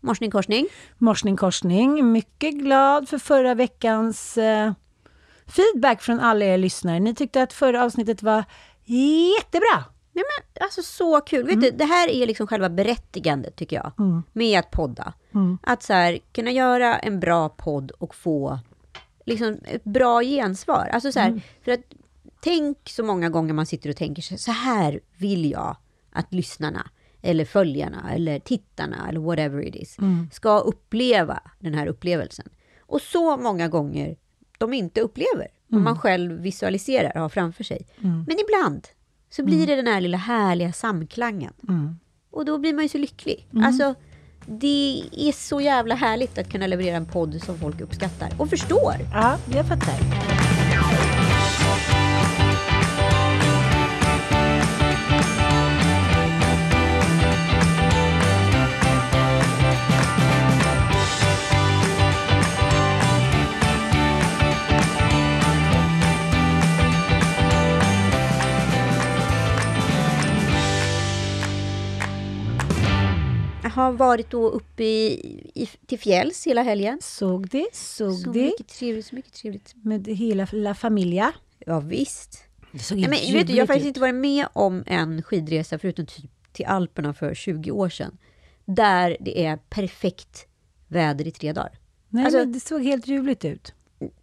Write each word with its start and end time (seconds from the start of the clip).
Morsning 0.00 0.30
korsning. 0.30 0.66
Morsning 0.98 1.36
korsning. 1.36 2.12
Mycket 2.12 2.54
glad 2.54 3.08
för 3.08 3.18
förra 3.18 3.54
veckans 3.54 4.38
eh, 4.38 4.72
feedback 5.46 6.02
från 6.02 6.20
alla 6.20 6.44
er 6.44 6.58
lyssnare. 6.58 7.00
Ni 7.00 7.14
tyckte 7.14 7.42
att 7.42 7.52
förra 7.52 7.84
avsnittet 7.84 8.22
var 8.22 8.44
jättebra. 8.84 9.84
Nej, 10.12 10.24
men, 10.24 10.62
alltså 10.64 10.82
så 10.82 11.20
kul. 11.20 11.46
Vet 11.46 11.60
du, 11.60 11.70
det 11.70 11.84
här 11.84 12.08
är 12.08 12.26
liksom 12.26 12.46
själva 12.46 12.68
berättigandet, 12.68 13.56
tycker 13.56 13.76
jag, 13.76 13.92
med 14.32 14.58
att 14.58 14.70
podda. 14.70 15.12
Att 15.62 15.82
så 15.82 15.92
här, 15.92 16.18
kunna 16.32 16.50
göra 16.50 16.98
en 16.98 17.20
bra 17.20 17.48
podd 17.48 17.90
och 17.90 18.14
få 18.14 18.58
liksom, 19.26 19.58
ett 19.64 19.84
bra 19.84 20.22
gensvar. 20.22 20.90
Alltså 20.92 21.12
så 21.12 21.20
här, 21.20 21.40
för 21.64 21.72
att 21.72 21.80
tänk 22.40 22.78
så 22.88 23.04
många 23.04 23.28
gånger 23.28 23.54
man 23.54 23.66
sitter 23.66 23.90
och 23.90 23.96
tänker 23.96 24.36
så 24.36 24.52
här 24.52 25.00
vill 25.16 25.50
jag 25.50 25.76
att 26.12 26.34
lyssnarna, 26.34 26.90
eller 27.22 27.44
följarna, 27.44 28.12
eller 28.14 28.38
tittarna, 28.38 29.08
eller 29.08 29.20
whatever 29.20 29.66
it 29.66 29.74
is, 29.74 29.96
ska 30.32 30.58
uppleva 30.58 31.40
den 31.58 31.74
här 31.74 31.86
upplevelsen. 31.86 32.48
Och 32.80 33.00
så 33.00 33.36
många 33.36 33.68
gånger 33.68 34.16
de 34.58 34.72
inte 34.72 35.00
upplever, 35.00 35.48
vad 35.68 35.80
man 35.80 35.98
själv 35.98 36.40
visualiserar 36.40 37.12
och 37.14 37.20
har 37.22 37.28
framför 37.28 37.64
sig. 37.64 37.86
Men 37.98 38.36
ibland 38.40 38.88
så 39.30 39.44
blir 39.44 39.66
det 39.66 39.76
den 39.76 39.86
här 39.86 40.00
lilla 40.00 40.18
härliga 40.18 40.72
samklangen. 40.72 41.52
Och 42.30 42.44
då 42.44 42.58
blir 42.58 42.74
man 42.74 42.82
ju 42.82 42.88
så 42.88 42.98
lycklig. 42.98 43.48
Alltså, 43.64 43.94
det 44.46 45.02
är 45.16 45.32
så 45.32 45.60
jävla 45.60 45.94
härligt 45.94 46.38
att 46.38 46.50
kunna 46.52 46.66
leverera 46.66 46.96
en 46.96 47.06
podd 47.06 47.42
som 47.42 47.58
folk 47.58 47.80
uppskattar 47.80 48.32
och 48.38 48.48
förstår. 48.50 48.94
Ja, 49.12 49.36
jag 49.54 49.68
fattar. 49.68 50.49
Har 73.80 73.92
varit 73.92 74.30
då 74.30 74.48
uppe 74.48 74.84
i, 74.84 75.50
i, 75.54 75.66
till 75.86 75.98
fjälls 75.98 76.46
hela 76.46 76.62
helgen. 76.62 76.98
Såg 77.02 77.48
det, 77.48 77.66
såg 77.72 78.12
Så 78.14 78.30
det. 78.32 78.42
mycket 78.44 78.68
trevligt, 78.68 79.06
så 79.06 79.14
mycket 79.14 79.32
trevligt. 79.32 79.74
Med 79.84 80.06
hela 80.08 80.46
La 80.52 80.74
Familia. 80.74 81.32
Ja, 81.58 81.80
visst. 81.80 82.44
Det 82.72 82.78
såg 82.78 82.98
Nej, 82.98 83.08
men, 83.26 83.34
vet 83.38 83.46
du, 83.46 83.52
jag 83.52 83.62
har 83.62 83.66
faktiskt 83.66 83.86
inte 83.86 84.00
varit 84.00 84.14
med 84.14 84.46
om 84.52 84.84
en 84.86 85.22
skidresa, 85.22 85.78
förutom 85.78 86.06
typ 86.06 86.30
till 86.52 86.66
Alperna 86.66 87.14
för 87.14 87.34
20 87.34 87.70
år 87.70 87.88
sedan, 87.88 88.18
där 88.64 89.16
det 89.20 89.44
är 89.46 89.56
perfekt 89.56 90.46
väder 90.88 91.26
i 91.26 91.30
tre 91.30 91.52
dagar. 91.52 91.78
Nej, 92.08 92.24
alltså- 92.24 92.38
men 92.38 92.52
det 92.52 92.60
såg 92.60 92.82
helt 92.82 93.06
ljuvligt 93.06 93.44
ut. 93.44 93.74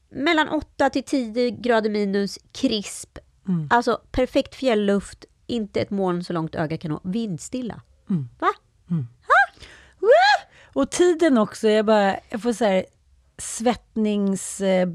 Mellan 0.10 0.50
8 0.50 0.90
till 0.90 1.04
10 1.04 1.50
grader 1.52 1.90
minus, 1.90 2.40
krisp, 2.52 3.18
Mm. 3.48 3.68
alltså 3.72 4.02
perfekt 4.12 4.56
fjällluft, 4.56 5.26
inte 5.48 5.82
ett 5.82 5.90
moln 5.90 6.24
så 6.24 6.34
långt 6.34 6.56
öga 6.56 6.78
kan 6.78 6.92
nå, 6.92 7.02
vindstilla. 7.04 7.82
Mm. 8.10 8.30
Va? 8.40 8.48
Och 10.74 10.90
tiden 10.92 11.38
också, 11.38 11.70
jag 11.70 11.86
bara, 11.86 12.16
jag 12.30 12.42
får 12.42 12.54
så 12.54 12.66
här 12.66 12.86
svettnings 13.38 14.62
eh. 14.62 14.88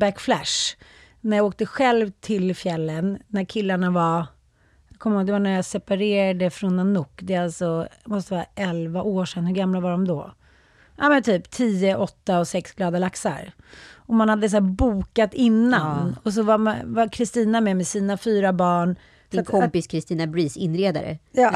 När 1.20 1.36
jag 1.36 1.46
åkte 1.46 1.66
själv 1.66 2.10
till 2.10 2.56
fjällen, 2.56 3.18
när 3.28 3.44
killarna 3.44 3.90
var, 3.90 4.26
kommer 4.98 5.16
ihåg, 5.16 5.26
det 5.26 5.32
var 5.32 5.38
när 5.38 5.54
jag 5.54 5.64
separerade 5.64 6.50
från 6.50 6.76
Nanook. 6.76 7.20
Det 7.22 7.34
är 7.34 7.42
alltså, 7.42 7.88
måste 8.04 8.34
vara 8.34 8.46
11 8.54 9.02
år 9.02 9.24
sedan. 9.24 9.46
Hur 9.46 9.54
gamla 9.54 9.80
var 9.80 9.90
de 9.90 10.06
då? 10.08 10.32
Ja 10.96 11.08
men 11.08 11.22
typ 11.22 11.50
10, 11.50 11.96
8 11.96 12.38
och 12.38 12.48
6 12.48 12.72
glada 12.72 12.98
laxar. 12.98 13.52
Och 13.94 14.14
man 14.14 14.28
hade 14.28 14.48
så 14.48 14.60
bokat 14.60 15.34
innan. 15.34 16.16
Och 16.22 16.32
så 16.32 16.42
var 16.42 17.08
Kristina 17.08 17.60
med 17.60 17.76
med 17.76 17.86
sina 17.86 18.16
fyra 18.16 18.52
barn. 18.52 18.96
Din 19.30 19.40
att- 19.40 19.46
kompis 19.46 19.86
Kristina 19.86 20.26
Breeze, 20.26 20.58
inredare. 20.60 21.18
Ja. 21.32 21.54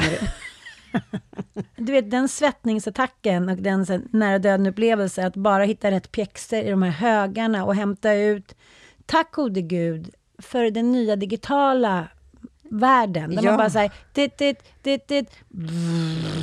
Du 1.75 1.91
vet 1.91 2.11
den 2.11 2.27
svettningsattacken 2.27 3.49
och 3.49 3.57
den 3.57 3.85
nära 4.11 4.39
döden-upplevelse, 4.39 5.25
att 5.27 5.35
bara 5.35 5.63
hitta 5.63 5.91
rätt 5.91 6.11
pjäxor 6.11 6.59
i 6.59 6.69
de 6.69 6.83
här 6.83 6.91
högarna 6.91 7.65
och 7.65 7.75
hämta 7.75 8.13
ut, 8.13 8.55
tack 9.05 9.31
gode 9.31 9.61
gud, 9.61 10.09
för 10.39 10.71
den 10.71 10.91
nya 10.91 11.15
digitala 11.15 12.07
världen. 12.69 13.35
Där 13.35 13.43
Ja. 13.43 13.49
man 13.51 13.57
bara 13.57 13.69
säger 13.69 13.91
dit, 14.13 14.37
dit, 14.37 14.59
dit, 14.81 15.07
dit. 15.07 15.29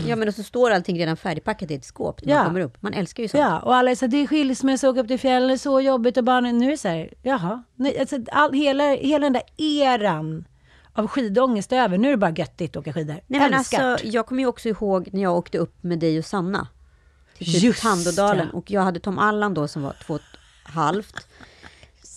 Ja, 0.09 0.16
men 0.16 0.28
och 0.28 0.34
så 0.34 0.43
står 0.43 0.70
allting 0.70 0.98
redan 0.98 1.16
färdigpackat 1.16 1.70
i 1.70 1.75
ett 1.75 1.84
skåp 1.84 2.25
när 2.25 2.32
Ja. 2.32 2.38
man 2.38 2.47
kommer 2.47 2.60
upp. 2.60 2.82
Man 2.82 2.93
älskar 2.94 3.22
ju 3.22 3.28
sånt. 3.28 3.41
Ja, 3.41 3.59
och 3.60 3.75
alla 3.75 3.91
är 3.91 3.94
så 3.94 4.04
här, 4.04 4.10
det 4.10 4.16
är 4.16 4.26
skilsmässa, 4.26 4.88
åka 4.91 5.00
upp 5.00 5.09
till 5.09 5.19
fjällen, 5.19 5.50
är 5.50 5.56
så 5.56 5.81
jobbigt 5.81 6.16
och 6.16 6.25
barnen, 6.25 6.59
nu 6.59 6.66
är 6.66 6.70
det 6.70 6.76
så 6.76 6.88
här, 6.88 7.12
jaha. 7.22 7.62
Nej, 7.75 7.98
alltså, 8.00 8.16
all, 8.32 8.53
hela, 8.53 8.84
hela 8.84 9.25
den 9.26 9.32
där 9.32 9.43
eran 9.56 10.44
av 10.94 11.06
skidångest 11.06 11.72
över, 11.72 11.99
nu 11.99 12.06
är 12.09 12.10
det 12.10 12.16
bara 12.16 12.31
göttigt 12.31 12.71
att 12.77 12.81
åka 12.81 12.93
skidor. 12.93 13.21
Nej, 13.27 13.41
men 13.41 13.55
alltså, 13.55 13.97
jag 14.03 14.27
kommer 14.27 14.43
ju 14.43 14.47
också 14.47 14.69
ihåg 14.69 15.09
när 15.12 15.22
jag 15.22 15.37
åkte 15.37 15.59
upp 15.59 15.82
med 15.82 15.99
dig 15.99 16.19
och 16.19 16.25
Sanna. 16.25 16.69
Till 17.38 17.60
typ 17.60 17.77
Tandådalen. 17.81 18.49
ja. 18.53 18.59
Och 18.59 18.71
jag 18.71 18.81
hade 18.82 19.00
Tom 19.00 19.19
Allan 19.19 19.55
då 19.55 19.69
som 19.69 19.82
var 19.82 19.97
två 20.06 20.15
och 20.15 20.21
ett 20.21 20.72
halvt. 20.75 21.27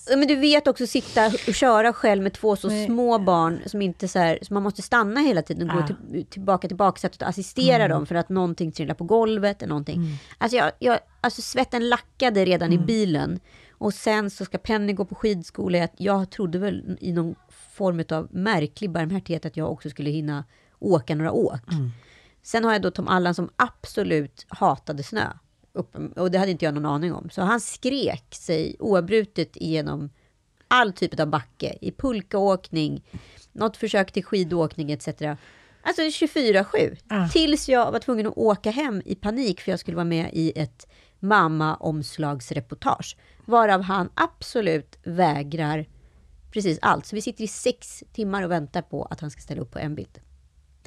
Men 0.09 0.27
du 0.27 0.35
vet 0.35 0.67
också 0.67 0.87
sitta 0.87 1.25
och 1.47 1.53
köra 1.53 1.93
själv 1.93 2.23
med 2.23 2.33
två 2.33 2.55
så 2.55 2.69
små 2.85 3.19
barn 3.19 3.59
som 3.65 3.81
inte 3.81 4.07
så 4.07 4.19
här, 4.19 4.39
så 4.41 4.53
man 4.53 4.63
måste 4.63 4.81
stanna 4.81 5.19
hela 5.19 5.41
tiden 5.41 5.69
och 5.69 5.75
gå 5.75 5.81
Ja. 5.81 5.87
till, 6.11 6.25
tillbaka 6.25 6.67
till 6.67 6.77
baksätet 6.77 7.21
och 7.21 7.27
assistera 7.27 7.87
dem 7.87 8.05
för 8.05 8.15
att 8.15 8.29
någonting 8.29 8.71
trillar 8.71 8.93
på 8.95 9.03
golvet 9.03 9.61
eller 9.61 9.69
någonting. 9.69 10.19
Alltså, 10.37 10.57
jag, 10.57 10.71
jag, 10.79 10.99
alltså 11.21 11.41
svetten 11.41 11.89
lackade 11.89 12.45
redan 12.45 12.73
i 12.73 12.77
bilen. 12.77 13.39
Och 13.71 13.93
sen 13.93 14.29
så 14.29 14.45
ska 14.45 14.57
Penny 14.57 14.93
gå 14.93 15.05
på 15.05 15.15
skidskola. 15.15 15.77
Jag, 15.77 15.89
jag 15.97 16.29
trodde 16.29 16.59
väl 16.59 16.97
i 17.01 17.11
någon 17.13 17.35
form 17.77 18.03
av 18.09 18.27
märklig 18.31 18.91
barmhärtighet 18.91 19.45
att 19.45 19.57
jag 19.57 19.71
också 19.71 19.89
skulle 19.89 20.09
hinna 20.09 20.45
åka 20.79 21.15
några 21.15 21.31
åk. 21.31 21.61
Sen 22.43 22.63
har 22.63 22.73
jag 22.73 22.81
då 22.81 22.91
Tom 22.91 23.07
Allan 23.07 23.35
som 23.35 23.49
absolut 23.55 24.45
hatade 24.47 25.03
snö. 25.03 25.25
Och 26.15 26.31
det 26.31 26.37
hade 26.37 26.51
inte 26.51 26.65
jag 26.65 26.73
någon 26.73 26.85
aning 26.85 27.13
om. 27.13 27.29
Så 27.29 27.41
han 27.41 27.59
skrek 27.59 28.35
sig 28.35 28.75
oavbrutet 28.79 29.57
igenom 29.57 30.09
all 30.67 30.93
typ 30.93 31.19
av 31.19 31.27
backe. 31.27 31.77
I 31.81 31.91
pulkaåkning, 31.91 33.03
något 33.51 33.77
försök 33.77 34.11
till 34.11 34.25
skidåkning 34.25 34.91
etc. 34.91 35.07
Alltså 35.81 36.01
24-7. 36.01 36.97
Ah. 37.07 37.29
Tills 37.29 37.69
jag 37.69 37.91
var 37.91 37.99
tvungen 37.99 38.27
att 38.27 38.37
åka 38.37 38.71
hem 38.71 39.01
i 39.05 39.15
panik 39.15 39.61
för 39.61 39.71
jag 39.71 39.79
skulle 39.79 39.95
vara 39.95 40.05
med 40.05 40.29
i 40.33 40.53
ett 40.55 40.87
mamma-omslagsreportage. 41.19 43.17
Varav 43.45 43.81
han 43.81 44.09
absolut 44.13 44.97
vägrar 45.03 45.85
precis 46.57 46.79
allt. 46.81 47.05
Så 47.05 47.15
vi 47.15 47.21
sitter 47.21 47.43
i 47.43 47.47
sex 47.47 48.03
timmar 48.13 48.43
och 48.43 48.51
väntar 48.51 48.81
på 48.81 49.03
att 49.03 49.19
han 49.19 49.31
ska 49.31 49.41
ställa 49.41 49.61
upp 49.61 49.71
på 49.71 49.79
en 49.79 49.95
bild. 49.95 50.19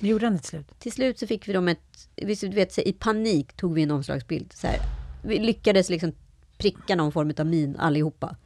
Det 0.01 0.09
gjorde 0.09 0.27
han 0.27 0.39
till 0.39 0.49
slut. 0.49 0.79
Till 0.79 0.93
slut 0.93 1.19
så 1.19 1.27
fick 1.27 1.49
vi 1.49 1.53
dem 1.53 1.69
ett, 1.69 2.09
du 2.41 2.49
vet, 2.49 2.79
i 2.79 2.93
panik 2.93 3.53
tog 3.53 3.75
vi 3.75 3.83
en 3.83 3.91
omslagsbild. 3.91 4.53
Så 4.53 4.67
här. 4.67 4.77
Vi 5.25 5.39
lyckades 5.39 5.91
liksom 5.91 6.13
pricka 6.59 6.97
någon 6.97 7.13
form 7.13 7.33
av 7.39 7.47
min 7.47 7.77
allihopa. 7.77 8.37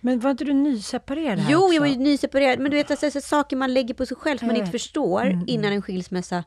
Men 0.00 0.20
var 0.20 0.30
inte 0.30 0.44
du 0.44 0.52
nyseparerad 0.52 1.46
Jo, 1.48 1.58
också? 1.58 1.74
jag 1.74 1.80
var 1.80 1.88
ju 1.88 1.96
nyseparerad. 1.96 2.58
Men 2.58 2.70
du 2.70 2.76
vet, 2.76 2.90
alltså, 2.90 3.10
så 3.10 3.20
saker 3.20 3.56
man 3.56 3.74
lägger 3.74 3.94
på 3.94 4.06
sig 4.06 4.16
själv 4.16 4.38
som 4.38 4.46
man 4.48 4.56
inte 4.56 4.70
förstår 4.70 5.26
Mm, 5.26 5.44
innan 5.46 5.72
en 5.72 5.82
skilsmässa, 5.82 6.44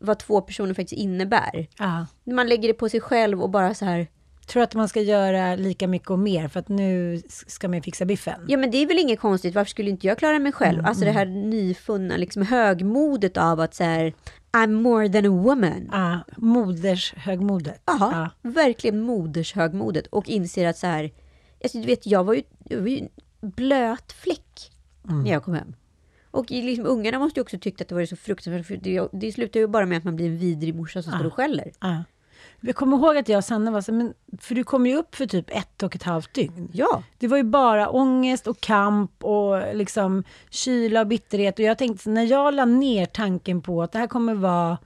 vad 0.00 0.18
två 0.18 0.40
personer 0.40 0.74
faktiskt 0.74 1.00
innebär. 1.00 1.68
Ja. 1.78 2.06
Man 2.24 2.48
lägger 2.48 2.68
det 2.68 2.74
på 2.74 2.88
sig 2.88 3.00
själv 3.00 3.42
och 3.42 3.50
bara 3.50 3.74
så 3.74 3.84
här, 3.84 4.06
Tror 4.48 4.62
att 4.62 4.74
man 4.74 4.88
ska 4.88 5.00
göra 5.00 5.54
lika 5.56 5.88
mycket 5.88 6.10
och 6.10 6.18
mer 6.18 6.48
för 6.48 6.60
att 6.60 6.68
nu 6.68 7.22
ska 7.46 7.68
man 7.68 7.82
fixa 7.82 8.04
biffen? 8.04 8.40
ja 8.48 8.56
men 8.56 8.70
det 8.70 8.76
är 8.82 8.86
väl 8.86 8.98
inget 8.98 9.20
konstigt, 9.20 9.54
varför 9.54 9.70
skulle 9.70 9.90
inte 9.90 10.06
jag 10.06 10.18
klara 10.18 10.38
mig 10.38 10.52
själv? 10.52 10.78
Mm, 10.78 10.84
Alltså 10.88 11.04
det 11.04 11.10
här 11.10 11.26
nyfunna 11.26 12.16
liksom 12.16 12.42
högmodet 12.42 13.36
av 13.36 13.60
att 13.60 13.74
så 13.74 13.84
här, 13.84 14.12
I'm 14.52 14.72
more 14.82 15.08
than 15.08 15.26
a 15.26 15.28
woman. 15.42 15.88
Ja, 15.92 16.20
modershögmodet. 16.36 17.82
Jaha, 17.86 18.30
verkligen 18.42 19.00
modershögmodet 19.00 20.06
och 20.06 20.28
inser 20.28 20.66
att 20.68 20.78
så 20.78 20.86
här, 20.86 21.10
alltså, 21.62 21.78
du 21.78 21.86
vet, 21.86 22.06
jag 22.06 22.24
var 22.24 22.34
ju, 22.34 22.42
jag 22.64 22.78
var 22.80 22.86
ju 22.88 22.98
en 22.98 23.08
blöt 23.40 24.12
fläck 24.12 24.72
Mm. 25.08 25.22
när 25.24 25.30
jag 25.30 25.42
kom 25.44 25.54
hem. 25.54 25.74
Och 26.30 26.50
liksom, 26.50 26.86
ungarna 26.86 27.18
måste 27.18 27.40
ju 27.40 27.42
också 27.42 27.58
tyckt 27.58 27.80
att 27.80 27.88
det 27.88 27.94
var 27.94 28.04
så 28.06 28.16
fruktansvärt, 28.16 28.66
för 28.66 28.76
det, 28.76 29.08
det 29.12 29.32
slutar 29.32 29.60
ju 29.60 29.66
bara 29.66 29.86
med 29.86 29.98
att 29.98 30.04
man 30.04 30.16
blir 30.16 30.26
en 30.26 30.38
vidrig 30.38 30.74
morsa 30.74 31.02
som 31.02 31.12
står 31.12 31.24
och 31.26 31.34
skäller. 31.34 31.72
Ja. 32.60 32.66
Jag 32.66 32.76
kommer 32.76 32.96
ihåg 32.96 33.16
att 33.16 33.28
jag 33.28 33.38
och 33.38 33.44
Sanna 33.44 33.70
var 33.70 33.80
så 33.80 33.92
men, 33.92 34.14
för 34.38 34.54
du 34.54 34.64
kom 34.64 34.86
ju 34.86 34.96
upp 34.96 35.14
för 35.14 35.26
typ 35.26 35.50
ett 35.50 35.82
och 35.82 35.94
ett 35.94 36.02
halvt 36.02 36.34
dygn. 36.34 36.68
Ja, 36.72 37.02
Det 37.18 37.28
var 37.28 37.36
ju 37.36 37.42
bara 37.42 37.88
ångest 37.88 38.46
och 38.46 38.60
kamp 38.60 39.24
och 39.24 39.74
liksom 39.74 40.24
kyla 40.50 41.00
och 41.00 41.06
bitterhet. 41.06 41.58
Och 41.58 41.64
jag 41.64 41.78
tänkte, 41.78 42.10
när 42.10 42.24
jag 42.24 42.54
la 42.54 42.64
ner 42.64 43.06
tanken 43.06 43.62
på 43.62 43.82
att 43.82 43.92
det 43.92 43.98
här 43.98 44.06
kommer 44.06 44.34
vara 44.34 44.78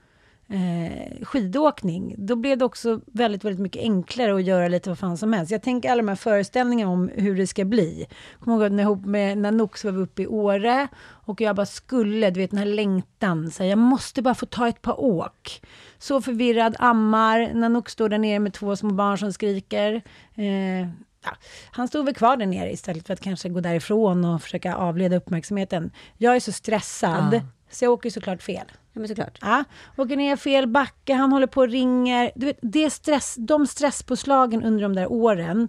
eh, 0.49 1.25
skidåkning, 1.25 2.15
då 2.17 2.35
blev 2.35 2.57
det 2.57 2.65
också 2.65 3.01
väldigt, 3.05 3.43
väldigt 3.43 3.61
mycket 3.61 3.81
enklare 3.81 4.35
att 4.35 4.43
göra 4.43 4.67
lite 4.67 4.89
vad 4.89 4.99
fan 4.99 5.17
som 5.17 5.33
helst. 5.33 5.51
Jag 5.51 5.61
tänker 5.61 5.91
alla 5.91 6.01
de 6.01 6.07
här 6.07 6.15
föreställningarna 6.15 6.91
om 6.91 7.11
hur 7.15 7.35
det 7.35 7.47
ska 7.47 7.65
bli. 7.65 8.05
Jag 8.31 8.39
kommer 8.39 8.63
ihåg 8.63 8.71
när, 8.71 8.83
ihop 8.83 9.05
med 9.05 9.37
Nanook 9.37 9.83
var 9.83 9.91
vi 9.91 10.01
uppe 10.01 10.21
i 10.21 10.27
Åre 10.27 10.87
och 11.01 11.41
jag 11.41 11.55
bara 11.55 11.65
skulle, 11.65 12.29
du 12.29 12.39
vet 12.39 12.49
den 12.49 12.59
här 12.59 12.65
längtan, 12.65 13.51
så 13.51 13.63
här, 13.63 13.69
jag 13.69 13.79
måste 13.79 14.21
bara 14.21 14.35
få 14.35 14.45
ta 14.45 14.67
ett 14.67 14.81
par 14.81 14.99
åk. 14.99 15.61
Så 15.97 16.21
förvirrad, 16.21 16.75
ammar, 16.79 17.53
Nanook 17.53 17.89
står 17.89 18.09
där 18.09 18.17
nere 18.17 18.39
med 18.39 18.53
två 18.53 18.75
små 18.75 18.93
barn 18.93 19.17
som 19.17 19.33
skriker. 19.33 20.01
Eh, 20.35 20.81
ja, 21.25 21.31
han 21.71 21.87
stod 21.87 22.05
väl 22.05 22.15
kvar 22.15 22.37
där 22.37 22.45
nere 22.45 22.71
istället 22.71 23.07
för 23.07 23.13
att 23.13 23.19
kanske 23.19 23.49
gå 23.49 23.59
därifrån 23.59 24.25
och 24.25 24.41
försöka 24.41 24.75
avleda 24.75 25.15
uppmärksamheten. 25.15 25.91
Jag 26.17 26.35
är 26.35 26.39
så 26.39 26.51
stressad, 26.51 27.33
Ja 27.33 27.41
så 27.73 27.85
jag 27.85 27.91
åker 27.91 28.09
såklart 28.09 28.41
fel. 28.41 28.65
ja 28.93 28.99
men 28.99 29.07
såklart. 29.07 29.37
Ja, 29.41 29.63
åker 29.97 30.15
ner 30.15 30.35
fel 30.35 30.67
backe, 30.67 31.13
han 31.13 31.31
håller 31.31 31.47
på 31.47 31.61
och 31.61 31.69
ringer. 31.69 32.31
Du 32.35 32.45
vet, 32.45 32.59
det 32.61 32.89
stress, 32.89 33.35
de 33.37 33.67
stresspåslagen 33.67 34.63
under 34.63 34.83
de 34.83 34.95
där 34.95 35.11
åren. 35.11 35.67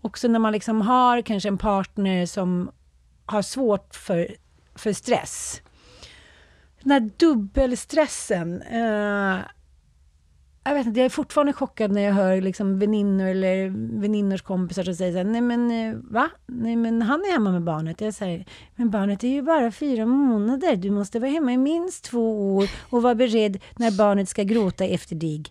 Också 0.00 0.28
när 0.28 0.38
man 0.38 0.52
liksom 0.52 0.80
har 0.80 1.22
kanske 1.22 1.48
en 1.48 1.58
partner 1.58 2.26
som 2.26 2.70
har 3.26 3.42
svårt 3.42 3.94
för, 3.94 4.36
för 4.74 4.92
stress. 4.92 5.62
Den 6.82 6.92
här 6.92 7.10
dubbelstressen. 7.16 8.62
Eh, 8.62 9.38
jag 10.64 10.74
vet 10.74 10.86
inte, 10.86 11.00
jag 11.00 11.04
är 11.04 11.10
fortfarande 11.10 11.52
chockad 11.52 11.90
när 11.90 12.02
jag 12.02 12.12
hör 12.12 12.40
liksom 12.40 12.78
väninnor 12.78 13.26
eller 13.26 13.68
väninnors 14.00 14.42
kompisar 14.42 14.82
som 14.82 14.94
säger 14.94 15.12
så 15.12 15.18
här, 15.18 15.24
nej 15.24 15.40
men 15.40 15.70
eh, 15.70 15.94
va? 16.10 16.30
Nej 16.46 16.76
men 16.76 17.02
han 17.02 17.20
är 17.20 17.32
hemma 17.32 17.52
med 17.52 17.62
barnet. 17.62 18.00
Jag 18.00 18.14
säger, 18.14 18.44
men 18.76 18.90
barnet 18.90 19.24
är 19.24 19.28
ju 19.28 19.42
bara 19.42 19.72
fyra 19.72 20.06
månader. 20.06 20.76
Du 20.76 20.90
måste 20.90 21.18
vara 21.18 21.30
hemma 21.30 21.52
i 21.52 21.56
minst 21.56 22.04
två 22.04 22.56
år 22.56 22.70
och 22.90 23.02
vara 23.02 23.14
beredd 23.14 23.62
när 23.76 23.90
barnet 23.90 24.28
ska 24.28 24.42
gråta 24.42 24.84
efter 24.84 25.16
dig. 25.16 25.44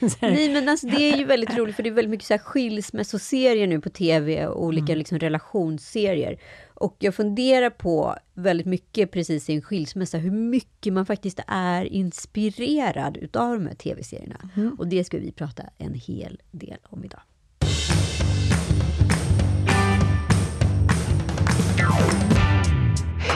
Nej 0.20 0.52
men 0.52 0.68
alltså 0.68 0.86
det 0.86 1.12
är 1.12 1.16
ju 1.16 1.24
väldigt 1.24 1.56
roligt 1.56 1.76
för 1.76 1.82
det 1.82 1.88
är 1.88 1.92
väldigt 1.94 2.10
mycket 2.10 2.26
så 2.26 2.34
här 2.34 2.38
skilsmässoserier 2.38 3.66
nu 3.66 3.80
på 3.80 3.90
tv 3.90 4.46
och 4.46 4.64
olika 4.64 4.92
Mm. 4.92 4.98
liksom 4.98 5.18
relationsserier. 5.18 6.38
Och 6.74 6.96
jag 6.98 7.14
funderar 7.14 7.70
på 7.70 8.16
väldigt 8.34 8.66
mycket 8.66 9.10
precis 9.10 9.50
i 9.50 9.54
en 9.54 9.62
skilsmässa 9.62 10.18
hur 10.18 10.30
mycket 10.30 10.92
man 10.92 11.06
faktiskt 11.06 11.40
är 11.46 11.84
inspirerad 11.84 13.16
utav 13.16 13.52
de 13.58 13.66
här 13.66 13.74
tv-serierna. 13.74 14.50
Mm. 14.56 14.74
Och 14.78 14.86
det 14.88 15.04
ska 15.04 15.18
vi 15.18 15.32
prata 15.32 15.62
en 15.78 15.94
hel 15.94 16.40
del 16.50 16.78
om 16.82 17.04
idag. 17.04 17.20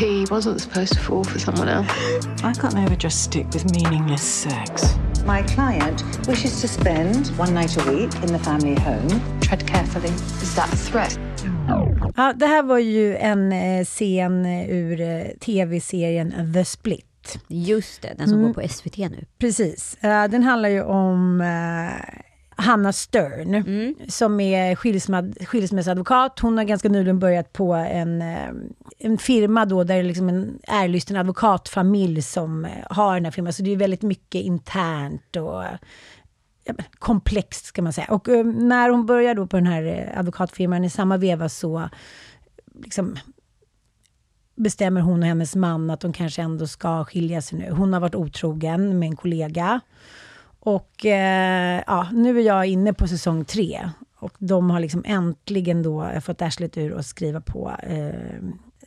He 0.01 0.25
wasn't 0.31 0.61
supposed 0.61 0.97
to 0.97 1.01
fall 1.03 1.25
for 1.25 1.39
someone 1.39 1.69
else. 1.69 1.91
I 2.43 2.53
can't 2.55 2.79
ever 2.79 2.97
just 2.97 3.23
stick 3.23 3.47
with 3.53 3.71
meaningless 3.71 4.23
sex. 4.23 4.83
My 5.27 5.43
client 5.43 6.05
wishes 6.29 6.61
to 6.63 6.69
spend 6.69 7.29
one 7.39 7.53
night 7.55 7.77
a 7.79 7.91
week 7.93 8.15
in 8.23 8.29
the 8.29 8.39
family 8.39 8.75
home. 8.81 9.21
Tread 9.41 9.67
carefully. 9.67 10.09
Is 10.43 10.55
that 10.55 10.73
a 10.73 10.77
threat? 10.77 11.19
Ja, 12.17 12.33
det 12.33 12.47
här 12.47 12.63
var 12.63 12.79
ju 12.79 13.17
en 13.17 13.53
eh, 13.53 13.85
scen 13.85 14.47
ur 14.47 15.01
eh, 15.01 15.27
tv-serien 15.41 16.53
The 16.55 16.65
Split. 16.65 17.39
Just 17.49 18.03
det, 18.03 18.15
den 18.19 18.29
som 18.29 18.39
Mm. 18.39 18.53
går 18.53 18.63
på 18.63 18.69
SVT 18.69 18.99
nu. 18.99 19.25
Precis. 19.39 19.97
Eh, 20.01 20.25
den 20.29 20.43
handlar 20.43 20.69
ju 20.69 20.83
om 20.83 21.41
Hanna 22.61 22.93
Stern, 22.93 23.95
som 24.09 24.41
är 24.41 24.75
skilsmad, 24.75 25.37
skilsmässoadvokat. 25.47 26.39
Hon 26.39 26.57
har 26.59 26.65
ganska 26.65 26.89
nyligen 26.89 27.19
börjat 27.19 27.53
på 27.53 27.75
en, 27.75 28.23
eh, 28.23 28.49
en 28.99 29.19
firma 29.19 29.65
då, 29.65 29.85
där 29.85 29.95
det 29.95 30.01
är 30.01 30.05
liksom 30.05 30.29
en 30.29 30.59
ärlysten 30.69 31.17
advokatfamilj 31.17 32.23
som 32.23 32.65
eh, 32.65 32.71
har 32.91 33.15
den 33.15 33.25
här 33.25 33.33
firman. 33.33 33.53
Så 33.53 33.63
det 33.63 33.73
är 33.73 33.77
väldigt 33.77 34.03
mycket 34.03 34.43
internt 34.43 35.37
och 35.37 35.63
ja, 36.65 36.75
komplext 36.99 37.65
ska 37.65 37.83
man 37.83 37.93
säga. 37.93 38.07
Och 38.11 38.29
eh, 38.29 38.45
när 38.45 38.89
hon 38.89 39.07
börjar 39.07 39.35
då 39.35 39.47
på 39.47 39.57
den 39.57 39.67
här 39.67 40.13
advokatfirman 40.17 40.85
i 40.85 40.91
samma 40.91 41.17
veva 41.17 41.49
så 41.49 41.89
liksom, 42.85 43.17
bestämmer 44.57 45.01
hon 45.01 45.23
och 45.23 45.29
hennes 45.29 45.57
man 45.57 45.91
att 45.91 46.01
de 46.01 46.13
kanske 46.13 46.43
ändå 46.43 46.67
ska 46.67 47.05
skilja 47.05 47.43
sig 47.43 47.59
nu. 47.59 47.71
Hon 47.71 47.93
har 47.93 48.01
varit 48.01 48.15
otrogen 48.15 48.99
med 48.99 49.07
en 49.07 49.17
kollega. 49.17 49.81
Och 50.61 51.07
eh, 51.07 51.83
ja, 51.87 52.09
nu 52.13 52.39
är 52.39 52.43
jag 52.43 52.67
inne 52.67 52.93
på 52.93 53.09
säsong 53.09 53.45
tre. 53.45 53.91
Och 54.17 54.33
de 54.39 54.71
har 54.71 54.81
liksom 54.81 55.03
äntligen 55.07 55.83
då 55.83 56.11
fått 56.23 56.43
arslet 56.43 56.79
ur 56.79 56.93
och 56.93 57.05
skriva 57.05 57.41
på 57.41 57.73
eh, 57.83 58.43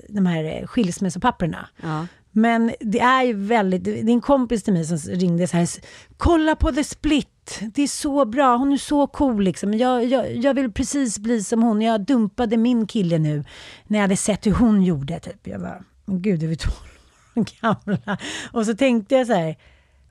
de 0.09 0.25
här 0.25 0.67
skilsmässopapperna. 0.67 1.69
Ja. 1.83 2.07
Men 2.35 2.71
det 2.79 2.99
är 2.99 3.23
ju 3.23 3.33
väldigt, 3.33 3.83
det 3.83 3.99
är 3.99 4.09
en 4.09 4.21
kompis 4.21 4.63
till 4.63 4.73
mig 4.73 4.85
som 4.85 4.97
ringde 4.97 5.47
så 5.47 5.57
här, 5.57 5.69
kolla 6.17 6.55
på 6.55 6.71
The 6.71 6.83
Split, 6.83 7.61
det 7.73 7.81
är 7.81 7.87
så 7.87 8.25
bra, 8.25 8.57
hon 8.57 8.73
är 8.73 8.77
så 8.77 9.07
cool 9.07 9.43
liksom. 9.43 9.73
Jag, 9.73 10.05
jag, 10.05 10.35
jag 10.35 10.53
vill 10.53 10.71
precis 10.71 11.19
bli 11.19 11.43
som 11.43 11.63
hon, 11.63 11.81
jag 11.81 12.01
dumpade 12.01 12.57
min 12.57 12.87
kille 12.87 13.19
nu 13.19 13.43
när 13.87 13.97
jag 13.99 14.03
hade 14.03 14.17
sett 14.17 14.45
hur 14.45 14.51
hon 14.51 14.83
gjorde. 14.83 15.19
Typ. 15.19 15.47
Jag 15.47 15.61
bara, 15.61 15.83
gud, 16.05 16.43
är 16.43 16.47
vi 16.47 16.57
12 16.57 16.73
år 17.35 17.45
gamla? 17.61 18.17
Och 18.51 18.65
så 18.65 18.75
tänkte 18.75 19.15
jag 19.15 19.27
så 19.27 19.33
här, 19.33 19.55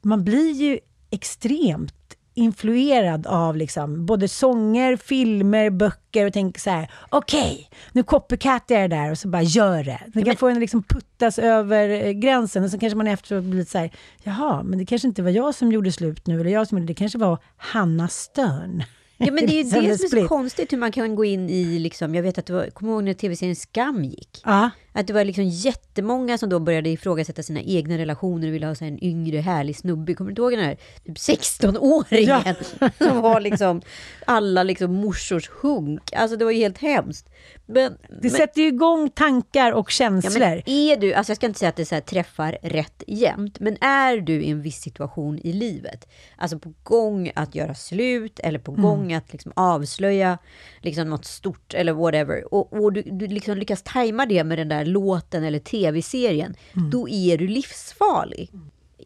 man 0.03 0.25
blir 0.25 0.53
ju 0.53 0.79
extremt 1.13 1.95
influerad 2.35 3.27
av 3.27 3.57
liksom 3.57 4.07
både 4.07 4.29
sånger, 4.29 4.97
filmer, 4.97 5.71
böcker 5.71 6.27
och 6.27 6.33
tänker 6.33 6.61
så 6.61 6.71
här, 6.71 6.91
okej, 7.11 7.71
nu 7.93 8.03
copycatar 8.03 8.75
jag 8.75 8.91
det 8.91 8.97
där 8.97 9.11
och 9.11 9.19
så 9.19 9.29
bara 9.29 9.43
gör 9.43 9.85
det. 9.85 10.01
Det 10.15 10.23
kan 10.23 10.37
få 10.37 10.49
en 10.49 10.61
liksom 10.61 10.83
puttas 10.83 11.39
över 11.39 11.89
eh, 11.89 12.11
gränsen 12.11 12.65
och 12.65 12.71
så 12.71 12.79
kanske 12.79 12.97
man 12.97 13.07
efteråt 13.07 13.45
blir 13.45 13.59
lite 13.59 13.71
så 13.71 13.79
här, 13.79 13.91
jaha, 14.23 14.63
men 14.63 14.79
det 14.79 14.87
kanske 14.87 15.09
inte 15.09 15.23
var 15.23 15.31
jag 15.31 15.55
som 15.55 15.73
gjorde 15.73 15.93
slut 15.93 16.27
nu, 16.27 16.41
eller 16.41 16.51
jag 16.51 16.69
som 16.69 16.79
gjorde 16.79 16.87
det, 16.87 16.93
det 16.93 16.99
kanske 16.99 17.19
var 17.19 17.39
Hanna 17.57 18.09
Stern. 18.09 18.83
Ja 19.27 19.33
men 19.33 19.47
det 19.47 19.53
är 19.53 19.57
ju 19.57 19.63
det 19.89 19.99
som 19.99 20.19
är 20.19 20.23
så 20.23 20.29
konstigt 20.29 20.73
hur 20.73 20.79
man 20.79 20.93
kan 20.93 21.15
gå 21.15 21.25
in 21.25 21.51
i, 21.51 21.79
liksom, 21.79 22.15
jag 22.15 22.23
vet 22.23 22.39
att 22.39 22.47
det 22.47 22.53
var, 22.53 22.67
kommer 22.67 22.93
ihåg 22.93 23.05
när 23.05 23.15
tv-serien 23.15 23.57
Skam 23.57 24.05
gick? 24.05 24.41
Ja, 24.45 24.71
Att 24.93 25.07
det 25.07 25.13
var 25.13 25.25
liksom 25.25 25.45
jättemånga 25.45 26.39
som 26.39 26.49
då 26.49 26.59
började 26.59 26.91
ifrågasätta 26.91 27.43
sina 27.43 27.61
egna 27.61 27.99
relationer 27.99 28.49
och 28.49 28.55
ville 28.55 28.67
ha 28.67 28.75
så 28.75 28.85
en 28.85 29.05
yngre 29.05 29.39
härlig 29.39 29.77
snubbe. 29.77 30.15
Kommer 30.15 30.29
du 30.29 30.33
inte 30.33 30.43
ihåg 30.43 30.53
den 30.53 30.65
här 30.65 30.77
typ 31.07 31.17
16-åringen 31.17 32.55
som 32.99 33.21
var 33.21 33.41
liksom 33.41 33.83
alla 34.27 34.63
liksom 34.63 34.95
morsors 34.95 35.51
hunk? 35.63 36.13
Alltså 36.13 36.37
det 36.37 36.45
var 36.45 36.53
ju 36.53 36.59
helt 36.59 36.79
hemskt. 36.79 37.29
Men, 37.73 37.99
det 38.09 38.17
men, 38.23 38.31
sätter 38.31 38.61
ju 38.61 38.69
igång 38.69 39.11
tankar 39.11 39.73
och 39.73 39.87
ja, 39.87 39.91
känslor. 39.91 40.41
men 40.41 40.63
är 40.67 40.97
du, 40.97 41.15
alltså 41.15 41.31
jag 41.31 41.37
ska 41.37 41.47
inte 41.47 41.59
säga 41.59 41.69
att 41.69 41.77
det 41.77 41.87
så 41.87 42.01
träffar 42.01 42.59
rätt 42.63 43.03
jämt, 43.07 43.61
men 43.61 43.77
är 43.81 44.17
du 44.17 44.43
i 44.43 44.51
en 44.51 44.63
viss 44.63 44.81
situation 44.81 45.39
i 45.39 45.53
livet, 45.53 46.09
alltså 46.37 46.59
på 46.59 46.73
gång 46.83 47.33
att 47.35 47.55
göra 47.55 47.75
slut 47.75 48.41
eller 48.41 48.59
på 48.59 48.73
gång 48.73 49.13
att 49.13 49.33
liksom 49.33 49.53
avslöja 49.57 50.39
liksom 50.81 51.11
något 51.11 51.25
stort 51.25 51.75
eller 51.75 51.93
whatever, 51.93 52.55
och, 52.55 52.73
och 52.73 52.93
du, 52.93 53.03
du 53.03 53.27
liksom 53.27 53.57
lyckas 53.57 53.83
tajma 53.83 54.27
det 54.27 54.45
med 54.45 54.59
den 54.59 54.69
där 54.69 54.85
låten 54.85 55.45
eller 55.45 55.59
tv-serien, 55.59 56.55
då 56.91 57.09
är 57.09 57.39
du 57.39 57.49
livsfarlig. 57.49 58.51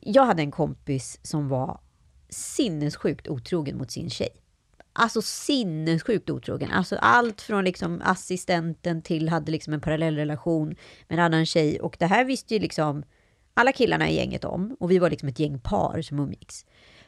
Jag 0.01 0.25
hade 0.25 0.43
en 0.43 0.51
kompis 0.51 1.19
som 1.23 1.49
var 1.49 1.81
sinnessjukt 2.29 3.29
otrogen 3.29 3.79
mot 3.79 3.91
sin 3.91 4.11
tjej. 4.11 4.46
Alltså 4.99 5.23
sinnessjukt 5.23 6.31
otrogen. 6.31 6.71
Alltså 6.71 6.97
allt 6.97 7.41
från 7.41 7.65
liksom 7.65 8.03
assistenten 8.05 9.03
till 9.03 9.29
hade 9.29 9.53
liksom 9.53 9.73
en 9.73 9.81
parallellrelation 9.81 10.69
med 11.09 11.19
en 11.19 11.25
annan 11.25 11.47
tjej. 11.47 11.81
Och 11.81 11.97
det 11.99 12.07
här 12.07 12.25
visste 12.25 12.55
ju 12.55 12.61
liksom 12.61 13.03
alla 13.55 13.73
killarna 13.73 14.09
i 14.09 14.17
gänget 14.17 14.45
om. 14.45 14.77
Och 14.81 14.91
vi 14.91 14.99
var 14.99 15.11
liksom 15.11 15.29
ett 15.29 15.39
gäng 15.39 15.59
par 15.59 16.03
som 16.03 16.19
umgicks. 16.19 16.65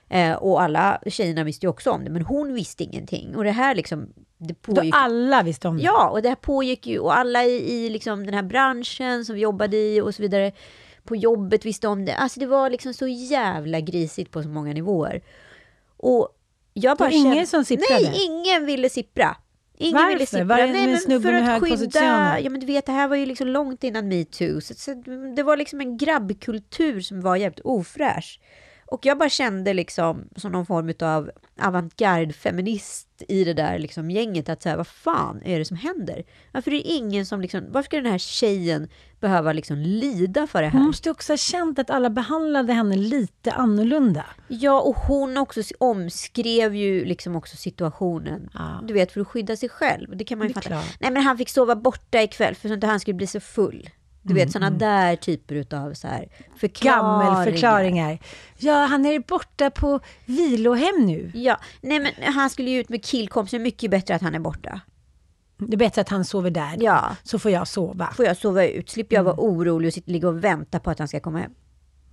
Eh, 0.08 0.32
och 0.32 0.62
alla 0.62 1.00
tjejerna 1.06 1.44
visste 1.44 1.66
ju 1.66 1.70
också 1.70 1.90
om 1.90 2.04
det, 2.04 2.10
men 2.10 2.22
hon 2.22 2.54
visste 2.54 2.84
ingenting. 2.84 3.36
Och 3.36 3.44
det 3.44 3.50
här 3.50 3.74
liksom, 3.74 4.08
det 4.38 4.62
Då 4.62 4.74
pågick... 4.74 4.94
alla 4.96 5.42
visste 5.42 5.68
om 5.68 5.76
det. 5.76 5.82
Ja, 5.82 6.08
och 6.08 6.22
det 6.22 6.28
här 6.28 6.36
pågick 6.36 6.86
ju, 6.86 6.98
och 6.98 7.18
alla 7.18 7.44
i, 7.44 7.72
i 7.72 7.90
liksom 7.90 8.26
den 8.26 8.34
här 8.34 8.42
branschen 8.42 9.24
som 9.24 9.34
vi 9.34 9.40
jobbade 9.40 9.76
i 9.76 10.00
och 10.00 10.14
så 10.14 10.22
vidare, 10.22 10.52
på 11.04 11.16
jobbet 11.16 11.64
visste 11.64 11.88
om 11.88 12.04
det. 12.04 12.14
Alltså 12.14 12.40
det 12.40 12.46
var 12.46 12.70
liksom 12.70 12.94
så 12.94 13.06
jävla 13.06 13.80
grisigt 13.80 14.30
på 14.30 14.42
så 14.42 14.48
många 14.48 14.72
nivåer. 14.72 15.22
Och 15.96 16.28
jag 16.78 16.96
bara 16.98 17.04
var 17.08 17.16
ingen 17.16 17.32
kände- 17.34 17.46
som 17.46 17.64
sipprade? 17.64 18.10
Nej, 18.10 18.24
ingen 18.26 18.66
ville 18.66 18.90
sippra. 18.90 19.36
Ingen 19.80 19.94
Varför? 19.94 20.08
ville 20.12 20.26
sippra. 20.26 20.44
Var 20.44 20.56
det 20.56 20.66
Nej, 20.66 20.84
en 20.84 20.90
men 21.08 21.22
för 21.22 21.32
att 21.32 21.60
skydda? 21.78 22.40
Ja, 22.40 22.50
men 22.50 22.60
du 22.60 22.66
vet, 22.66 22.86
det 22.86 22.92
här 22.92 23.08
var 23.08 23.16
ju 23.16 23.26
liksom 23.26 23.46
långt 23.48 23.84
innan 23.84 24.08
metoo. 24.08 24.60
Så, 24.60 24.74
så 24.74 24.94
det 25.36 25.42
var 25.42 25.56
liksom 25.56 25.80
en 25.80 25.96
grabbkultur 25.98 27.00
som 27.00 27.20
var 27.20 27.36
jävligt 27.36 27.60
ofräsch. 27.64 28.40
Och 28.90 29.06
jag 29.06 29.18
bara 29.18 29.28
kände 29.28 29.74
liksom 29.74 30.28
som 30.36 30.52
någon 30.52 30.66
form 30.66 30.92
av 31.00 31.30
avantgarde-feminist 31.60 33.04
i 33.28 33.44
det 33.44 33.54
där 33.54 33.78
liksom 33.78 34.10
gänget 34.10 34.48
att 34.48 34.62
säga 34.62 34.76
vad 34.76 34.86
fan 34.86 35.42
är 35.44 35.58
det 35.58 35.64
som 35.64 35.76
händer? 35.76 36.24
Varför 36.52 36.70
är 36.70 36.74
det 36.74 36.80
ingen 36.88 37.26
som 37.26 37.40
liksom, 37.40 37.64
varför 37.70 37.84
ska 37.86 37.96
den 37.96 38.12
här 38.12 38.18
tjejen 38.18 38.88
behöva 39.20 39.52
liksom 39.52 39.76
lida 39.78 40.46
för 40.46 40.62
det 40.62 40.68
Hon 40.68 40.80
här? 40.80 40.86
måste 40.86 41.10
också 41.10 41.32
ha 41.32 41.36
känt 41.36 41.78
att 41.78 41.90
alla 41.90 42.10
behandlade 42.10 42.72
henne 42.72 42.96
lite 42.96 43.52
annorlunda. 43.52 44.24
Ja, 44.48 44.80
och 44.80 44.94
hon 44.96 45.36
också 45.36 45.60
omskrev 45.78 46.74
ju 46.74 47.04
liksom 47.04 47.36
också 47.36 47.56
situationen. 47.56 48.50
Ja. 48.54 48.80
Du 48.84 48.94
vet, 48.94 49.12
för 49.12 49.20
att 49.20 49.28
skydda 49.28 49.56
sig 49.56 49.68
själv. 49.68 50.16
Det 50.16 50.24
kan 50.24 50.38
man 50.38 50.46
ju 50.48 50.54
Det 50.54 50.54
fatta. 50.54 50.68
klart. 50.68 50.96
Nej, 51.00 51.10
men 51.10 51.22
han 51.22 51.38
fick 51.38 51.48
sova 51.48 51.76
borta 51.76 52.22
ikväll 52.22 52.54
för 52.54 52.68
att 52.68 52.74
inte 52.74 52.86
han 52.86 53.00
skulle 53.00 53.14
bli 53.14 53.26
så 53.26 53.40
full. 53.40 53.90
Du 54.28 54.34
vet, 54.34 54.52
sådana 54.52 54.70
där 54.78 55.16
typer 55.16 55.54
utav 55.54 55.94
så 55.94 56.08
här 56.08 56.28
förklaringar. 56.56 57.24
Gammelförklaringar. 57.24 58.18
Ja, 58.58 58.74
han 58.84 59.06
är 59.06 59.18
borta 59.20 59.70
på 59.70 60.00
vilohem 60.26 61.06
nu. 61.06 61.30
Ja, 61.34 61.60
nej 61.80 62.00
men 62.00 62.32
han 62.34 62.50
skulle 62.50 62.70
ju 62.70 62.80
ut 62.80 62.88
med 62.88 63.04
killkompisar. 63.04 63.58
Mycket 63.58 63.90
bättre 63.90 64.14
att 64.14 64.22
han 64.22 64.34
är 64.34 64.38
borta. 64.38 64.80
Det 65.58 65.72
är 65.72 65.78
bättre 65.78 66.00
att 66.00 66.08
han 66.08 66.24
sover 66.24 66.50
där. 66.50 66.76
Ja, 66.80 67.16
Så 67.22 67.38
får 67.38 67.50
jag 67.50 67.68
sova. 67.68 68.08
får 68.16 68.24
jag 68.24 68.36
sova 68.36 68.64
ut. 68.66 68.90
Slipper 68.90 69.16
jag 69.16 69.24
vara 69.24 69.34
Mm. 69.34 69.44
orolig 69.46 69.86
och 69.88 69.94
sitta, 69.94 70.12
ligga 70.12 70.28
och 70.28 70.44
vänta 70.44 70.80
på 70.80 70.90
att 70.90 70.98
han 70.98 71.08
ska 71.08 71.20
komma 71.20 71.38
hem. 71.38 71.50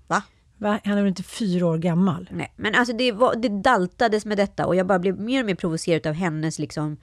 Va? 0.08 0.24
Va? 0.58 0.80
Han 0.84 0.94
är 0.98 1.02
väl 1.02 1.08
inte 1.08 1.24
fyra 1.24 1.66
år 1.66 1.78
gammal? 1.78 2.30
Nej, 2.32 2.54
men 2.56 2.76
alltså 2.76 2.94
det, 2.96 3.12
var, 3.12 3.36
det 3.36 3.50
daltades 3.50 4.26
med 4.26 4.38
detta 4.38 4.66
och 4.66 4.76
jag 4.76 4.88
bara 4.88 5.00
blev 5.00 5.20
mer 5.20 5.40
och 5.40 5.46
mer 5.46 5.56
provocerad 5.56 6.08
av 6.08 6.14
hennes 6.14 6.60
liksom 6.60 6.98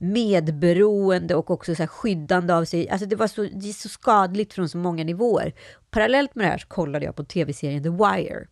medberoende 0.00 1.34
och 1.34 1.50
också 1.50 1.74
så 1.74 1.86
skyddande 1.86 2.54
av 2.54 2.64
sig. 2.64 2.88
Alltså 2.88 3.06
det 3.06 3.16
var 3.16 3.26
så, 3.26 3.42
det 3.42 3.68
är 3.68 3.72
så 3.72 3.88
skadligt 3.88 4.52
från 4.52 4.68
så 4.68 4.78
många 4.78 5.04
nivåer. 5.04 5.54
Parallellt 5.90 6.34
med 6.34 6.46
det 6.46 6.50
här 6.50 6.58
så 6.58 6.66
kollade 6.66 7.04
jag 7.04 7.16
på 7.16 7.24
tv-serien 7.24 7.82
The 7.82 7.88
Wire. 7.88 8.46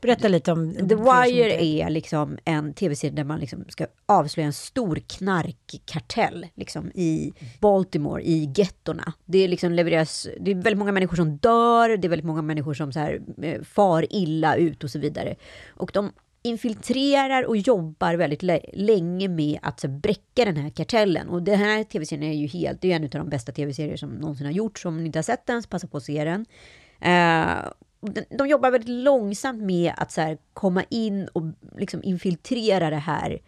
Berätta 0.00 0.28
lite 0.28 0.52
om... 0.52 0.74
The 0.74 0.94
Wire 0.94 1.64
är 1.64 1.90
liksom 1.90 2.38
en 2.44 2.74
tv-serie 2.74 3.14
där 3.14 3.24
man 3.24 3.40
liksom 3.40 3.64
ska 3.68 3.86
avslöja 4.06 4.46
en 4.46 4.52
stor 4.52 4.96
knarkkartell 4.96 6.46
liksom 6.54 6.90
i 6.94 7.32
Baltimore, 7.60 8.22
i 8.22 8.52
gettorna. 8.56 9.12
Det 9.24 9.38
är 9.38 9.48
liksom 9.48 9.72
levereras, 9.72 10.28
det 10.40 10.50
är 10.50 10.54
väldigt 10.54 10.78
många 10.78 10.92
människor 10.92 11.16
som 11.16 11.36
dör, 11.36 11.96
det 11.96 12.06
är 12.06 12.10
väldigt 12.10 12.26
många 12.26 12.42
människor 12.42 12.74
som 12.74 12.92
så 12.92 12.98
här, 12.98 13.20
eh, 13.42 13.62
far 13.62 14.06
illa 14.10 14.56
ut 14.56 14.84
och 14.84 14.90
så 14.90 14.98
vidare. 14.98 15.34
Och 15.74 15.90
de 15.94 16.12
infiltrerar 16.46 17.44
och 17.44 17.56
jobbar 17.56 18.14
väldigt 18.14 18.42
länge 18.72 19.28
med 19.28 19.58
att 19.62 19.80
så 19.80 19.88
bräcka 19.88 20.44
den 20.44 20.56
här 20.56 20.70
kartellen. 20.70 21.28
Och 21.28 21.42
den 21.42 21.58
här 21.58 21.84
tv-serien 21.84 22.32
är 22.32 22.36
ju 22.36 22.46
helt, 22.46 22.80
det 22.80 22.92
är 22.92 22.96
en 22.96 23.04
av 23.04 23.10
de 23.10 23.28
bästa 23.28 23.52
tv-serier 23.52 23.96
som 23.96 24.10
någonsin 24.10 24.46
har 24.46 24.52
gjorts. 24.52 24.84
Om 24.84 24.98
ni 24.98 25.06
inte 25.06 25.18
har 25.18 25.22
sett 25.22 25.46
den, 25.46 25.62
så 25.62 25.68
passa 25.68 25.86
på 25.86 25.96
att 25.96 26.02
se 26.02 26.24
den. 26.24 26.46
Eh, 27.00 27.56
de, 28.38 28.48
jobbar 28.48 28.70
väldigt 28.70 28.90
långsamt 28.90 29.62
med 29.62 29.92
att 29.96 30.12
så 30.12 30.36
komma 30.52 30.84
in 30.88 31.28
och 31.32 31.42
liksom 31.78 32.00
infiltrera 32.02 32.90
det 32.90 32.96
här 32.96 33.38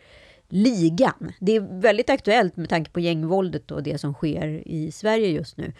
ligan. 0.48 1.32
Det 1.40 1.52
är 1.52 1.80
väldigt 1.80 2.10
aktuellt 2.10 2.56
med 2.56 2.68
tanke 2.68 2.90
på 2.90 3.00
gängvåldet 3.00 3.70
och 3.70 3.82
det 3.82 3.98
som 3.98 4.14
sker 4.14 4.68
i 4.68 4.92
Sverige 4.92 5.28
just 5.28 5.56
nu. 5.56 5.72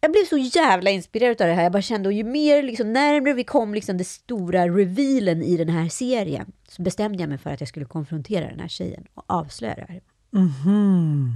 Jag 0.00 0.12
blev 0.12 0.24
så 0.24 0.36
jävla 0.38 0.90
inspirerad 0.90 1.42
av 1.42 1.48
det 1.48 1.54
här. 1.54 1.62
Jag 1.62 1.72
bara 1.72 1.82
kände, 1.82 2.08
och 2.08 2.12
ju 2.12 2.24
mer 2.24 2.62
liksom, 2.62 2.92
närmare 2.92 3.34
vi 3.34 3.44
kom 3.44 3.74
liksom, 3.74 3.96
det 3.96 4.04
stora 4.04 4.68
revealen 4.68 5.42
i 5.42 5.56
den 5.56 5.68
här 5.68 5.88
serien, 5.88 6.52
så 6.68 6.82
bestämde 6.82 7.22
jag 7.22 7.28
mig 7.28 7.38
för 7.38 7.50
att 7.50 7.60
jag 7.60 7.68
skulle 7.68 7.86
konfrontera 7.86 8.48
den 8.48 8.60
här 8.60 8.68
tjejen 8.68 9.06
och 9.14 9.24
avslöja 9.26 9.74
det 9.74 9.86
här. 9.88 10.00
Mhm. 10.30 11.34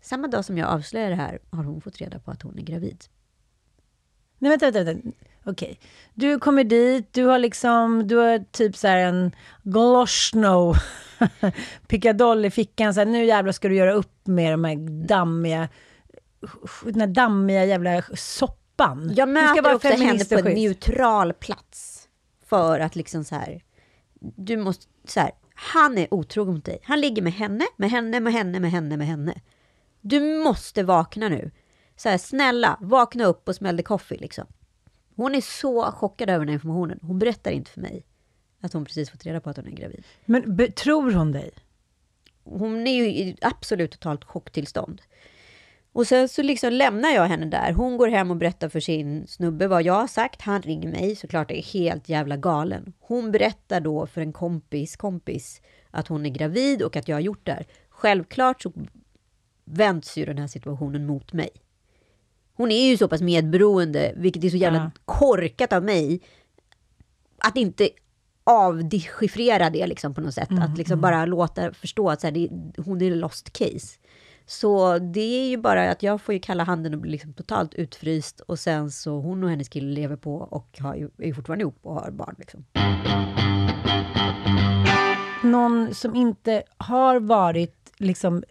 Samma 0.00 0.28
dag 0.28 0.44
som 0.44 0.58
jag 0.58 0.68
avslöjar 0.68 1.10
det 1.10 1.16
här 1.16 1.38
har 1.50 1.64
hon 1.64 1.80
fått 1.80 1.98
reda 1.98 2.18
på 2.18 2.30
att 2.30 2.42
hon 2.42 2.58
är 2.58 2.62
gravid. 2.62 3.04
Nej, 4.38 4.50
vänta, 4.50 4.70
vänta. 4.70 4.84
vänta. 4.84 5.08
Okej. 5.44 5.78
Du 6.14 6.38
kommer 6.38 6.64
dit, 6.64 7.12
du 7.12 7.24
har 7.24 7.38
liksom, 7.38 8.08
du 8.08 8.16
har 8.16 8.44
typ 8.50 8.76
så 8.76 8.88
här 8.88 8.98
en 8.98 9.32
Gloshno 9.62 10.74
pickadoll 11.86 12.44
i 12.44 12.50
fickan. 12.50 12.94
Så 12.94 13.00
här, 13.00 13.06
nu 13.06 13.24
jävlar 13.24 13.52
ska 13.52 13.68
du 13.68 13.74
göra 13.74 13.92
upp 13.92 14.26
med 14.26 14.52
de 14.52 14.64
här 14.64 15.06
dammiga, 15.06 15.68
den 16.84 17.00
här 17.00 17.06
dammiga 17.06 17.64
jävla 17.64 18.02
soppan. 18.14 18.98
Jag 18.98 19.08
Du 19.08 19.12
ska 19.14 19.26
möter 19.26 19.62
vara 19.62 19.74
också 19.74 19.88
henne 19.88 20.24
på 20.24 20.48
en 20.48 20.54
neutral 20.54 21.32
plats. 21.32 22.08
För 22.46 22.80
att 22.80 22.96
liksom 22.96 23.24
så 23.24 23.34
här, 23.34 23.62
du 24.20 24.56
måste, 24.56 24.86
så 25.04 25.20
här, 25.20 25.30
han 25.54 25.98
är 25.98 26.14
otrogen 26.14 26.54
mot 26.54 26.64
dig. 26.64 26.80
Han 26.84 27.00
ligger 27.00 27.22
med 27.22 27.32
henne, 27.32 27.64
med 27.76 27.90
henne, 27.90 28.20
med 28.20 28.32
henne, 28.32 28.60
med 28.60 28.70
henne, 28.70 28.96
med 28.96 29.06
henne. 29.06 29.40
Du 30.00 30.20
måste 30.20 30.82
vakna 30.82 31.28
nu. 31.28 31.50
Så 31.96 32.08
här, 32.08 32.18
snälla, 32.18 32.78
vakna 32.80 33.24
upp 33.24 33.48
och 33.48 33.54
smäll 33.54 33.76
the 33.76 33.82
coffee 33.82 34.18
liksom. 34.18 34.46
Hon 35.16 35.34
är 35.34 35.40
så 35.40 35.82
chockad 35.82 36.30
över 36.30 36.38
den 36.38 36.48
här 36.48 36.54
informationen. 36.54 36.98
Hon 37.02 37.18
berättar 37.18 37.50
inte 37.50 37.70
för 37.70 37.80
mig 37.80 38.06
att 38.60 38.72
hon 38.72 38.84
precis 38.84 39.10
fått 39.10 39.26
reda 39.26 39.40
på 39.40 39.50
att 39.50 39.56
hon 39.56 39.66
är 39.66 39.70
gravid. 39.70 40.04
Men 40.24 40.72
tror 40.72 41.12
hon 41.12 41.32
dig? 41.32 41.50
Hon 42.44 42.86
är 42.86 42.94
ju 42.94 43.04
i 43.04 43.36
absolut 43.40 43.90
totalt 43.90 44.24
chocktillstånd. 44.24 45.02
Och 45.94 46.06
sen 46.06 46.28
så 46.28 46.42
liksom 46.42 46.72
lämnar 46.72 47.10
jag 47.10 47.24
henne 47.26 47.46
där. 47.46 47.72
Hon 47.72 47.96
går 47.96 48.08
hem 48.08 48.30
och 48.30 48.36
berättar 48.36 48.68
för 48.68 48.80
sin 48.80 49.26
snubbe 49.26 49.68
vad 49.68 49.82
jag 49.82 49.94
har 49.94 50.06
sagt. 50.06 50.42
Han 50.42 50.62
ringer 50.62 50.88
mig, 50.88 51.16
såklart 51.16 51.50
är 51.50 51.62
helt 51.62 52.08
jävla 52.08 52.36
galen. 52.36 52.92
Hon 53.00 53.32
berättar 53.32 53.80
då 53.80 54.06
för 54.06 54.20
en 54.20 54.32
kompis 54.32 54.96
kompis 54.96 55.60
att 55.90 56.08
hon 56.08 56.26
är 56.26 56.30
gravid 56.30 56.82
och 56.82 56.96
att 56.96 57.08
jag 57.08 57.16
har 57.16 57.20
gjort 57.20 57.46
det 57.46 57.52
här. 57.52 57.66
Självklart 57.88 58.62
så 58.62 58.72
vänds 59.64 60.16
ju 60.16 60.24
den 60.24 60.38
här 60.38 60.46
situationen 60.46 61.06
mot 61.06 61.32
mig. 61.32 61.50
Hon 62.54 62.70
är 62.72 62.88
ju 62.90 62.96
så 62.96 63.08
pass 63.08 63.20
medberoende, 63.20 64.12
vilket 64.16 64.44
är 64.44 64.48
så 64.50 64.56
jävla 64.56 64.78
Ja. 64.78 65.00
korkat 65.04 65.72
av 65.72 65.84
mig, 65.84 66.20
att 67.38 67.56
inte 67.56 67.88
avdechiffrera 68.44 69.70
det 69.70 69.86
liksom 69.86 70.14
på 70.14 70.20
något 70.20 70.34
sätt. 70.34 70.48
att 70.62 70.78
liksom 70.78 71.00
bara 71.00 71.26
låta 71.26 71.72
förstå 71.72 72.10
att 72.10 72.20
så 72.20 72.26
här, 72.26 72.32
det, 72.32 72.48
hon 72.82 73.02
är 73.02 73.10
lost 73.14 73.52
case. 73.52 73.98
Så 74.46 74.98
det 74.98 75.40
är 75.40 75.48
ju 75.48 75.56
bara 75.56 75.90
att 75.90 76.02
jag 76.02 76.20
får 76.20 76.34
ju 76.34 76.40
kalla 76.40 76.64
handen 76.64 76.94
och 76.94 77.00
bli 77.00 77.10
liksom 77.10 77.32
totalt 77.32 77.74
utfryst 77.74 78.40
och 78.40 78.58
sen 78.58 78.90
så 78.90 79.20
hon 79.20 79.44
och 79.44 79.50
hennes 79.50 79.68
kille 79.68 79.92
lever 79.92 80.16
på 80.16 80.36
och 80.36 80.78
har 80.78 80.94
ju, 80.94 81.10
är 81.18 81.26
ju 81.26 81.34
fortfarande 81.34 81.62
ihop 81.62 81.78
och 81.82 81.94
har 81.94 82.10
barn. 82.10 82.34
Liksom. 82.38 82.64
någon 85.42 85.94
som 85.94 86.14
inte 86.14 86.62
har 86.76 87.20
varit 87.20 87.92
liksom 87.96 88.44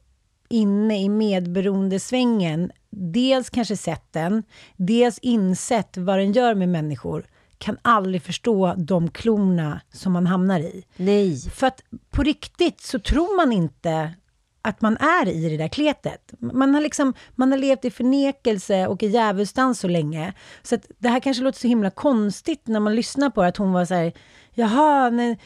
inne 0.50 1.04
i 1.04 1.10
medberoendesvängen, 1.10 2.72
dels 2.90 3.50
kanske 3.50 3.78
sett 3.78 4.14
den, 4.14 4.44
dels 4.78 5.20
insett 5.20 5.98
vad 5.98 6.20
den 6.20 6.32
gör 6.32 6.56
med 6.56 6.70
människor, 6.70 7.26
kan 7.58 7.78
aldrig 7.82 8.22
förstå 8.22 8.74
de 8.78 9.10
klorna 9.10 9.82
som 9.94 10.14
man 10.14 10.28
hamnar 10.28 10.60
i. 10.60 10.84
Nej. 10.98 11.40
För 11.40 11.68
att 11.68 11.84
på 12.10 12.24
riktigt 12.24 12.82
så 12.82 13.00
tror 13.00 13.38
man 13.38 13.52
inte 13.52 14.14
att 14.62 14.82
man 14.82 14.98
är 14.98 15.28
i 15.28 15.50
det 15.50 15.58
där 15.58 15.68
kletet. 15.68 16.34
Man 16.40 16.74
har, 16.74 16.82
liksom, 16.82 17.14
man 17.36 17.52
har 17.52 17.60
levt 17.60 17.86
i 17.86 17.92
förnekelse 17.92 18.88
och 18.88 19.04
i 19.04 19.08
djävulsdans 19.08 19.80
så 19.80 19.88
länge. 19.88 20.34
Så 20.64 20.76
att 20.76 20.86
det 20.98 21.10
här 21.10 21.20
kanske 21.20 21.44
låter 21.44 21.60
så 21.60 21.68
himla 21.68 21.90
konstigt 21.90 22.68
när 22.68 22.80
man 22.80 22.96
lyssnar 22.96 23.30
på 23.30 23.42
det, 23.42 23.48
att 23.48 23.58
hon 23.58 23.74
var 23.74 23.86
så 23.86 23.94
här, 23.94 24.14
jaha, 24.54 25.10
nej, 25.10 25.40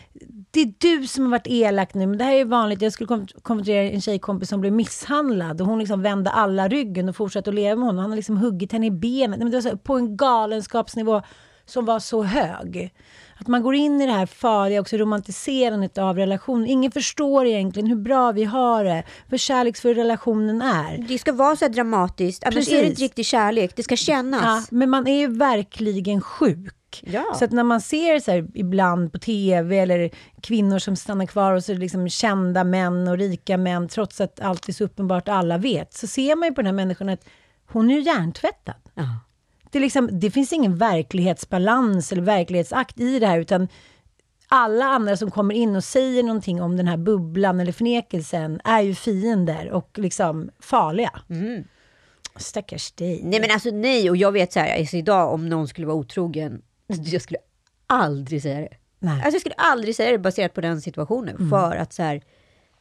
det 0.51 0.61
är 0.61 0.73
du 0.77 1.07
som 1.07 1.23
har 1.23 1.31
varit 1.31 1.47
elak 1.47 1.93
nu, 1.93 2.07
men 2.07 2.17
det 2.17 2.23
här 2.23 2.33
är 2.33 2.37
ju 2.37 2.43
vanligt. 2.43 2.81
Jag 2.81 2.93
skulle 2.93 3.25
konfrontera 3.41 3.89
en 3.89 4.01
tjejkompis 4.01 4.49
som 4.49 4.61
blev 4.61 4.73
misshandlad 4.73 5.61
och 5.61 5.67
hon 5.67 5.79
liksom 5.79 6.01
vände 6.01 6.29
alla 6.29 6.67
ryggen 6.67 7.09
och 7.09 7.15
fortsatte 7.15 7.49
att 7.49 7.55
leva 7.55 7.75
med 7.75 7.85
honom. 7.85 8.01
Han 8.01 8.11
har 8.11 8.15
liksom 8.15 8.37
huggit 8.37 8.71
henne 8.71 8.85
i 8.85 8.91
benet. 8.91 9.29
Nej, 9.29 9.39
men 9.39 9.49
det 9.49 9.57
var 9.57 9.61
så 9.61 9.69
här, 9.69 9.75
på 9.75 9.95
en 9.95 10.17
galenskapsnivå 10.17 11.21
som 11.65 11.85
var 11.85 11.99
så 11.99 12.23
hög. 12.23 12.93
Att 13.39 13.47
man 13.47 13.63
går 13.63 13.75
in 13.75 14.01
i 14.01 14.05
det 14.05 14.11
här 14.11 14.25
farliga 14.25 14.81
också 14.81 14.97
romantiserandet 14.97 15.97
av 15.97 16.17
relationen. 16.17 16.67
Ingen 16.67 16.91
förstår 16.91 17.45
egentligen 17.45 17.87
hur 17.89 17.95
bra 17.95 18.31
vi 18.31 18.43
har 18.43 18.83
det, 18.83 19.03
hur 19.27 19.37
kärleksfull 19.37 19.95
relationen 19.95 20.61
är. 20.61 20.97
Det 21.07 21.17
ska 21.17 21.33
vara 21.33 21.55
så 21.55 21.65
här 21.65 21.69
dramatiskt, 21.73 22.43
annars 22.43 22.67
är 22.69 22.81
det 22.81 22.87
inte 22.87 23.01
riktig 23.01 23.25
kärlek. 23.25 23.71
Det 23.75 23.83
ska 23.83 23.93
Ja, 23.93 23.97
kännas. 23.97 24.71
men 24.71 24.89
man 24.89 25.07
är 25.07 25.17
ju 25.19 25.27
verkligen 25.37 26.21
sjuk. 26.21 27.03
Ja. 27.05 27.23
Så 27.39 27.45
att 27.45 27.51
när 27.51 27.63
man 27.63 27.81
ser 27.81 28.19
så 28.19 28.31
här 28.31 28.47
ibland 28.53 29.11
på 29.11 29.19
tv 29.19 29.79
eller 29.79 30.09
kvinnor 30.41 30.79
som 30.79 30.95
stannar 30.95 31.25
kvar 31.25 31.51
och 31.53 31.63
så 31.63 31.71
är 31.71 31.75
det 31.75 31.81
liksom 31.81 32.09
kända 32.09 32.63
män 32.63 33.07
och 33.07 33.17
rika 33.17 33.57
män, 33.57 33.87
trots 33.87 34.21
att 34.21 34.39
allt 34.39 34.69
är 34.69 34.73
så 34.73 34.83
uppenbart 34.83 35.27
alla 35.27 35.57
vet, 35.57 35.93
så 35.93 36.07
ser 36.07 36.35
man 36.35 36.49
ju 36.49 36.55
på 36.55 36.61
den 36.61 36.65
här 36.65 36.73
människan 36.73 37.09
att 37.09 37.25
hon 37.71 37.89
är 37.89 37.95
ju 37.95 38.01
hjärntvättad. 38.01 38.75
Ja. 38.93 39.03
Det, 39.75 39.79
liksom, 39.79 40.09
det 40.19 40.31
finns 40.31 40.53
ingen 40.53 40.75
verklighetsbalans 40.75 42.11
eller 42.11 42.21
verklighetsakt 42.21 42.99
i 42.99 43.19
det 43.19 43.27
här, 43.27 43.39
utan 43.39 43.67
alla 44.47 44.85
andra 44.85 45.17
som 45.17 45.31
kommer 45.31 45.55
in 45.55 45.75
och 45.75 45.83
säger 45.83 46.23
någonting 46.23 46.61
om 46.61 46.77
den 46.77 46.87
här 46.87 46.97
bubblan 46.97 47.59
eller 47.59 47.71
förnekelsen 47.71 48.61
är 48.63 48.81
ju 48.81 48.95
fiender 48.95 49.71
och 49.71 49.97
liksom 49.97 50.49
farliga. 50.59 51.11
Stackars 52.35 52.91
dig. 52.91 53.21
Nej 53.23 53.39
men 53.39 53.51
alltså 53.51 53.69
nej, 53.69 54.09
och 54.09 54.17
jag 54.17 54.31
vet 54.31 54.53
så 54.53 54.59
här, 54.59 54.79
alltså, 54.79 54.97
idag 54.97 55.33
om 55.33 55.49
någon 55.49 55.67
skulle 55.67 55.87
vara 55.87 55.97
otrogen, 55.97 56.61
jag 56.87 57.21
skulle 57.21 57.39
aldrig 57.87 58.41
säga 58.41 58.59
det. 58.59 58.77
Nej. 58.99 59.13
Alltså 59.13 59.31
jag 59.31 59.41
skulle 59.41 59.55
aldrig 59.55 59.95
säga 59.95 60.11
det 60.11 60.19
baserat 60.19 60.53
på 60.53 60.61
den 60.61 60.81
situationen. 60.81 61.49
För 61.49 61.75
att 61.75 61.93
så 61.93 62.03
här, 62.03 62.21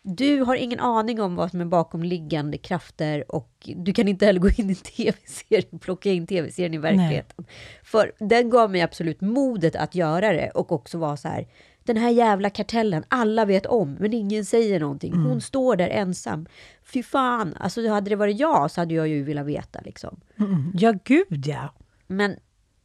du 0.06 0.40
har 0.40 0.56
ingen 0.56 0.80
aning 0.80 1.20
om 1.20 1.36
vad 1.36 1.50
som 1.50 1.60
är 1.60 1.64
bakomliggande 1.64 2.58
krafter 2.58 3.34
och 3.34 3.70
du 3.76 3.92
kan 3.92 4.08
inte 4.08 4.26
heller 4.26 4.40
gå 4.40 4.48
in 4.48 4.70
i 4.70 4.72
en 4.72 4.74
tv-serie 4.96 5.68
och 5.70 5.80
plocka 5.80 6.12
in 6.12 6.26
tv-serien 6.26 6.74
i 6.74 6.78
verkligheten. 6.78 7.44
För 7.82 8.12
den 8.18 8.50
gav 8.50 8.70
mig 8.70 8.82
absolut 8.82 9.20
modet 9.20 9.76
att 9.76 9.94
göra 9.94 10.32
det 10.32 10.50
och 10.50 10.72
också 10.72 10.98
vara 10.98 11.16
så 11.16 11.28
här, 11.28 11.48
den 11.84 11.96
här 11.96 12.10
jävla 12.10 12.50
kartellen, 12.50 13.04
alla 13.08 13.44
vet 13.44 13.66
om, 13.66 13.96
men 14.00 14.12
ingen 14.12 14.44
säger 14.44 14.80
någonting. 14.80 15.12
Hon 15.12 15.40
står 15.40 15.76
där 15.76 15.88
ensam. 15.88 16.46
Fy 16.82 17.02
fan, 17.02 17.54
alltså 17.60 17.88
hade 17.88 18.10
det 18.10 18.16
varit 18.16 18.40
jag 18.40 18.70
så 18.70 18.80
hade 18.80 18.94
jag 18.94 19.08
ju 19.08 19.22
velat 19.22 19.46
veta 19.46 19.80
liksom. 19.84 20.20
Mm. 20.38 20.72
Ja, 20.74 20.94
gud 21.04 21.46
ja. 21.46 21.74
Men 22.06 22.36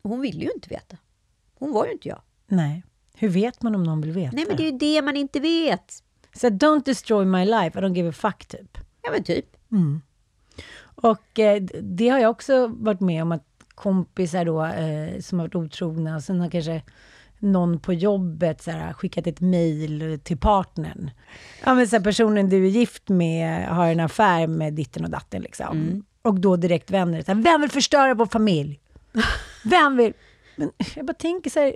hon 0.03 0.21
ville 0.21 0.43
ju 0.43 0.51
inte 0.55 0.69
veta. 0.69 0.97
Hon 1.55 1.71
var 1.71 1.85
ju 1.85 1.91
inte 1.91 2.07
jag. 2.07 2.21
Nej. 2.47 2.83
Hur 3.15 3.29
vet 3.29 3.61
man 3.61 3.75
om 3.75 3.83
någon 3.83 4.01
vill 4.01 4.11
veta? 4.11 4.35
Nej, 4.35 4.45
men 4.47 4.57
det 4.57 4.63
är 4.63 4.71
ju 4.71 4.77
det 4.77 5.01
man 5.01 5.17
inte 5.17 5.39
vet. 5.39 6.03
Så 6.39 6.47
don't 6.47 6.85
destroy 6.85 7.25
my 7.25 7.45
life, 7.45 7.79
I 7.79 7.81
don't 7.81 7.95
give 7.95 8.09
a 8.09 8.11
fuck 8.11 8.45
typ. 8.45 8.77
Ja, 9.01 9.11
men 9.11 9.23
typ. 9.23 9.45
Och 10.95 11.39
eh, 11.39 11.61
det 11.81 12.09
har 12.09 12.19
jag 12.19 12.31
också 12.31 12.67
varit 12.67 12.99
med 12.99 13.21
om 13.21 13.31
att 13.31 13.45
kompisar 13.75 14.45
då 14.45 14.65
eh, 14.65 15.19
som 15.19 15.39
har 15.39 15.45
varit 15.47 15.55
otrogna, 15.55 16.21
sen 16.21 16.39
har 16.41 16.49
kanske 16.49 16.81
någon 17.39 17.79
på 17.79 17.93
jobbet 17.93 18.61
så 18.61 18.71
här, 18.71 18.93
skickat 18.93 19.27
ett 19.27 19.41
mejl 19.41 20.19
till 20.23 20.37
partnern. 20.37 21.11
Ja 21.65 21.73
men 21.73 21.87
så 21.87 21.95
här, 21.95 22.03
personen 22.03 22.49
du 22.49 22.65
är 22.65 22.69
gift 22.69 23.09
med 23.09 23.67
har 23.67 23.87
en 23.87 23.99
affär 23.99 24.47
med 24.47 24.73
ditten 24.73 25.03
och 25.03 25.09
datten 25.09 25.41
liksom. 25.41 26.03
Och 26.21 26.39
då 26.39 26.55
direkt 26.55 26.91
vänder 26.91 27.23
det 27.25 27.33
vem 27.33 27.61
vill 27.61 27.69
förstöra 27.71 28.13
vår 28.13 28.25
familj? 28.25 28.79
Vem 29.63 29.97
vill? 29.97 30.13
Men 30.55 30.71
jag 30.95 31.05
bara 31.05 31.13
tänker 31.13 31.49
så 31.49 31.59
här, 31.59 31.75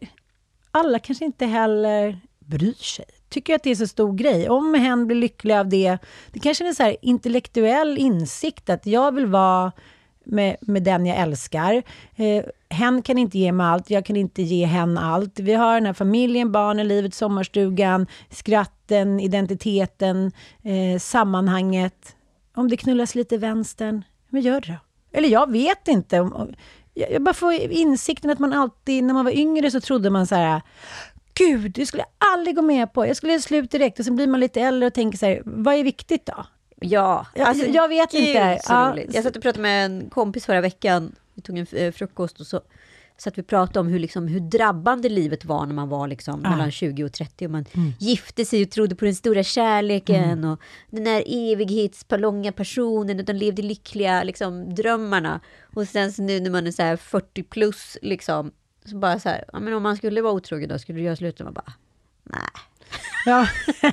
alla 0.72 1.00
kanske 1.00 1.26
inte 1.26 1.46
heller 1.46 2.20
bryr 2.40 2.74
sig. 2.74 3.06
Tycker 3.34 3.56
att 3.56 3.64
det 3.64 3.72
är 3.72 3.76
så 3.76 3.88
stor 3.88 4.14
grej. 4.14 4.50
Om 4.50 4.74
hen 4.74 5.08
blir 5.08 5.18
lycklig 5.18 5.56
av 5.56 5.70
det, 5.70 5.98
det 6.32 6.40
kanske 6.40 6.64
är 6.64 6.68
en 6.68 6.76
så 6.76 6.84
här 6.84 6.98
intellektuell 7.02 7.98
insikt 7.98 8.70
att 8.70 8.86
jag 8.86 9.16
vill 9.16 9.26
vara 9.26 9.72
med, 10.24 10.58
med 10.62 10.84
den 10.84 11.06
jag 11.06 11.18
älskar. 11.18 11.84
Eh, 12.16 12.44
hen 12.70 13.02
kan 13.02 13.18
inte 13.18 13.38
ge 13.38 13.52
mig 13.52 13.66
allt, 13.66 13.90
jag 13.90 14.06
kan 14.06 14.16
inte 14.16 14.42
ge 14.42 14.66
hen 14.66 14.98
allt. 14.98 15.40
Vi 15.40 15.54
har 15.54 15.74
den 15.74 15.86
här 15.86 15.94
familjen, 15.94 16.52
barnen, 16.52 16.88
livet, 16.88 17.14
sommarstugan, 17.14 18.08
skratten, 18.30 19.20
identiteten, 19.20 20.32
eh, 20.64 21.00
sammanhanget. 21.00 22.16
Om 22.56 22.70
det 22.70 22.78
knullas 22.78 23.16
lite 23.16 23.38
vänstern, 23.38 24.04
men 24.30 24.42
gör 24.42 24.62
det 24.62 24.68
då. 24.68 24.78
Eller 25.18 25.30
jag 25.30 25.52
vet 25.52 25.88
inte. 25.88 26.16
Jag, 26.16 26.56
jag 26.94 27.24
bara 27.24 27.34
får 27.34 27.54
insikten 27.54 28.32
att 28.32 28.40
man 28.40 28.54
alltid, 28.54 29.04
när 29.04 29.14
man 29.14 29.26
var 29.26 29.32
yngre 29.32 29.72
så 29.72 29.82
trodde 29.82 30.10
man 30.10 30.28
så 30.28 30.36
här, 30.36 30.62
Gud, 31.34 31.72
det 31.72 31.86
skulle 31.86 32.04
jag 32.04 32.30
aldrig 32.34 32.56
gå 32.56 32.62
med 32.62 32.94
på. 32.94 33.06
Jag 33.08 33.18
skulle 33.18 33.32
göra 33.32 33.42
slut 33.42 33.72
direkt. 33.72 34.00
Och 34.00 34.06
sen 34.06 34.16
blir 34.16 34.28
man 34.28 34.40
lite 34.40 34.62
äldre 34.62 34.88
och 34.88 34.94
tänker 34.94 35.18
så 35.18 35.26
här, 35.26 35.42
vad 35.46 35.76
är 35.76 35.84
viktigt 35.84 36.26
då? 36.26 36.46
Ja, 36.82 37.28
Ja, 37.36 37.54
jag 37.54 37.88
vet 37.88 38.12
gud, 38.12 38.22
inte. 38.24 38.60
Så 38.64 38.74
Ja. 38.74 38.92
roligt. 38.94 39.14
Jag 39.14 39.24
satt 39.24 39.36
och 39.36 39.42
pratade 39.42 39.62
med 39.62 39.86
en 39.86 40.10
kompis 40.10 40.46
förra 40.46 40.62
veckan. 40.62 41.16
Vi 41.34 41.42
tog 41.42 41.58
en 41.58 41.68
eh, 41.72 41.92
frukost 41.92 42.40
och 42.40 42.46
så 42.48 42.62
satt 43.18 43.38
vi 43.38 43.42
och 43.42 43.48
pratade 43.48 43.80
om 43.80 43.88
hur, 43.88 44.00
liksom, 44.00 44.28
hur 44.28 44.40
drabbande 44.40 45.10
livet 45.10 45.46
var 45.46 45.66
när 45.66 45.74
man 45.74 45.90
var 45.90 46.08
liksom, 46.08 46.42
mellan 46.42 46.72
20 46.72 47.04
och 47.04 47.14
30. 47.14 47.46
Och 47.46 47.52
man 47.52 47.66
Mm. 47.76 47.92
gifte 48.00 48.46
sig 48.46 48.64
och 48.64 48.70
trodde 48.72 48.96
på 48.96 49.06
den 49.06 49.16
stora 49.16 49.44
kärleken 49.44 50.44
och 50.46 50.60
den 50.90 51.04
där 51.04 51.24
evighetslånga 51.28 52.52
personen. 52.52 53.20
Och 53.20 53.26
de 53.26 53.34
levde 53.34 53.62
lyckliga 53.62 54.24
liksom, 54.24 54.76
drömmarna. 54.76 55.40
Och 55.76 55.88
sen 55.88 56.12
så 56.14 56.22
nu 56.22 56.40
när 56.40 56.50
man 56.50 56.68
är 56.68 56.72
så 56.72 56.82
här 56.82 56.96
40 56.98 57.44
plus, 57.44 57.98
liksom, 58.02 58.52
så 58.86 58.96
bara 58.96 59.20
så 59.20 59.30
här, 59.30 59.44
ja, 59.54 59.60
men 59.60 59.74
om 59.74 59.84
man 59.84 59.98
skulle 59.98 60.22
vara 60.22 60.34
otrogen 60.34 60.70
då, 60.70 60.80
skulle 60.80 61.00
du 61.00 61.04
göra 61.04 61.16
slut? 61.16 61.40
Och 61.40 61.46
man 61.46 61.54
bara, 61.54 61.74
nej. 62.24 62.40
Ja. 63.26 63.48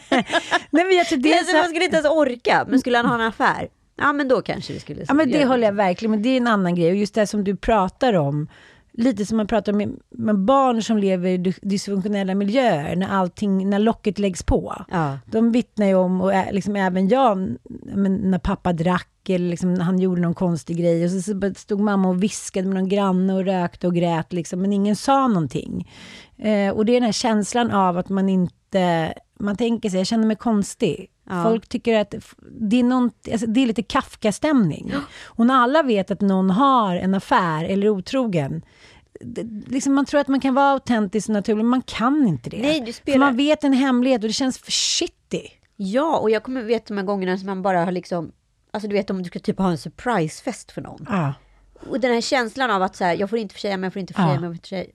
Nej, 0.70 0.84
men 0.84 0.96
jag 0.96 1.06
tror 1.06 1.18
det 1.18 1.32
är 1.32 1.38
alltså, 1.38 1.52
så, 1.52 1.56
man 1.56 1.68
skulle 1.68 1.84
inte 1.84 1.96
ens 1.96 2.10
orka, 2.10 2.66
men 2.68 2.80
skulle 2.80 2.96
han 2.96 3.06
ha 3.06 3.14
en 3.14 3.20
affär? 3.20 3.68
Ja, 3.96 4.12
men 4.12 4.28
då 4.28 4.42
kanske 4.42 4.72
det 4.72 4.80
skulle... 4.80 5.04
ja, 5.08 5.14
men 5.14 5.30
det 5.30 5.44
håller 5.44 5.66
jag 5.66 5.72
verkligen 5.72 6.10
men 6.10 6.22
det 6.22 6.28
är 6.28 6.36
en 6.36 6.46
annan 6.46 6.74
grej. 6.74 6.90
Och 6.90 6.96
just 6.96 7.14
det 7.14 7.26
som 7.26 7.44
du 7.44 7.56
pratar 7.56 8.14
om, 8.14 8.48
lite 8.92 9.26
som 9.26 9.36
man 9.36 9.46
pratar 9.46 9.72
om 9.72 9.98
med, 10.10 10.38
barn 10.38 10.82
som 10.82 10.98
lever 10.98 11.28
i 11.28 11.38
dys- 11.38 11.58
dysfunktionella 11.62 12.34
miljöer, 12.34 12.96
när 12.96 13.08
allting, 13.08 13.70
när 13.70 13.78
locket 13.78 14.18
läggs 14.18 14.42
på. 14.42 14.84
Ja. 14.90 15.18
De 15.26 15.52
vittnar 15.52 15.86
ju 15.86 15.94
om, 15.94 16.20
och 16.20 16.32
liksom 16.52 16.76
även 16.76 17.08
jag, 17.08 17.56
när 17.94 18.38
pappa 18.38 18.72
drack 18.72 19.28
eller 19.28 19.48
liksom, 19.48 19.74
när 19.74 19.84
han 19.84 19.98
gjorde 19.98 20.20
någon 20.20 20.34
konstig 20.34 20.76
grej 20.78 21.04
och 21.04 21.10
så, 21.10 21.22
så 21.22 21.52
stod 21.56 21.80
mamma 21.80 22.08
och 22.08 22.22
viskade 22.22 22.68
med 22.68 22.74
någon 22.74 22.88
granne 22.88 23.34
och 23.34 23.44
rökte 23.44 23.86
och 23.86 23.94
grät, 23.94 24.32
liksom, 24.32 24.60
men 24.62 24.72
ingen 24.72 24.96
sa 24.96 25.28
någonting. 25.28 25.90
Eh, 26.38 26.70
och 26.70 26.84
det 26.84 26.92
är 26.92 26.94
den 26.94 27.02
här 27.02 27.12
känslan 27.12 27.70
av 27.70 27.98
att 27.98 28.08
man 28.08 28.28
inte, 28.28 29.14
man 29.40 29.56
tänker 29.56 29.90
sig, 29.90 30.00
jag 30.00 30.06
känner 30.06 30.26
mig 30.26 30.36
konstig. 30.36 31.10
Ja. 31.30 31.42
Folk 31.42 31.68
tycker 31.68 32.00
att 32.00 32.14
det 32.60 32.76
är, 32.80 32.82
någon, 32.84 33.10
alltså, 33.32 33.46
det 33.46 33.60
är 33.62 33.66
lite 33.66 33.82
Kafka-stämning. 33.82 34.92
Och 35.24 35.46
när 35.46 35.54
alla 35.54 35.82
vet 35.82 36.10
att 36.10 36.20
någon 36.20 36.50
har 36.50 36.96
en 36.96 37.14
affär 37.14 37.64
eller 37.64 37.86
är 37.86 37.90
otrogen, 37.90 38.62
det, 39.20 39.42
liksom 39.68 39.94
man 39.94 40.04
tror 40.06 40.20
att 40.20 40.28
man 40.28 40.40
kan 40.40 40.54
vara 40.54 40.70
autentisk 40.72 41.28
och 41.28 41.32
naturlig, 41.32 41.56
men 41.56 41.66
man 41.70 41.82
kan 41.82 42.26
inte 42.28 42.50
det. 42.50 42.62
Nej, 42.62 42.80
du 42.80 42.92
spelar- 42.92 43.14
För 43.18 43.18
man 43.26 43.36
vet 43.36 43.64
en 43.64 43.72
hemlighet 43.72 44.22
och 44.22 44.28
det 44.28 44.32
känns 44.32 44.58
för 44.58 44.70
shitty. 44.72 45.42
Ja, 45.76 46.18
och 46.18 46.30
jag 46.30 46.42
kommer 46.42 46.62
vet 46.62 46.86
de 46.86 46.96
här 46.98 47.04
gångerna 47.04 47.38
som 47.38 47.46
man 47.46 47.62
bara 47.62 47.84
har 47.84 47.92
liksom... 47.92 48.32
Alltså 48.72 48.88
du 48.88 48.94
vet 48.94 49.10
om 49.10 49.18
du 49.22 49.24
ska 49.24 49.38
typ 49.38 49.58
ha 49.58 49.70
en 49.70 49.78
surprisefest 49.78 50.72
för 50.72 50.80
någon. 50.82 51.06
Ja. 51.08 51.34
Och 51.88 52.00
den 52.00 52.12
här 52.12 52.20
känslan 52.20 52.70
av 52.70 52.82
att 52.82 52.96
så 52.96 53.04
här, 53.04 53.14
jag 53.16 53.30
får 53.30 53.38
inte 53.38 53.54
försäga 53.54 53.76
mig, 53.76 53.86
jag 53.86 53.92
får 53.92 54.00
inte 54.00 54.14
försäga 54.14 54.34
Ja. 54.34 54.40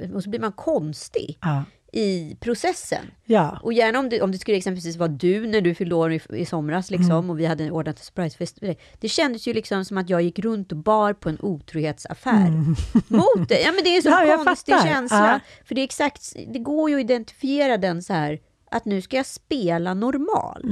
mig. 0.06 0.14
Och 0.16 0.24
så 0.24 0.30
blir 0.30 0.40
man 0.40 0.52
konstig 0.52 1.38
Ja. 1.42 1.64
I 1.98 2.38
processen. 2.40 3.06
Ja. 3.26 3.60
Och 3.64 3.74
gärna 3.74 4.00
om 4.00 4.10
det, 4.10 4.22
om 4.22 4.32
det 4.32 4.38
skulle 4.38 4.58
exempelvis 4.58 4.96
vara 4.98 5.08
du 5.10 5.48
när 5.48 5.62
du 5.62 5.76
fyllde 5.76 5.96
år 5.96 6.14
i, 6.14 6.22
i 6.30 6.46
somras 6.46 6.92
liksom, 6.92 7.12
Mm. 7.12 7.30
och 7.30 7.40
vi 7.40 7.46
hade 7.46 7.72
ordnat 7.72 8.00
en 8.00 8.04
surprisefest. 8.06 8.60
för 8.60 8.66
dig. 8.66 8.78
Det 9.00 9.10
kändes 9.10 9.48
ju 9.48 9.54
liksom 9.54 9.86
som 9.86 9.98
att 9.98 10.10
jag 10.10 10.22
gick 10.22 10.40
runt 10.40 10.72
och 10.72 10.78
bar 10.78 11.14
på 11.14 11.30
en 11.30 11.38
otrohetsaffär. 11.42 12.50
Mot 13.08 13.50
det. 13.50 13.62
Ja 13.62 13.72
men 13.72 13.84
det 13.84 13.90
är 13.90 13.96
en 13.98 14.02
så 14.04 14.10
Mm. 14.10 14.30
Ja, 14.30 14.44
konstig 14.46 14.76
fattar. 14.76 14.88
känsla. 14.90 15.32
Ja. 15.32 15.40
För 15.66 15.76
det 15.76 15.82
är 15.82 15.86
exakt, 15.86 16.34
det 16.54 16.60
går 16.60 16.90
ju 16.90 16.96
att 16.96 17.02
identifiera 17.02 17.78
den 17.78 18.04
så 18.04 18.14
här, 18.14 18.40
att 18.72 18.86
nu 18.86 19.02
ska 19.02 19.18
jag 19.18 19.26
spela 19.26 19.94
normal 19.94 20.66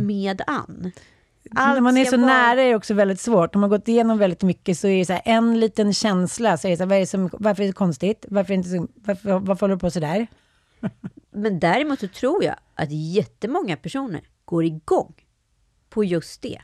med 0.00 0.42
Ann. 0.46 0.92
Allt 1.54 1.64
Mm, 1.64 1.74
När 1.74 1.80
man 1.80 1.96
är 1.96 2.04
så 2.04 2.16
vara- 2.16 2.26
nära 2.26 2.62
är 2.62 2.68
det 2.68 2.74
också 2.76 2.94
väldigt 2.94 3.20
svårt. 3.20 3.54
Om 3.54 3.60
man 3.60 3.70
har 3.70 3.78
gått 3.78 3.88
igenom 3.88 4.18
väldigt 4.18 4.42
mycket 4.42 4.78
så 4.78 4.88
är 4.88 4.98
det 4.98 5.04
så 5.04 5.18
en 5.24 5.60
liten 5.60 5.92
känsla. 5.94 6.56
Så 6.56 6.66
är 6.68 6.70
det 6.70 6.76
så 6.76 6.84
här, 6.86 6.92
är 7.00 7.06
som, 7.06 7.30
varför 7.32 7.62
är 7.62 7.66
det 7.66 7.72
konstigt? 7.72 8.24
Varför, 8.28 8.52
är 8.52 8.56
det 8.56 8.58
inte 8.58 8.68
så, 8.70 8.86
varför, 8.94 9.38
varför 9.38 9.60
håller 9.60 9.74
du 9.74 9.78
på 9.80 9.90
så 9.90 10.00
där? 10.00 10.26
Men 11.30 11.60
däremot 11.60 12.00
så 12.00 12.08
tror 12.08 12.44
jag 12.44 12.56
att 12.74 12.88
jättemånga 12.90 13.76
personer 13.76 14.20
går 14.44 14.64
igång 14.64 15.14
på 15.88 16.04
just 16.04 16.42
det. 16.42 16.58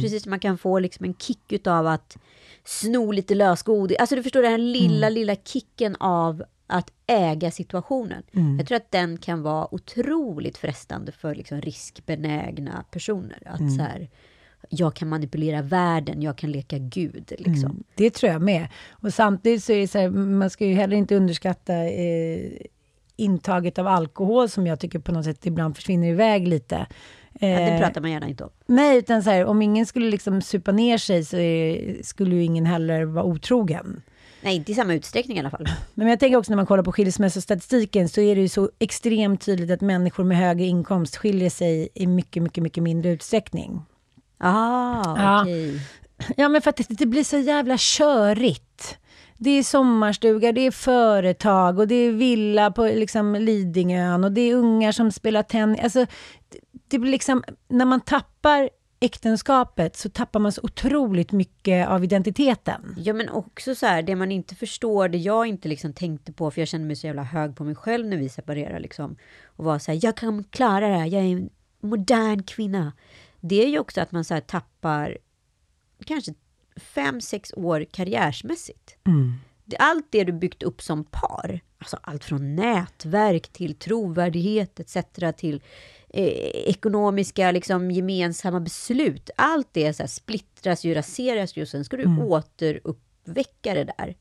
Precis 0.00 0.22
som 0.22 0.30
man 0.30 0.40
kan 0.40 0.58
få 0.58 0.78
liksom 0.78 1.04
en 1.04 1.14
kick 1.14 1.66
av 1.66 1.86
att 1.86 2.16
sno 2.64 3.12
lite 3.12 3.34
lösgodis. 3.34 3.98
Alltså 3.98 4.16
du 4.16 4.22
förstår 4.22 4.42
den 4.42 4.50
här 4.50 4.58
lilla, 4.58 5.08
lilla 5.08 5.36
kicken 5.36 5.96
av 5.96 6.44
att 6.66 6.90
äga 7.06 7.50
situationen. 7.50 8.22
Jag 8.58 8.66
tror 8.66 8.76
att 8.76 8.90
den 8.90 9.18
kan 9.18 9.42
vara 9.42 9.74
otroligt 9.74 10.58
frestande 10.58 11.12
för 11.12 11.34
liksom 11.34 11.60
riskbenägna 11.60 12.84
personer. 12.90 13.42
Att 13.46 13.58
så 13.76 13.82
här, 13.82 14.10
jag 14.68 14.94
kan 14.94 15.08
manipulera 15.08 15.62
världen, 15.62 16.22
jag 16.22 16.38
kan 16.38 16.50
leka 16.52 16.78
gud. 16.78 17.32
Liksom. 17.38 17.84
Det 17.94 18.10
tror 18.10 18.32
jag 18.32 18.42
med. 18.42 18.68
Och 18.90 19.14
samtidigt 19.14 19.64
så 19.64 19.72
är 19.72 19.78
det 19.78 19.88
så 19.88 19.98
här, 19.98 20.10
man 20.10 20.50
ska 20.50 20.66
ju 20.66 20.74
heller 20.74 20.96
inte 20.96 21.16
underskatta 21.16 21.74
eh, 21.74 22.52
intaget 23.16 23.78
av 23.78 23.86
alkohol 23.86 24.48
som 24.48 24.66
jag 24.66 24.80
tycker 24.80 24.98
på 24.98 25.12
något 25.12 25.24
sätt 25.24 25.46
ibland 25.46 25.76
försvinner 25.76 26.08
iväg 26.08 26.48
lite. 26.48 26.86
Ja, 27.40 27.48
det 27.48 27.54
Eh, 27.54 27.80
pratar 27.80 28.00
man 28.00 28.10
gärna 28.10 28.28
inte 28.28 28.44
om. 28.44 28.50
Nej, 28.66 28.98
utan 28.98 29.22
så 29.22 29.30
här, 29.30 29.44
om 29.44 29.62
ingen 29.62 29.86
skulle 29.86 30.10
liksom 30.10 30.42
supa 30.42 30.72
ner 30.72 30.98
sig 30.98 31.24
så 31.24 31.36
skulle 32.06 32.34
ju 32.34 32.42
ingen 32.44 32.66
heller 32.66 33.04
vara 33.04 33.24
otrogen. 33.24 34.02
Nej, 34.42 34.56
inte 34.56 34.72
i 34.72 34.74
samma 34.74 34.94
utsträckning 34.94 35.36
i 35.36 35.40
alla 35.40 35.50
fall. 35.50 35.66
Men 35.94 36.08
jag 36.08 36.20
tänker 36.20 36.36
också 36.36 36.52
när 36.52 36.56
man 36.56 36.66
kollar 36.66 36.82
på 36.82 36.92
skilsmässostatistiken 36.92 38.08
så 38.08 38.20
är 38.20 38.34
det 38.34 38.40
ju 38.40 38.48
så 38.48 38.70
extremt 38.78 39.40
tydligt 39.40 39.70
att 39.70 39.80
människor 39.80 40.24
med 40.24 40.36
högre 40.36 40.64
inkomst 40.64 41.16
skiljer 41.16 41.50
sig 41.50 41.88
i 41.94 42.06
mycket, 42.06 42.42
mycket, 42.42 42.62
mycket 42.62 42.82
mindre 42.82 43.10
utsträckning. 43.10 43.82
Ah, 44.38 45.02
Ja. 45.22 45.42
okej. 45.42 45.80
Ja, 46.36 46.48
men 46.48 46.62
för 46.62 46.70
att 46.70 46.76
det, 46.76 46.86
det 46.88 47.06
blir 47.06 47.24
så 47.24 47.38
jävla 47.38 47.76
körigt. 47.78 48.98
Det 49.36 49.50
är 49.50 49.62
sommarstuga, 49.62 50.52
det 50.52 50.60
är 50.60 50.70
företag 50.70 51.78
och 51.78 51.88
det 51.88 51.94
är 51.94 52.12
villa 52.12 52.70
på 52.70 52.84
liksom 52.84 53.34
Lidingön 53.34 54.24
och 54.24 54.32
det 54.32 54.40
är 54.40 54.54
ungar 54.54 54.92
som 54.92 55.12
spelar 55.12 55.42
tennis. 55.42 55.80
Alltså, 55.82 56.06
det, 56.48 56.58
det 56.88 56.98
blir 56.98 57.10
liksom, 57.10 57.44
när 57.68 57.84
man 57.84 58.00
tappar 58.00 58.70
äktenskapet 59.00 59.96
så 59.96 60.08
tappar 60.08 60.40
man 60.40 60.52
så 60.52 60.60
otroligt 60.64 61.32
mycket 61.32 61.88
av 61.88 62.04
identiteten. 62.04 62.94
Ja, 62.98 63.12
men 63.12 63.28
också 63.28 63.74
så 63.74 63.86
här, 63.86 64.02
det 64.02 64.16
man 64.16 64.32
inte 64.32 64.54
förstår, 64.54 65.08
det 65.08 65.18
jag 65.18 65.46
inte 65.46 65.68
liksom 65.68 65.92
tänkte 65.92 66.32
på, 66.32 66.50
för 66.50 66.60
jag 66.60 66.68
kände 66.68 66.86
mig 66.86 66.96
så 66.96 67.06
jävla 67.06 67.22
hög 67.22 67.56
på 67.56 67.64
mig 67.64 67.74
själv 67.74 68.06
när 68.06 68.16
vi 68.16 68.28
separerade, 68.28 68.80
liksom, 68.80 69.16
och 69.46 69.64
var 69.64 69.78
så 69.78 69.92
här, 69.92 70.00
jag 70.02 70.16
kan 70.16 70.44
klara 70.44 70.88
det 70.88 70.94
här, 70.94 71.06
jag 71.06 71.22
är 71.22 71.32
en 71.32 71.50
modern 71.80 72.42
kvinna. 72.42 72.92
Det 73.40 73.64
är 73.64 73.68
ju 73.68 73.78
också 73.78 74.00
att 74.00 74.12
man 74.12 74.24
så 74.24 74.34
här 74.34 74.40
tappar 74.40 75.18
kanske 76.04 76.34
fem, 76.76 77.20
sex 77.20 77.52
år 77.56 77.84
karriärsmässigt. 77.90 78.96
Det- 79.64 79.76
Allt 79.76 80.06
det 80.10 80.24
du 80.24 80.32
byggt 80.32 80.62
upp 80.62 80.82
som 80.82 81.04
par, 81.04 81.60
alltså 81.78 81.98
allt 82.02 82.24
från 82.24 82.56
nätverk 82.56 83.48
till 83.48 83.74
trovärdighet 83.74 84.80
etc. 84.80 84.96
till 85.36 85.62
eh, 86.08 86.24
ekonomiska 86.70 87.50
liksom, 87.50 87.90
gemensamma 87.90 88.60
beslut. 88.60 89.30
Allt 89.36 89.68
det 89.72 89.94
så 89.94 90.02
här, 90.02 90.08
splittras 90.08 90.84
ju, 90.84 90.94
raseras 90.94 91.56
ju 91.56 91.62
och 91.62 91.68
sen 91.68 91.84
ska 91.84 91.96
du 91.96 92.04
återuppväcka 92.22 93.74
det 93.74 93.84
där. 93.84 94.16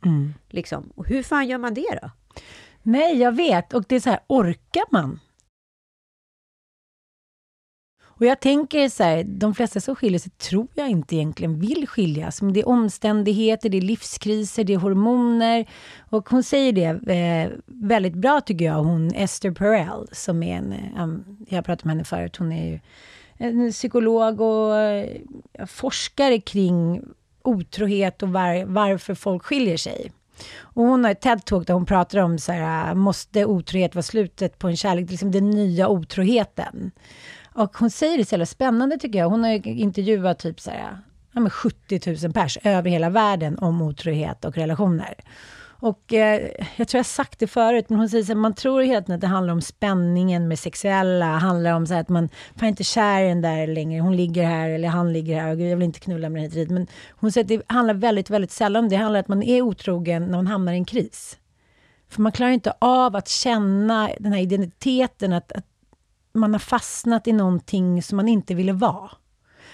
Liksom. 0.50 0.92
Och 0.96 1.08
hur 1.08 1.24
fan 1.24 1.48
gör 1.48 1.58
man 1.58 1.74
det 1.74 2.00
då? 2.02 2.12
Nej, 2.82 3.18
jag 3.18 3.32
vet. 3.36 3.74
Och 3.74 3.84
det 3.88 3.96
är 3.96 4.00
så 4.00 4.10
här, 4.10 4.20
orkar 4.28 4.84
man? 4.92 5.20
Och 8.16 8.26
jag 8.26 8.40
tänker 8.40 8.90
så 8.90 9.04
här, 9.04 9.24
de 9.24 9.56
flesta 9.56 9.80
som 9.80 9.96
skiljer 9.96 10.20
sig 10.20 10.32
tror 10.32 10.68
jag 10.74 10.90
inte 10.90 11.16
egentligen 11.16 11.60
vill 11.60 11.88
skiljas. 11.88 12.42
Men 12.42 12.54
det 12.54 12.60
är 12.60 12.68
omständigheter, 12.68 13.70
det 13.70 13.78
är 13.78 13.82
livskriser, 13.82 14.64
det 14.64 14.74
är 14.74 14.78
hormoner. 14.78 15.66
Och 16.10 16.30
hon 16.30 16.44
säger 16.44 16.72
det 16.72 17.14
eh, 17.14 17.52
väldigt 17.66 18.14
bra 18.14 18.42
tycker 18.42 18.66
jag, 18.66 18.84
hon 18.84 19.14
Esther 19.14 19.52
Perel, 19.52 20.08
som 20.12 20.44
är 20.44 20.58
en, 20.58 20.74
eh, 20.74 21.08
jag 21.50 21.58
har 21.58 21.64
pratat 21.64 21.86
med 21.86 21.96
henne 21.96 22.04
förut, 22.04 22.38
hon 22.38 22.52
är 22.52 22.72
ju 22.72 22.80
en 23.38 23.72
psykolog 23.72 24.42
och 24.42 24.78
eh, 24.78 25.18
forskare 25.68 26.40
kring 26.40 27.02
otrohet 27.44 28.24
och 28.24 28.30
var, 28.30 28.66
varför 28.66 29.16
folk 29.16 29.44
skiljer 29.44 29.78
sig. 29.78 30.12
Och 30.60 30.84
hon 30.84 31.04
har 31.04 31.12
ett 31.12 31.24
TED-talk 31.24 31.66
där 31.66 31.74
hon 31.74 31.86
pratar 31.86 32.20
om 32.20 32.40
så 32.40 32.52
här, 32.52 32.96
måste 32.96 33.46
otrohet 33.46 33.96
vara 33.96 34.04
slutet 34.04 34.60
på 34.60 34.68
en 34.68 34.78
kärlek, 34.78 35.10
liksom 35.10 35.32
den 35.32 35.50
nya 35.50 35.88
otroheten. 35.88 36.92
Och 37.54 37.78
hon 37.78 37.90
säger 37.90 38.18
det 38.18 38.26
så 38.26 38.34
jävla 38.34 38.46
spännande 38.46 38.98
tycker 38.98 39.20
jag. 39.20 39.30
Hon 39.30 39.44
har 39.44 39.52
ju 39.52 39.62
intervjuat 39.64 40.40
typ 40.40 40.60
så 40.60 40.72
här, 40.72 40.98
ja, 41.32 41.50
70 41.50 42.24
000 42.24 42.34
pers 42.34 42.58
över 42.64 42.90
hela 42.90 43.10
världen 43.10 43.60
om 43.60 43.82
otrohet 43.82 44.46
och 44.46 44.56
relationer. 44.56 45.16
Och 45.84 46.14
eh, 46.14 46.52
jag 46.76 46.88
tror 46.88 47.00
jag 47.00 47.06
sagt 47.06 47.40
det 47.40 47.48
förut, 47.48 47.86
men 47.90 48.00
hon 48.00 48.10
säger 48.10 48.32
att 48.32 48.38
man 48.38 48.54
tror 48.54 48.82
hela 48.82 49.02
tiden 49.02 49.16
att 49.16 49.22
det 49.22 49.28
handlar 49.28 49.54
om 49.54 49.62
spänningen 49.62 50.48
med 50.48 50.60
sexuella, 50.60 51.26
handlar 51.26 51.74
om 51.74 51.88
så 51.88 51.94
här 51.94 52.02
att 52.02 52.10
man 52.10 52.30
fan 52.56 52.70
inte 52.70 52.84
kär 52.84 53.24
i 53.24 53.28
den 53.28 53.42
där 53.42 53.68
längre, 53.68 54.02
hon 54.02 54.16
ligger 54.16 54.44
här 54.44 54.70
eller 54.70 54.88
han 54.88 55.14
ligger 55.14 55.42
här, 55.42 55.56
och 55.56 55.62
jag 55.62 55.76
vill 55.78 55.86
inte 55.86 56.00
knulla 56.00 56.30
med 56.30 56.44
den 56.44 56.52
hit. 56.52 56.70
Men 56.70 56.88
hon 57.10 57.32
säger 57.32 57.44
att 57.46 57.68
det 57.68 57.74
handlar 57.74 57.94
väldigt, 57.94 58.30
väldigt 58.30 58.52
sällan 58.52 58.84
om 58.84 58.90
det, 58.90 58.96
det 58.96 59.02
handlar 59.02 59.20
om 59.20 59.22
att 59.22 59.28
man 59.28 59.44
är 59.44 59.62
otrogen 59.62 60.26
när 60.26 60.38
man 60.38 60.48
hamnar 60.48 60.74
i 60.74 60.76
en 60.76 60.86
kris. 60.86 61.38
För 62.10 62.22
man 62.22 62.32
klarar 62.32 62.52
inte 62.52 62.74
av 62.80 63.16
att 63.16 63.28
känna 63.28 64.10
den 64.20 64.34
här 64.34 64.42
identiteten, 64.42 65.34
att, 65.34 65.52
att 65.52 65.66
man 66.34 66.54
har 66.54 66.60
fastnat 66.60 67.28
i 67.28 67.34
någonting 67.34 68.04
som 68.04 68.16
man 68.16 68.28
inte 68.28 68.54
ville 68.54 68.74
vara. 68.74 69.12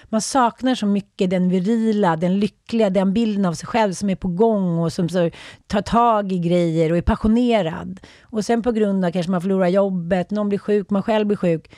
Man 0.04 0.20
saknar 0.20 0.74
så 0.74 0.86
mycket 0.86 1.30
den 1.30 1.48
virila, 1.48 2.16
den 2.16 2.40
lyckliga, 2.40 2.90
den 2.90 3.12
bilden 3.12 3.44
av 3.44 3.52
sig 3.52 3.66
själv 3.66 3.92
som 3.92 4.10
är 4.10 4.16
på 4.16 4.28
gång 4.28 4.78
och 4.78 4.92
som 4.92 5.08
så 5.08 5.30
tar 5.66 5.82
tag 5.82 6.32
i 6.32 6.38
grejer 6.38 6.92
och 6.92 6.98
är 6.98 7.02
passionerad. 7.02 8.00
Och 8.22 8.44
sen 8.44 8.62
på 8.62 8.72
grund 8.72 9.04
av 9.04 9.10
kanske 9.10 9.30
man 9.30 9.40
förlorar 9.40 9.68
jobbet, 9.68 10.30
någon 10.30 10.48
blir 10.48 10.58
sjuk, 10.58 10.90
man 10.90 11.02
själv 11.02 11.26
blir 11.26 11.36
sjuk, 11.36 11.70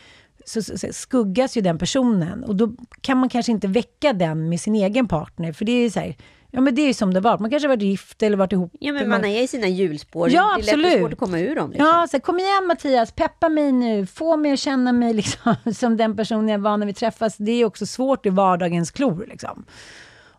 så, 0.44 0.62
så, 0.62 0.78
så 0.78 0.86
skuggas 0.92 1.56
ju 1.56 1.60
den 1.60 1.78
personen. 1.78 2.44
Och 2.44 2.56
då 2.56 2.72
kan 3.00 3.18
man 3.18 3.28
kanske 3.28 3.52
inte 3.52 3.68
väcka 3.68 4.12
den 4.12 4.48
med 4.48 4.60
sin 4.60 4.74
egen 4.74 5.08
partner, 5.08 5.52
för 5.52 5.64
det 5.64 5.72
är 5.72 5.82
ju 5.82 5.90
så 5.90 6.00
här, 6.00 6.16
ja 6.54 6.60
men 6.60 6.74
det 6.74 6.82
är 6.82 6.86
ju 6.86 6.94
som 6.94 7.14
det 7.14 7.20
var. 7.20 7.38
Man 7.38 7.50
kanske 7.50 7.68
varit 7.68 7.82
gift 7.82 8.22
eller 8.22 8.36
varit 8.36 8.52
ihop. 8.52 8.72
Ja, 8.80 8.92
men 8.92 9.08
man 9.08 9.24
är 9.24 9.42
i 9.42 9.46
sina 9.46 9.66
hjulspår. 9.66 10.30
Ja, 10.30 10.42
det 10.42 10.62
är 10.62 10.64
lätt 10.64 10.74
absolut. 10.74 10.98
svårt 10.98 11.12
att 11.12 11.18
komma 11.18 11.38
ur 11.38 11.56
dem. 11.56 11.70
Liksom. 11.70 11.86
Ja, 11.86 12.06
så 12.10 12.16
här, 12.16 12.22
kom 12.22 12.38
igen 12.38 12.66
Mattias, 12.66 13.12
peppa 13.12 13.48
mig 13.48 13.72
nu, 13.72 14.06
få 14.06 14.36
mig 14.36 14.52
att 14.52 14.58
känna 14.58 14.92
mig 14.92 15.14
liksom, 15.14 15.54
som 15.74 15.96
den 15.96 16.16
personen 16.16 16.48
jag 16.48 16.58
var 16.58 16.76
när 16.76 16.86
vi 16.86 16.94
träffas. 16.94 17.36
Det 17.36 17.52
är 17.52 17.64
också 17.64 17.86
svårt 17.86 18.26
i 18.26 18.30
vardagens 18.30 18.90
klor. 18.90 19.26
Liksom. 19.28 19.64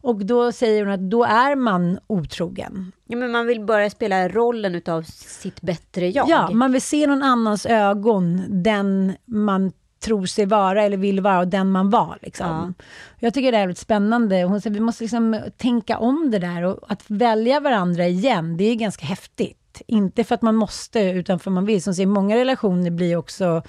Och 0.03 0.25
då 0.25 0.51
säger 0.51 0.85
hon 0.85 0.93
att 0.93 1.09
då 1.09 1.23
är 1.23 1.55
man 1.55 1.99
otrogen. 2.07 2.91
Ja, 3.07 3.17
men 3.17 3.31
man 3.31 3.47
vill 3.47 3.65
bara 3.65 3.89
spela 3.89 4.29
rollen 4.29 4.75
utav 4.75 5.01
sitt 5.03 5.61
bättre 5.61 6.09
jag. 6.09 6.29
Ja, 6.29 6.51
man 6.51 6.71
vill 6.71 6.81
se 6.81 7.07
någon 7.07 7.23
annans 7.23 7.65
ögon, 7.65 8.43
den 8.63 9.13
man 9.25 9.71
tror 10.03 10.25
sig 10.25 10.45
vara 10.45 10.83
eller 10.83 10.97
vill 10.97 11.21
vara 11.21 11.39
och 11.39 11.47
den 11.47 11.71
man 11.71 11.89
var. 11.89 12.17
Liksom. 12.21 12.73
Jag 13.19 13.33
tycker 13.33 13.51
det 13.51 13.57
är 13.57 13.61
väldigt 13.61 13.77
spännande. 13.77 14.43
Hon 14.43 14.61
säger 14.61 14.73
vi 14.73 14.79
måste 14.79 15.03
liksom 15.03 15.39
tänka 15.57 15.97
om 15.97 16.31
det 16.31 16.39
där 16.39 16.63
och 16.63 16.79
att 16.87 17.03
välja 17.07 17.59
varandra 17.59 18.07
igen, 18.07 18.57
det 18.57 18.63
är 18.63 18.75
ganska 18.75 19.05
häftigt. 19.05 19.81
Inte 19.87 20.23
för 20.23 20.35
att 20.35 20.41
man 20.41 20.55
måste, 20.55 20.99
utan 20.99 21.39
för 21.39 21.51
att 21.51 21.55
man 21.55 21.65
vill. 21.65 21.83
Som 21.83 21.93
säger, 21.93 22.07
många 22.07 22.35
relationer 22.35 22.91
blir 22.91 23.15
också 23.15 23.63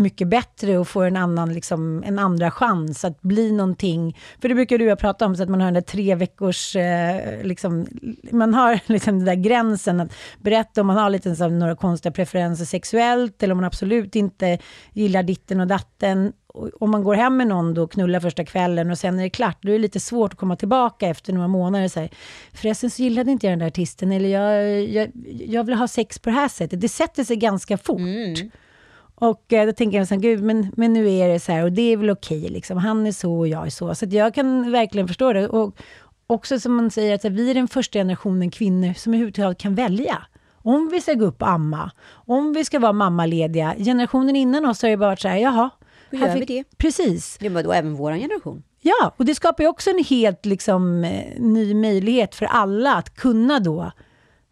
mycket 0.00 0.28
bättre 0.28 0.78
och 0.78 0.88
får 0.88 1.04
en 1.04 1.16
annan, 1.16 1.52
liksom, 1.52 2.02
en 2.06 2.18
andra 2.18 2.50
chans 2.50 3.04
att 3.04 3.22
bli 3.22 3.52
någonting. 3.52 4.18
För 4.40 4.48
det 4.48 4.54
brukar 4.54 4.78
du 4.78 4.88
ha 4.88 4.96
prata 4.96 5.26
om, 5.26 5.36
så 5.36 5.42
att 5.42 5.48
man 5.48 5.60
har 5.60 5.66
den 5.66 5.74
där 5.74 5.80
tre 5.80 6.14
veckors, 6.14 6.76
eh, 6.76 7.42
liksom, 7.42 7.86
man 8.30 8.54
har 8.54 8.80
liksom 8.86 9.18
den 9.18 9.26
där 9.26 9.34
gränsen 9.34 10.00
att 10.00 10.12
berätta 10.38 10.80
om 10.80 10.86
man 10.86 10.96
har 10.96 11.10
lite 11.10 11.36
så, 11.36 11.48
några 11.48 11.76
konstiga 11.76 12.12
preferenser 12.12 12.64
sexuellt, 12.64 13.42
eller 13.42 13.52
om 13.52 13.58
man 13.58 13.64
absolut 13.64 14.16
inte 14.16 14.58
gillar 14.92 15.22
ditten 15.22 15.60
och 15.60 15.66
datten. 15.66 16.32
Om 16.80 16.90
man 16.90 17.04
går 17.04 17.14
hem 17.14 17.36
med 17.36 17.46
någon 17.46 17.74
då 17.74 17.82
och 17.82 17.92
knullar 17.92 18.20
första 18.20 18.44
kvällen 18.44 18.90
och 18.90 18.98
sen 18.98 19.18
är 19.18 19.22
det 19.22 19.30
klart, 19.30 19.58
då 19.62 19.68
är 19.68 19.72
det 19.72 19.78
lite 19.78 20.00
svårt 20.00 20.32
att 20.32 20.38
komma 20.38 20.56
tillbaka 20.56 21.08
efter 21.08 21.32
några 21.32 21.48
månader 21.48 21.84
och 21.84 21.90
säga, 21.90 22.08
förresten 22.52 22.90
så 22.90 23.02
gillade 23.02 23.30
inte 23.30 23.46
jag 23.46 23.52
den 23.52 23.58
där 23.58 23.66
artisten, 23.66 24.12
eller 24.12 24.28
jag, 24.28 24.82
jag, 24.84 25.10
jag 25.46 25.64
vill 25.64 25.74
ha 25.74 25.88
sex 25.88 26.18
på 26.18 26.30
det 26.30 26.36
här 26.36 26.48
sättet. 26.48 26.80
Det 26.80 26.88
sätter 26.88 27.24
sig 27.24 27.36
ganska 27.36 27.78
fort. 27.78 27.98
Mm. 27.98 28.50
Och 29.20 29.52
eh, 29.52 29.66
då 29.66 29.72
tänker 29.72 29.98
jag 29.98 30.08
så 30.08 30.14
här, 30.14 30.20
gud, 30.22 30.42
men, 30.42 30.72
men 30.76 30.92
nu 30.92 31.10
är 31.10 31.28
det 31.28 31.40
så 31.40 31.52
här 31.52 31.64
och 31.64 31.72
det 31.72 31.92
är 31.92 31.96
väl 31.96 32.10
okej, 32.10 32.48
liksom. 32.48 32.78
Han 32.78 33.06
är 33.06 33.12
så 33.12 33.38
och 33.38 33.48
jag 33.48 33.66
är 33.66 33.70
så. 33.70 33.94
Så 33.94 34.06
jag 34.10 34.34
kan 34.34 34.72
verkligen 34.72 35.08
förstå 35.08 35.32
det. 35.32 35.48
Och 35.48 35.76
också 36.26 36.60
som 36.60 36.74
man 36.74 36.90
säger, 36.90 37.14
att 37.14 37.22
här, 37.22 37.30
vi 37.30 37.50
är 37.50 37.54
den 37.54 37.68
första 37.68 37.98
generationen 37.98 38.50
kvinnor 38.50 38.92
som 38.94 39.12
överhuvudtaget 39.12 39.58
kan 39.58 39.74
välja. 39.74 40.26
Om 40.62 40.88
vi 40.92 41.00
ska 41.00 41.14
gå 41.14 41.24
upp 41.24 41.42
och 41.42 41.48
amma, 41.48 41.90
om 42.12 42.52
vi 42.52 42.64
ska 42.64 42.78
vara 42.78 42.92
mammalediga. 42.92 43.74
Generationen 43.78 44.36
innan 44.36 44.66
oss 44.66 44.82
har 44.82 44.88
ju 44.88 44.96
bara 44.96 45.10
varit 45.10 45.20
så 45.20 45.28
här, 45.28 45.36
jaha. 45.36 45.70
Hur 46.10 46.18
gör 46.18 46.34
vi 46.34 46.44
det? 46.44 46.64
Precis. 46.76 47.38
Det 47.40 47.48
var 47.48 47.62
då 47.62 47.72
även 47.72 47.94
vår 47.94 48.12
generation. 48.12 48.62
Ja, 48.80 49.14
och 49.16 49.24
det 49.24 49.34
skapar 49.34 49.64
ju 49.64 49.68
också 49.68 49.90
en 49.90 50.04
helt 50.04 50.46
liksom, 50.46 51.04
eh, 51.04 51.40
ny 51.40 51.74
möjlighet 51.74 52.34
för 52.34 52.46
alla 52.46 52.94
att 52.94 53.14
kunna 53.14 53.60
då 53.60 53.92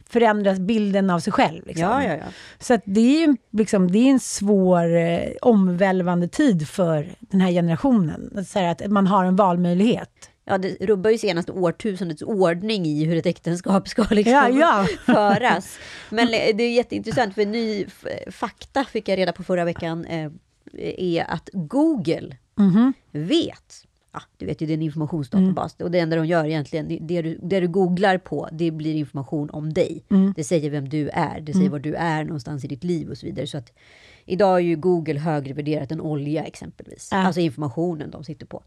förändra 0.08 0.54
bilden 0.54 1.10
av 1.10 1.20
sig 1.20 1.32
själv. 1.32 1.66
Liksom. 1.66 1.82
Ja, 1.88 2.04
ja, 2.04 2.14
ja. 2.16 2.24
Så 2.58 2.78
det 2.84 3.00
är 3.00 3.26
ju 3.26 3.36
liksom, 3.52 3.90
det 3.90 3.98
är 3.98 4.10
en 4.10 4.20
svår, 4.20 4.96
eh, 4.96 5.20
omvälvande 5.42 6.28
tid 6.28 6.68
för 6.68 7.08
den 7.20 7.40
här 7.40 7.50
generationen. 7.50 8.30
Att, 8.36 8.48
säga 8.48 8.70
att 8.70 8.86
man 8.90 9.06
har 9.06 9.24
en 9.24 9.36
valmöjlighet. 9.36 10.30
Ja, 10.44 10.58
det 10.58 10.76
rubbar 10.80 11.10
ju 11.10 11.18
senaste 11.18 11.52
årtusendets 11.52 12.22
ordning 12.22 12.86
i 12.86 13.04
hur 13.04 13.16
ett 13.16 13.26
äktenskap 13.26 13.88
ska 13.88 14.02
liksom 14.10 14.32
Ja, 14.32 14.48
ja. 14.48 14.86
föras. 15.14 15.78
Men 16.10 16.26
det 16.30 16.62
är 16.62 16.72
jätteintressant, 16.72 17.34
för 17.34 17.46
ny 17.46 17.86
fakta 18.30 18.84
fick 18.84 19.08
jag 19.08 19.18
reda 19.18 19.32
på 19.32 19.42
förra 19.44 19.64
veckan, 19.64 20.04
eh, 20.04 20.30
är 20.98 21.24
att 21.30 21.50
Google 21.52 22.36
Mhm. 22.58 22.92
vet, 23.12 23.84
ja, 24.12 24.22
du 24.36 24.46
vet 24.46 24.62
ju 24.62 24.66
det 24.66 24.72
är 24.72 24.74
en 24.74 24.82
informationsdatabas, 24.82 25.76
och 25.80 25.90
det 25.90 25.98
enda 25.98 26.16
de 26.16 26.26
gör 26.26 26.44
egentligen, 26.44 26.88
det- 27.06 27.22
du, 27.22 27.38
det 27.42 27.60
du 27.60 27.68
googlar 27.68 28.18
på, 28.18 28.48
det 28.52 28.70
blir 28.70 28.94
information 28.94 29.50
om 29.50 29.72
dig. 29.72 30.04
Det 30.36 30.44
säger 30.44 30.70
vem 30.70 30.88
du 30.88 31.08
är, 31.08 31.40
det 31.40 31.52
säger 31.52 31.70
var 31.70 31.78
du 31.78 31.94
är 31.94 32.24
någonstans 32.24 32.64
i 32.64 32.68
ditt 32.68 32.84
liv 32.84 33.10
och 33.10 33.18
så 33.18 33.26
vidare. 33.26 33.46
Så 33.46 33.58
att 33.58 33.72
idag 34.24 34.56
är 34.56 34.60
ju 34.62 34.76
Google 34.76 35.18
högre 35.18 35.54
värderat 35.54 35.92
än 35.92 36.00
olja 36.00 36.44
exempelvis. 36.44 37.08
Ja. 37.12 37.18
Alltså 37.18 37.40
informationen 37.40 38.10
de 38.10 38.24
sitter 38.24 38.46
på. 38.46 38.62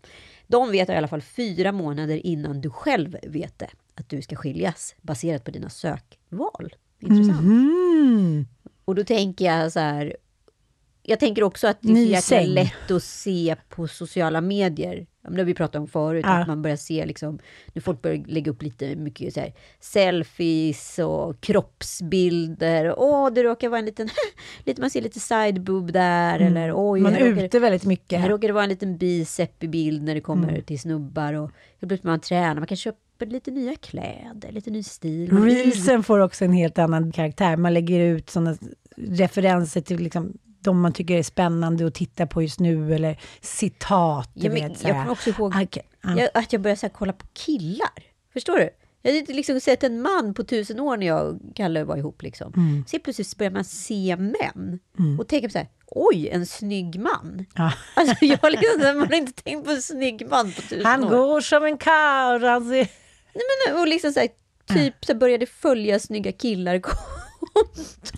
De 0.48 0.72
vet 0.72 0.90
i 0.90 0.92
alla 0.92 1.08
fall 1.08 1.22
fyra 1.22 1.72
månader 1.72 2.26
innan 2.26 2.62
du 2.62 2.70
själv 2.70 3.18
vet 3.24 3.60
det, 3.60 3.70
att 3.96 4.10
du 4.10 4.22
ska 4.22 4.36
skiljas, 4.36 4.96
baserat 5.02 5.44
på 5.44 5.52
dina 5.52 5.70
sökval. 5.70 6.74
Intressant. 7.00 7.42
Mm. 7.42 8.46
Och 8.86 8.96
då 8.96 9.04
tänker 9.04 9.46
jag 9.46 9.72
så 9.72 9.80
här, 9.80 10.16
jag 11.04 11.20
tänker 11.20 11.44
också 11.44 11.68
att 11.68 11.78
det 11.82 11.92
är 12.14 12.22
så 12.22 12.36
lätt 12.54 12.92
att 12.92 13.04
se 13.04 13.56
på 13.70 13.88
sociala 13.88 14.42
medier. 14.42 15.08
Det 15.30 15.38
har 15.38 15.44
vi 15.46 15.54
pratat 15.54 15.80
om 15.80 15.88
förut, 15.88 16.26
Ja. 16.28 16.32
att 16.42 16.48
man 16.48 16.62
börjar 16.62 16.76
se 16.78 17.06
liksom, 17.06 17.40
när 17.74 17.82
folk 17.82 18.02
börjar 18.02 18.24
lägga 18.28 18.52
upp 18.52 18.62
lite 18.64 18.96
mycket 18.96 19.34
så 19.34 19.40
här, 19.40 19.54
selfies 19.80 21.00
och 21.00 21.42
kroppsbilder. 21.42 22.94
Åh, 23.00 23.30
det 23.34 23.44
råkar 23.44 23.70
vara 23.70 23.80
en 23.80 23.86
liten, 23.86 24.10
lite, 24.66 24.82
man 24.82 24.90
ser 24.90 25.02
lite 25.02 25.20
sideboob 25.20 25.92
där, 25.94 26.40
eller 26.40 26.74
oj, 26.76 27.00
Mm. 27.00 27.14
Man 27.14 27.22
är 27.22 27.30
råkar- 27.30 27.44
ute 27.46 27.60
väldigt 27.60 27.86
mycket. 27.86 28.20
här 28.20 28.30
råkar 28.30 28.48
det 28.48 28.54
vara 28.54 28.64
en 28.64 28.70
liten 28.70 28.98
bicep 28.98 29.64
i 29.64 29.68
bild 29.68 30.04
när 30.04 30.16
det 30.16 30.22
kommer 30.22 30.50
Mm. 30.50 30.62
till 30.64 30.80
snubbar. 30.80 31.34
Och 31.34 31.50
helt 31.50 31.80
plötsligt 31.80 32.04
man 32.04 32.20
tränar, 32.20 32.56
man 32.56 32.68
kan 32.68 32.78
köpa 32.78 32.98
lite 33.26 33.52
nya 33.52 33.76
kläder, 33.76 34.52
lite 34.52 34.70
ny 34.72 34.84
stil. 34.84 35.44
Reelsen 35.44 36.04
får 36.04 36.20
också 36.20 36.46
en 36.46 36.54
helt 36.54 36.78
annan 36.80 37.12
karaktär. 37.12 37.58
Man 37.58 37.74
lägger 37.74 38.00
ut 38.00 38.30
sådana 38.30 38.58
referenser 38.98 39.82
till 39.82 39.98
liksom 40.00 40.34
de 40.64 40.82
man 40.82 40.94
tycker 40.94 41.18
är 41.18 41.24
spännande 41.24 41.88
att 41.88 41.94
titta 41.94 42.28
på 42.28 42.42
just 42.42 42.60
nu, 42.60 42.96
eller 42.96 43.20
citat. 43.42 44.30
Ja, 44.34 44.50
men 44.50 44.70
vet, 44.70 44.84
jag 44.84 44.92
kommer 44.92 45.12
också 45.12 45.30
ihåg 45.30 45.56
ja. 46.02 46.16
jag, 46.18 46.30
att 46.34 46.54
jag 46.54 46.62
började 46.62 46.80
så 46.80 46.86
här, 46.86 46.94
kolla 46.94 47.14
på 47.14 47.26
killar. 47.34 47.90
Förstår 48.34 48.58
du? 48.58 48.70
Jag 49.02 49.12
hade 49.12 49.20
inte 49.20 49.34
liksom 49.34 49.60
sett 49.60 49.84
en 49.84 50.02
man 50.02 50.34
på 50.34 50.44
tusen 50.44 50.80
år 50.80 50.98
när 50.98 51.08
jag 51.08 51.28
och 51.28 51.56
Kalle 51.56 51.84
var 51.84 51.98
ihop. 51.98 52.22
Liksom. 52.22 52.54
Mm. 52.56 52.84
Så 52.88 53.00
plötsligt 53.00 53.38
börjar 53.38 53.52
man 53.52 53.64
se 53.64 54.16
män 54.16 54.80
och 55.20 55.28
tänka 55.28 55.48
på 55.48 55.52
så 55.52 55.58
här, 55.58 55.68
oj, 55.88 56.30
en 56.30 56.46
snygg 56.46 57.00
man. 57.00 57.46
Ja. 57.56 57.74
Alltså, 57.96 58.26
jag 58.26 58.38
har 58.38 58.50
liksom, 58.50 59.00
man 59.00 59.08
har 59.08 59.16
inte 59.16 59.44
tänkt 59.44 59.66
på 59.66 59.72
en 59.72 59.82
snygg 59.82 60.28
man 60.30 60.52
på 60.52 60.62
tusen 60.62 60.86
Han 60.86 61.04
år. 61.04 61.10
går 61.10 61.42
som 61.42 61.64
en 61.64 61.78
karl. 61.78 62.44
Han 62.44 62.64
ser... 62.64 62.88
Nej, 63.34 63.44
men, 63.68 63.80
och 63.80 63.88
liksom 63.88 64.12
så 64.12 64.20
här, 64.20 64.30
typ 64.68 65.06
så 65.06 65.16
började 65.16 65.46
följa 65.46 66.00
snygga 66.00 66.32
killar. 66.32 66.82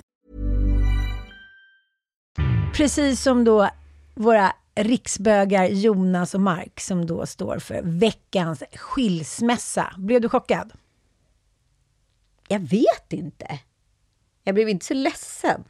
Precis 2.73 3.21
som 3.21 3.43
då 3.43 3.69
våra 4.15 4.53
riksbögar 4.75 5.65
Jonas 5.65 6.33
och 6.35 6.41
Mark 6.41 6.79
som 6.79 7.05
då 7.05 7.25
står 7.25 7.59
för 7.59 7.81
veckans 7.83 8.63
skilsmässa. 8.75 9.93
Blev 9.97 10.21
du 10.21 10.29
chockad? 10.29 10.71
Jag 12.47 12.59
vet 12.59 13.13
inte. 13.13 13.59
Jag 14.43 14.55
blev 14.55 14.69
inte 14.69 14.85
så 14.85 14.93
ledsen. 14.93 15.63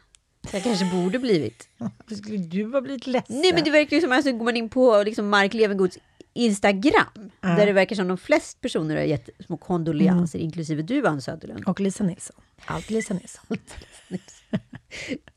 Jag 0.51 0.63
kanske 0.63 0.85
borde 0.85 1.19
blivit. 1.19 1.69
Varför 1.77 2.15
skulle 2.15 2.37
du 2.37 2.65
ha 2.71 2.81
blivit 2.81 3.07
ledsen? 3.07 3.41
Nej 3.41 3.53
men 3.53 3.63
det 3.63 3.71
verkar 3.71 3.95
ju 3.95 4.01
som, 4.01 4.11
alltså 4.11 4.31
går 4.31 4.45
man 4.45 4.57
in 4.57 4.69
på 4.69 5.03
liksom 5.03 5.29
Mark 5.29 5.53
Levengoods 5.53 5.97
Instagram, 6.33 7.31
där 7.41 7.65
det 7.65 7.73
verkar 7.73 7.95
som 7.95 8.07
de 8.07 8.17
flest 8.17 8.61
personer 8.61 8.95
har 8.95 9.03
gett 9.03 9.29
små 9.45 9.57
kondolenser, 9.57 10.39
inklusive 10.39 10.81
du 10.81 11.07
Ann 11.07 11.21
Söderlund. 11.21 11.63
Och 11.65 11.79
Lisa 11.79 12.03
Nilsson. 12.03 12.35
Allt 12.65 12.89
Lisa 12.89 13.13
Nilsson. 13.13 13.45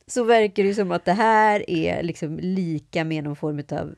Så 0.07 0.25
verkar 0.25 0.63
det 0.63 0.75
som 0.75 0.93
att 0.93 1.05
det 1.05 1.13
här 1.13 1.71
är 1.71 2.03
liksom 2.03 2.39
lika 2.39 3.05
med 3.05 3.25
någon 3.25 3.37
form 3.37 3.63
av, 3.73 3.95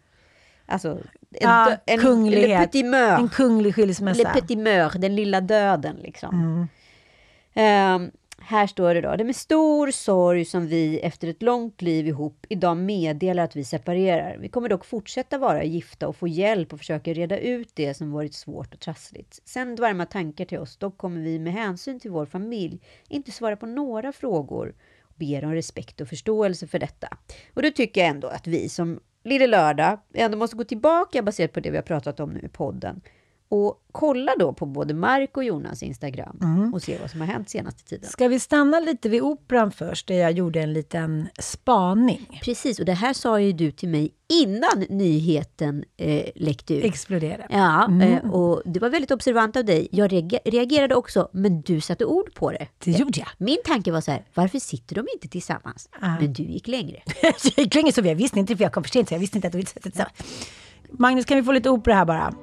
alltså, 0.66 0.88
en, 0.88 1.40
Ja, 1.40 1.76
en 1.86 1.98
kunglighet. 1.98 2.74
Le. 2.74 2.90
En 2.96 3.28
kunglig 3.28 3.70
Le 3.70 3.72
skilsmässa. 3.72 4.32
petit 4.32 4.58
meur, 4.58 4.98
den 4.98 5.16
lilla 5.16 5.40
döden 5.40 5.96
liksom. 5.96 6.68
Ehm, 7.54 8.10
här 8.38 8.66
står 8.66 8.94
det 8.94 9.00
då, 9.00 9.16
det 9.16 9.22
är 9.22 9.24
med 9.24 9.36
stor 9.36 9.90
sorg 9.90 10.44
som 10.44 10.66
vi 10.66 10.98
efter 10.98 11.28
ett 11.28 11.42
långt 11.42 11.82
liv 11.82 12.06
ihop 12.06 12.46
idag 12.48 12.76
meddelar 12.76 13.44
att 13.44 13.56
vi 13.56 13.64
separerar. 13.64 14.36
Vi 14.40 14.48
kommer 14.48 14.68
dock 14.68 14.84
fortsätta 14.84 15.38
vara 15.38 15.64
gifta 15.64 16.08
och 16.08 16.16
få 16.16 16.28
hjälp 16.28 16.72
och 16.72 16.78
försöka 16.78 17.12
reda 17.12 17.38
ut 17.38 17.70
det 17.74 17.94
som 17.94 18.12
varit 18.12 18.34
svårt 18.34 18.74
och 18.74 18.80
trassligt. 18.80 19.48
Sänd 19.48 19.80
varma 19.80 20.06
tankar 20.06 20.44
till 20.44 20.58
oss, 20.58 20.76
dock 20.76 20.98
kommer 20.98 21.20
vi 21.20 21.38
med 21.38 21.52
hänsyn 21.52 22.00
till 22.00 22.10
vår 22.10 22.26
familj 22.26 22.80
inte 23.08 23.30
svara 23.30 23.56
på 23.56 23.66
några 23.66 24.12
frågor 24.12 24.74
ber 25.16 25.44
om 25.44 25.52
respekt 25.52 26.00
och 26.00 26.08
förståelse 26.08 26.66
för 26.66 26.78
detta. 26.78 27.08
Och 27.54 27.62
då 27.62 27.70
tycker 27.70 28.00
jag 28.00 28.10
ändå 28.10 28.28
att 28.28 28.46
vi 28.46 28.68
som 28.68 29.00
Lille 29.24 29.46
Lördag 29.46 29.98
ändå 30.14 30.38
måste 30.38 30.56
gå 30.56 30.64
tillbaka 30.64 31.22
baserat 31.22 31.52
på 31.52 31.60
det 31.60 31.70
vi 31.70 31.76
har 31.76 31.82
pratat 31.82 32.20
om 32.20 32.30
nu 32.30 32.40
i 32.40 32.48
podden 32.48 33.00
och 33.48 33.82
kolla 33.92 34.32
då 34.38 34.52
på 34.52 34.66
både 34.66 34.94
Mark 34.94 35.36
och 35.36 35.44
Jonas 35.44 35.82
Instagram 35.82 36.70
och 36.74 36.82
se 36.82 36.98
vad 37.00 37.10
som 37.10 37.20
har 37.20 37.26
hänt 37.26 37.50
senaste 37.50 37.84
tiden. 37.84 38.10
Ska 38.10 38.28
vi 38.28 38.40
stanna 38.40 38.80
lite 38.80 39.08
vid 39.08 39.22
operan 39.22 39.70
först, 39.72 40.06
där 40.06 40.14
jag 40.14 40.32
gjorde 40.32 40.60
en 40.60 40.72
liten 40.72 41.28
spaning. 41.38 42.40
Precis, 42.42 42.78
och 42.78 42.84
det 42.84 42.92
här 42.92 43.12
sa 43.12 43.40
ju 43.40 43.52
du 43.52 43.70
till 43.70 43.88
mig 43.88 44.10
innan 44.28 44.84
nyheten 44.88 45.84
eh, 45.96 46.24
läckte 46.34 46.74
ut. 46.74 46.84
Exploderade. 46.84 47.46
Ja, 47.50 47.90
eh, 48.02 48.30
och 48.30 48.62
det 48.64 48.80
var 48.80 48.88
väldigt 48.90 49.10
observant 49.10 49.56
av 49.56 49.64
dig. 49.64 49.88
Jag 49.90 50.12
reager- 50.12 50.40
reagerade 50.50 50.94
också, 50.94 51.28
men 51.32 51.60
du 51.60 51.80
satte 51.80 52.04
ord 52.04 52.34
på 52.34 52.50
det. 52.52 52.68
Det 52.84 52.90
gjorde 52.90 53.18
jag. 53.20 53.28
Min 53.38 53.58
tanke 53.64 53.92
var 53.92 54.00
så 54.00 54.10
här, 54.10 54.24
varför 54.34 54.58
sitter 54.58 54.94
de 54.94 55.06
inte 55.14 55.28
tillsammans? 55.28 55.88
Men 56.20 56.32
du 56.32 56.42
gick 56.42 56.68
längre. 56.68 57.02
jag 57.22 57.34
gick 57.56 57.74
länge 57.74 57.92
så 57.92 58.00
jag 58.00 58.14
visste 58.14 58.38
inte, 58.38 58.56
för 58.56 58.64
jag 58.64 58.72
kom 58.72 58.82
för 58.84 58.90
sent, 58.90 59.08
så 59.08 59.14
jag 59.14 59.18
visste 59.20 59.38
inte 59.38 59.46
att 59.48 59.52
du 59.52 59.58
ville 59.58 59.68
sätta 59.68 60.06
Magnus, 60.90 61.24
kan 61.24 61.36
vi 61.36 61.42
få 61.42 61.52
lite 61.52 61.70
opera 61.70 61.94
här 61.94 62.04
bara? 62.04 62.34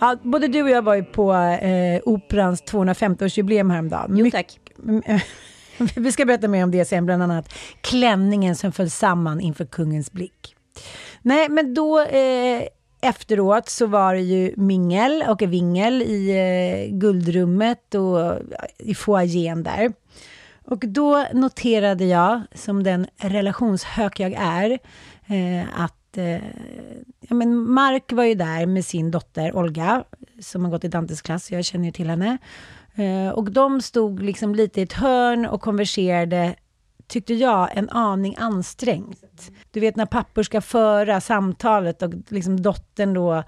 Ja, 0.00 0.16
både 0.22 0.48
du 0.48 0.62
och 0.62 0.70
jag 0.70 0.82
var 0.82 0.94
ju 0.94 1.04
på 1.04 1.32
eh, 1.34 2.00
Operans 2.04 2.62
250-årsjubileum 2.62 3.70
häromdagen. 3.70 4.16
Jo 4.16 4.24
My- 4.24 4.30
tack. 4.30 4.58
Vi 5.96 6.12
ska 6.12 6.24
berätta 6.24 6.48
mer 6.48 6.64
om 6.64 6.70
det 6.70 6.84
sen, 6.84 7.06
bland 7.06 7.22
annat 7.22 7.54
klänningen 7.80 8.56
som 8.56 8.72
föll 8.72 8.90
samman 8.90 9.40
inför 9.40 9.64
kungens 9.64 10.12
blick. 10.12 10.56
Nej, 11.22 11.48
men 11.48 11.74
då 11.74 12.00
eh, 12.00 12.62
efteråt 13.02 13.68
så 13.68 13.86
var 13.86 14.14
det 14.14 14.20
ju 14.20 14.54
mingel 14.56 15.24
och 15.28 15.42
vingel 15.42 16.02
i 16.02 16.30
eh, 16.30 16.96
guldrummet 16.98 17.94
och 17.94 18.32
i 18.78 18.94
foajén 18.94 19.62
där. 19.62 19.92
Och 20.64 20.78
då 20.86 21.26
noterade 21.32 22.04
jag, 22.04 22.40
som 22.54 22.82
den 22.82 23.06
relationshök 23.16 24.20
jag 24.20 24.32
är, 24.32 24.70
eh, 25.26 25.82
att 25.84 25.99
eh, 26.18 26.44
ja, 27.20 27.34
men 27.34 27.70
Mark 27.70 28.12
var 28.12 28.24
ju 28.24 28.34
där 28.34 28.66
med 28.66 28.84
sin 28.84 29.10
dotter 29.10 29.56
Olga, 29.56 30.04
som 30.40 30.64
har 30.64 30.70
gått 30.70 30.84
i 30.84 30.88
Dantes 30.88 31.22
klass, 31.22 31.50
jag 31.50 31.64
känner 31.64 31.84
ju 31.84 31.92
till 31.92 32.10
henne. 32.10 32.38
Eh, 32.94 33.28
och 33.28 33.52
de 33.52 33.82
stod 33.82 34.22
liksom 34.22 34.54
lite 34.54 34.80
i 34.80 34.82
ett 34.82 34.92
hörn 34.92 35.46
och 35.46 35.60
konverserade, 35.60 36.54
tyckte 37.06 37.34
jag, 37.34 37.76
en 37.76 37.90
aning 37.90 38.36
ansträngt. 38.38 39.50
Du 39.70 39.80
vet 39.80 39.96
när 39.96 40.06
pappor 40.06 40.42
ska 40.42 40.60
föra 40.60 41.20
samtalet 41.20 42.02
och 42.02 42.12
liksom 42.28 42.62
dottern 42.62 43.14
då 43.14 43.42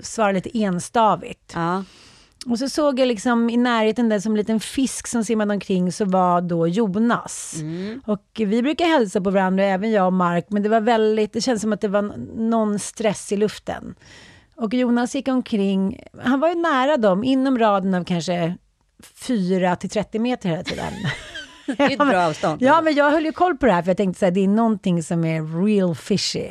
svarar 0.00 0.32
lite 0.32 0.58
enstavigt. 0.58 1.52
Ja. 1.54 1.84
Och 2.46 2.58
så 2.58 2.68
såg 2.68 3.00
jag 3.00 3.08
liksom 3.08 3.50
i 3.50 3.56
närheten 3.56 4.08
där 4.08 4.20
som 4.20 4.32
en 4.32 4.38
liten 4.38 4.60
fisk 4.60 5.06
som 5.06 5.24
simmade 5.24 5.54
omkring 5.54 5.92
så 5.92 6.04
var 6.04 6.40
då 6.40 6.68
Jonas. 6.68 7.54
Och 8.06 8.26
vi 8.36 8.62
brukar 8.62 8.84
hälsa 8.86 9.20
på 9.20 9.30
varandra, 9.30 9.64
även 9.64 9.90
jag 9.90 10.06
och 10.06 10.12
Mark, 10.12 10.46
men 10.48 10.62
det 10.62 10.68
var 10.68 10.80
väldigt, 10.80 11.32
det 11.32 11.40
kändes 11.40 11.62
som 11.62 11.72
att 11.72 11.80
det 11.80 11.88
var 11.88 12.02
någon 12.36 12.78
stress 12.78 13.32
i 13.32 13.36
luften. 13.36 13.94
Och 14.56 14.74
Jonas 14.74 15.14
gick 15.14 15.28
omkring, 15.28 16.00
han 16.22 16.40
var 16.40 16.48
ju 16.48 16.54
nära 16.54 16.96
dem, 16.96 17.24
inom 17.24 17.58
raden 17.58 17.94
av 17.94 18.04
kanske 18.04 18.56
4 19.14 19.76
till 19.76 19.90
30 19.90 20.18
meter 20.18 20.48
hela 20.48 20.62
tiden. 20.62 20.92
Det 21.76 21.82
är 21.84 21.90
ett 21.90 21.98
bra 21.98 22.26
avstånd. 22.26 22.62
Ja, 22.62 22.80
men 22.80 22.94
jag 22.94 23.10
höll 23.10 23.24
ju 23.24 23.32
koll 23.32 23.56
på 23.56 23.66
det 23.66 23.72
här, 23.72 23.82
för 23.82 23.90
jag 23.90 23.96
tänkte 23.96 24.26
att 24.26 24.34
det 24.34 24.40
är 24.44 24.48
någonting 24.48 25.02
som 25.02 25.24
är 25.24 25.64
real 25.66 25.94
fishy. 25.94 26.50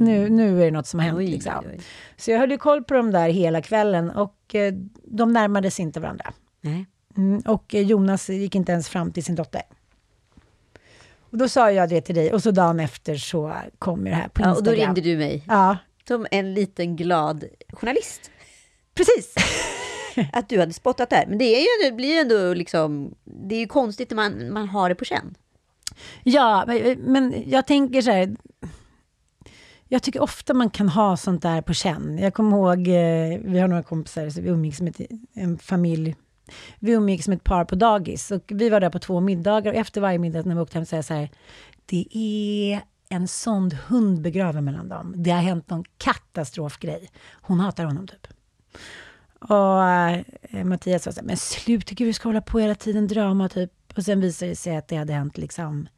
Nu, 0.00 0.28
nu 0.30 0.60
är 0.60 0.64
det 0.64 0.70
något 0.70 0.86
som 0.86 1.00
har 1.00 1.06
hänt. 1.06 1.18
Oj, 1.18 1.26
liksom. 1.26 1.52
oj. 1.72 1.80
Så 2.16 2.30
jag 2.30 2.38
höll 2.38 2.50
ju 2.50 2.58
koll 2.58 2.84
på 2.84 2.94
dem 2.94 3.10
där 3.10 3.28
hela 3.28 3.62
kvällen 3.62 4.10
och 4.10 4.54
eh, 4.54 4.72
de 5.04 5.32
närmade 5.32 5.70
sig 5.70 5.82
inte 5.82 6.00
varandra. 6.00 6.32
Nej. 6.60 6.86
Mm, 7.16 7.40
och 7.46 7.74
eh, 7.74 7.82
Jonas 7.82 8.28
gick 8.28 8.54
inte 8.54 8.72
ens 8.72 8.88
fram 8.88 9.12
till 9.12 9.24
sin 9.24 9.34
dotter. 9.34 9.62
Och 11.30 11.38
då 11.38 11.48
sa 11.48 11.70
jag 11.72 11.88
det 11.88 12.00
till 12.00 12.14
dig 12.14 12.32
och 12.32 12.42
så 12.42 12.50
dagen 12.50 12.80
efter 12.80 13.16
så 13.16 13.54
kom 13.78 14.04
det 14.04 14.10
här 14.10 14.28
på 14.28 14.42
Ja, 14.42 14.54
och 14.54 14.64
då 14.64 14.70
Instagram. 14.70 14.94
ringde 14.94 15.10
du 15.10 15.16
mig 15.16 15.44
Ja, 15.48 15.76
som 16.08 16.26
en 16.30 16.54
liten 16.54 16.96
glad 16.96 17.44
journalist. 17.72 18.30
precis. 18.94 19.34
att 20.32 20.48
du 20.48 20.60
hade 20.60 20.72
spottat 20.72 21.10
där. 21.10 21.24
Men 21.28 21.38
det, 21.38 21.44
är 21.44 21.60
ju, 21.60 21.90
det 21.90 21.96
blir 21.96 22.08
ju 22.08 22.18
ändå 22.18 22.54
liksom... 22.54 23.14
Det 23.24 23.54
är 23.54 23.60
ju 23.60 23.66
konstigt 23.66 24.10
när 24.10 24.16
man, 24.16 24.52
man 24.52 24.68
har 24.68 24.88
det 24.88 24.94
på 24.94 25.04
känn. 25.04 25.34
Ja, 26.22 26.64
men- 26.98 27.50
jag 27.50 27.66
tänker 27.66 28.02
så 28.02 28.10
här. 28.10 28.36
Jag 29.88 30.02
tycker 30.02 30.22
ofta 30.22 30.54
man 30.54 30.70
kan 30.70 30.88
ha 30.88 31.16
sånt 31.16 31.42
där 31.42 31.62
på 31.62 31.74
känn. 31.74 32.18
Jag 32.18 32.34
kommer 32.34 32.56
ihåg, 32.56 32.88
eh, 32.88 33.40
vi 33.52 33.58
har 33.58 33.68
några 33.68 33.82
kompisar, 33.82 34.30
så 34.30 34.40
vi 34.40 34.48
umgicks 34.48 34.80
med 34.80 34.94
en 35.34 35.58
familj. 35.58 36.16
Vi 36.78 36.92
umgicks 36.92 37.28
med 37.28 37.36
ett 37.36 37.44
par 37.44 37.64
på 37.64 37.74
dagis 37.74 38.30
och 38.30 38.42
vi 38.46 38.68
var 38.68 38.80
där 38.80 38.90
på 38.90 38.98
två 38.98 39.20
middagar 39.20 39.72
och 39.72 39.78
efter 39.78 40.00
varje 40.00 40.18
middag 40.18 40.42
när 40.42 40.54
vi 40.54 40.60
åkte 40.60 40.78
hem 40.78 40.84
så 40.84 40.88
sa 40.88 40.96
jag 40.96 41.04
så 41.04 41.14
här. 41.14 41.30
Det 41.86 42.06
är 42.12 42.80
en 43.08 43.28
sån 43.28 43.70
hund 43.88 44.20
begraven 44.20 44.64
mellan 44.64 44.88
dem. 44.88 45.14
Det 45.16 45.30
har 45.30 45.40
hänt 45.40 45.70
någon 45.70 45.84
katastrofgrej. 45.98 47.10
Hon 47.32 47.60
hatar 47.60 47.84
honom 47.84 48.06
typ. 48.06 48.26
Och 49.38 49.82
eh, 49.82 50.64
Mattias 50.64 51.02
sa 51.02 51.12
så 51.12 51.20
här, 51.20 51.26
men 51.26 51.36
sluta, 51.36 51.94
gud, 51.94 52.06
vi 52.06 52.12
ska 52.12 52.28
hålla 52.28 52.40
på 52.40 52.58
hela 52.58 52.74
tiden, 52.74 53.06
drama 53.06 53.48
typ. 53.48 53.72
Och 53.96 54.04
sen 54.04 54.20
visade 54.20 54.50
det 54.50 54.56
sig 54.56 54.76
att 54.76 54.88
det 54.88 54.96
hade 54.96 55.12
hänt 55.12 55.38
liksom, 55.38 55.88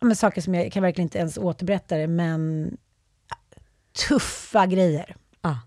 men 0.00 0.16
saker 0.16 0.40
som 0.40 0.54
jag 0.54 0.72
kan 0.72 0.82
verkligen 0.82 1.06
inte 1.06 1.18
ens 1.18 1.38
återberätta 1.38 1.96
det, 1.96 2.06
men 2.06 2.70
tuffa 4.08 4.66
grejer. 4.66 5.16
Ja. 5.42 5.58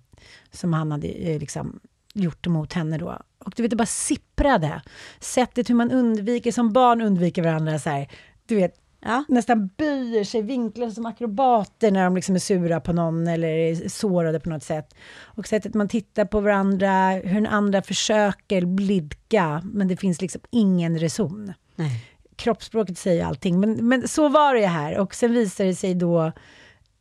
Som 0.52 0.74
han 0.74 0.92
hade 0.92 1.08
eh, 1.08 1.40
liksom 1.40 1.80
gjort 2.14 2.48
mot 2.48 2.74
henne 2.74 2.98
då. 2.98 3.22
Och 3.38 3.54
du 3.56 3.62
vet, 3.64 3.70
det 3.70 3.76
bara 3.76 3.86
sipprade. 3.86 4.82
Sättet 5.20 5.70
hur 5.70 5.76
man 5.76 5.92
undviker, 5.92 6.52
som 6.52 6.74
barn 6.74 7.02
undviker 7.02 7.44
varandra 7.44 7.80
så 7.80 7.90
här. 7.90 8.12
Du 8.46 8.56
vet, 8.56 8.76
Ja. 9.02 9.24
nästan 9.28 9.70
böjer 9.78 10.24
sig, 10.24 10.42
vinklar 10.42 10.90
som 10.90 11.06
akrobater 11.06 11.92
när 11.92 12.04
de 12.04 12.16
liksom 12.16 12.36
är 12.36 12.40
sura 12.40 12.80
på 12.80 12.94
någon 12.94 13.28
eller 13.28 13.48
är 13.48 13.90
sårade 13.90 14.40
på 14.40 14.50
något 14.50 14.64
sätt. 14.64 14.94
Och 15.24 15.48
sättet 15.48 15.74
man 15.74 15.88
tittar 15.88 16.26
på 16.26 16.40
varandra, 16.40 17.10
hur 17.12 17.34
den 17.34 17.48
andra 17.48 17.82
försöker 17.82 18.66
blidka, 18.66 19.62
men 19.74 19.88
det 19.88 19.98
finns 19.98 20.22
liksom 20.22 20.42
ingen 20.50 21.00
reson. 21.00 21.54
Nej. 21.76 22.06
Kroppsspråket 22.36 22.98
säger 22.98 23.26
allting, 23.26 23.60
men, 23.60 23.88
men 23.88 24.08
så 24.08 24.30
var 24.30 24.56
det 24.56 24.68
här. 24.68 24.98
Och 24.98 25.16
sen 25.16 25.34
visar 25.34 25.66
det 25.66 25.76
sig 25.76 25.96
då, 25.96 26.32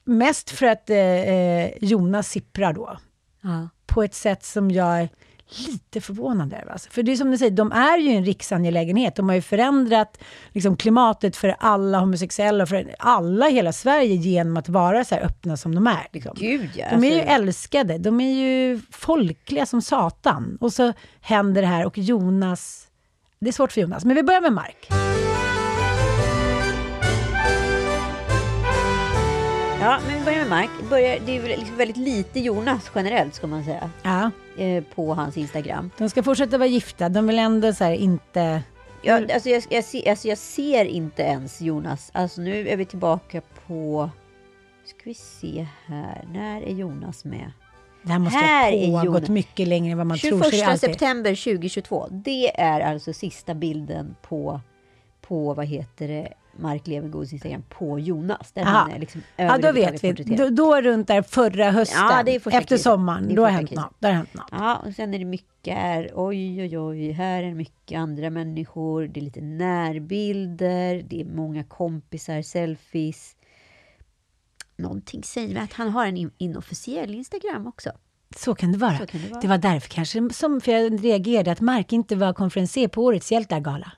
mest 0.05 0.51
för 0.51 0.67
att 0.67 0.91
eh, 0.91 0.97
eh, 0.99 1.71
Jonas 1.81 2.29
sipprar 2.31 2.73
då, 2.73 2.99
Ja. 3.43 3.69
på 3.87 4.03
ett 4.03 4.15
sätt 4.15 4.45
som 4.45 4.71
jag 4.71 5.09
lite 5.67 6.01
förvånad 6.01 6.53
över. 6.53 6.73
Alltså. 6.73 6.91
För 6.91 7.03
det 7.03 7.13
är 7.13 7.17
som 7.17 7.31
du 7.31 7.39
säger, 7.39 7.51
de 7.51 7.73
är 7.73 7.99
ju 7.99 8.11
en 8.11 8.25
riksangelägenhet. 8.25 9.17
De 9.17 9.29
har 9.29 9.37
ju 9.37 9.43
förändrat 9.43 10.19
liksom, 10.53 10.77
klimatet 10.77 11.37
för 11.37 11.57
alla 11.59 11.99
homosexuella, 11.99 12.67
för 12.67 12.95
alla 12.99 13.49
i 13.49 13.53
hela 13.53 13.73
Sverige 13.73 14.15
genom 14.15 14.57
att 14.57 14.69
vara 14.69 15.05
så 15.05 15.15
här 15.15 15.23
öppna 15.23 15.57
som 15.57 15.75
de 15.75 15.87
är. 15.87 16.07
Liksom. 16.13 16.37
Gud 16.39 16.71
ja. 16.75 16.87
De 16.91 17.05
är 17.05 17.11
ju 17.11 17.21
alltså- 17.21 17.35
älskade, 17.35 17.99
de 17.99 18.21
är 18.21 18.35
ju 18.35 18.81
folkliga 18.91 19.67
som 19.67 19.83
satan. 19.83 20.59
Och 20.61 20.73
så 20.73 20.93
händer 21.21 21.63
det 21.63 21.69
här 21.69 21.87
och 21.87 21.99
Jonas, 21.99 22.89
det 23.41 23.49
är 23.49 23.53
svårt 23.53 23.73
för 23.73 23.81
Jonas, 23.81 24.05
men 24.05 24.17
vi 24.17 24.23
börjar 24.23 24.41
med 24.41 24.53
Mark. 24.53 24.89
Ja, 29.89 29.99
men 30.07 30.19
vi 30.19 30.25
börjar 30.25 30.39
med 30.39 30.49
Mark. 30.49 30.71
Börjar, 30.91 31.19
det 31.27 31.37
är 31.37 31.43
liksom 31.59 31.77
väldigt 31.77 31.97
lite 31.97 32.41
Jonas 32.41 32.91
generellt, 32.95 33.35
ska 33.35 33.47
man 33.47 33.65
säga, 33.65 33.91
Ja, 34.03 34.31
eh, 34.65 34.85
på 34.95 35.15
hans 35.15 35.37
Instagram. 35.37 35.91
de 35.99 36.11
ska 36.11 36.23
fortsätta 36.23 36.59
vara 36.59 36.69
gifta, 36.69 37.09
de 37.09 37.27
vill 37.27 37.39
ändå 37.39 37.73
så 37.73 37.85
här 37.85 37.93
inte... 37.93 38.63
Jag, 39.03 39.33
alltså, 39.33 39.49
jag, 39.49 39.63
jag, 39.71 39.85
ser, 39.85 40.11
alltså, 40.11 40.29
jag 40.29 40.39
ser 40.39 40.85
inte 40.85 41.23
ens 41.23 41.61
Jonas. 41.61 42.11
Alltså 42.15 42.41
nu 42.41 42.69
är 42.69 42.77
vi 42.77 42.85
tillbaka 42.85 43.41
på... 43.67 44.11
Ska 44.85 44.99
vi 45.05 45.15
se 45.15 45.67
här. 45.87 46.25
När 46.33 46.63
är 46.63 46.73
Jonas 46.75 47.25
med? 47.25 47.53
Det 48.03 48.13
här 48.13 48.19
måste 48.19 48.39
Här 48.39 48.71
ha 48.73 48.79
är 48.79 48.87
pågått 48.87 49.05
Jonas. 49.05 49.29
mycket 49.29 49.69
längre 49.69 49.93
än 49.93 49.99
vad 49.99 50.07
man 50.07 50.19
21 50.19 50.31
tror. 50.33 50.43
så 50.43 50.51
det 50.51 50.61
är 50.61 50.67
alltid- 50.67 50.91
september 50.91 51.31
2022. 51.35 52.07
Det 52.11 52.61
är 52.61 52.81
alltså 52.81 53.13
sista 53.13 53.55
bilden 53.55 54.17
på, 54.23 54.61
på 55.21 55.55
vad 55.55 55.67
heter 55.67 56.09
det, 56.09 56.33
Mark 56.59 56.87
Levengoods 56.87 57.33
Instagram 57.33 57.63
på 57.69 57.99
Jonas. 57.99 58.53
Där 58.53 58.63
Aha. 58.63 58.71
han 58.79 58.91
är 58.91 58.99
liksom 58.99 59.23
Ja, 59.37 59.59
då 59.59 59.73
vet 59.73 60.05
vi. 60.05 60.13
Då, 60.13 60.49
då 60.49 60.81
runt 60.81 61.07
där 61.09 61.23
förra 61.23 61.71
hösten, 61.71 61.99
Ja, 62.01 62.21
efter 62.27 62.51
krisen. 62.61 62.79
sommaren, 62.79 63.35
då 63.35 63.43
har 63.43 63.51
hänt 63.51 63.71
något. 63.75 63.95
Där 63.99 64.09
har 64.09 64.17
hänt 64.17 64.35
något. 64.35 64.49
Ja, 64.51 64.77
och 64.87 64.95
sen 64.95 65.15
är 65.15 65.19
det 65.19 65.25
mycket 65.25 65.75
här, 65.75 66.11
oj 66.15 66.63
oj 66.63 66.79
oj, 66.79 67.11
här 67.13 67.43
är 67.43 67.55
mycket 67.55 67.99
andra 67.99 68.31
människor, 68.31 69.07
det 69.07 69.21
är 69.21 69.25
lite 69.25 69.41
närbilder, 69.41 71.03
det 71.09 71.21
är 71.21 71.25
många 71.25 71.65
kompisar, 71.65 72.43
selfies. 72.43 73.37
Någonting 74.77 75.23
säger 75.23 75.55
mig 75.55 75.63
att 75.63 75.73
han 75.73 75.89
har 75.91 76.07
en 76.07 76.17
in- 76.17 76.31
inofficiell 76.39 77.15
Instagram 77.15 77.67
också. 77.67 77.91
Så 78.37 78.55
kan 78.55 78.73
det 78.73 78.79
vara. 78.79 78.99
Så 78.99 79.07
kan 79.07 79.21
det 79.23 79.29
vara. 79.31 79.41
det 79.41 79.49
var 79.49 79.59
därför 79.59 79.89
kanske 79.89 80.31
som 80.31 80.61
för 80.61 80.73
jag 80.73 81.05
reagerade 81.05 81.53
att 81.53 81.61
Mark 81.61 81.93
inte 81.93 82.17
var 82.17 82.33
konferencier 82.33 82.89
på 82.89 83.03
årets 83.05 83.33
hjältargala. 83.33 83.93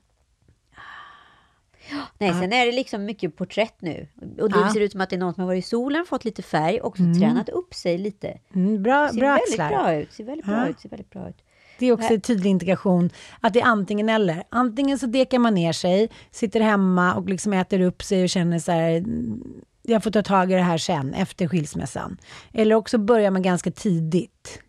Nej, 2.18 2.32
sen 2.32 2.52
är 2.52 2.66
det 2.66 2.72
liksom 2.72 3.04
mycket 3.04 3.36
porträtt 3.36 3.74
nu. 3.82 4.08
Och 4.40 4.50
det 4.52 4.70
ser 4.72 4.80
ut 4.80 4.92
som 4.92 5.00
att 5.00 5.10
det 5.10 5.16
är 5.16 5.20
någon 5.20 5.34
som 5.34 5.40
har 5.40 5.46
varit 5.46 5.64
i 5.64 5.68
solen, 5.68 6.04
fått 6.08 6.24
lite 6.24 6.42
färg 6.42 6.80
och 6.80 6.96
så 6.96 7.02
tränat 7.20 7.48
upp 7.48 7.74
sig 7.74 7.98
lite. 7.98 8.38
Mm, 8.54 8.82
bra 8.82 9.08
Ser 9.08 9.18
bra 9.20 9.28
väldigt 9.28 9.48
axlar. 9.60 9.68
bra 9.68 9.94
ut, 9.94 10.12
ser 10.12 10.24
väldigt 10.24 10.46
bra 10.46 10.68
ut, 10.68 10.80
ser 10.80 10.88
väldigt 10.88 11.10
bra 11.10 11.28
ut. 11.28 11.36
Det 11.78 11.86
är 11.86 11.92
också 11.92 12.14
en 12.14 12.20
tydlig 12.20 12.50
indikation 12.50 13.10
att 13.40 13.52
det 13.52 13.60
är 13.60 13.64
antingen 13.66 14.08
eller. 14.08 14.42
Antingen 14.48 14.98
så 14.98 15.06
dekar 15.06 15.38
man 15.38 15.54
ner 15.54 15.72
sig, 15.72 16.08
sitter 16.30 16.60
hemma 16.60 17.14
och 17.14 17.28
liksom 17.28 17.52
äter 17.52 17.80
upp 17.80 18.02
sig 18.02 18.22
och 18.22 18.28
känner 18.28 18.58
så 18.58 18.72
här, 18.72 18.90
"Mm, 18.96 19.42
jag 19.82 20.02
får 20.02 20.10
ta 20.10 20.22
tag 20.22 20.52
i 20.52 20.54
det 20.54 20.62
här 20.62 20.78
sen, 20.78 21.14
efter 21.14 21.48
skilsmässan. 21.48 22.16
Eller 22.52 22.74
också 22.74 22.98
börjar 22.98 23.30
man 23.30 23.42
ganska 23.42 23.70
tidigt. 23.70 24.60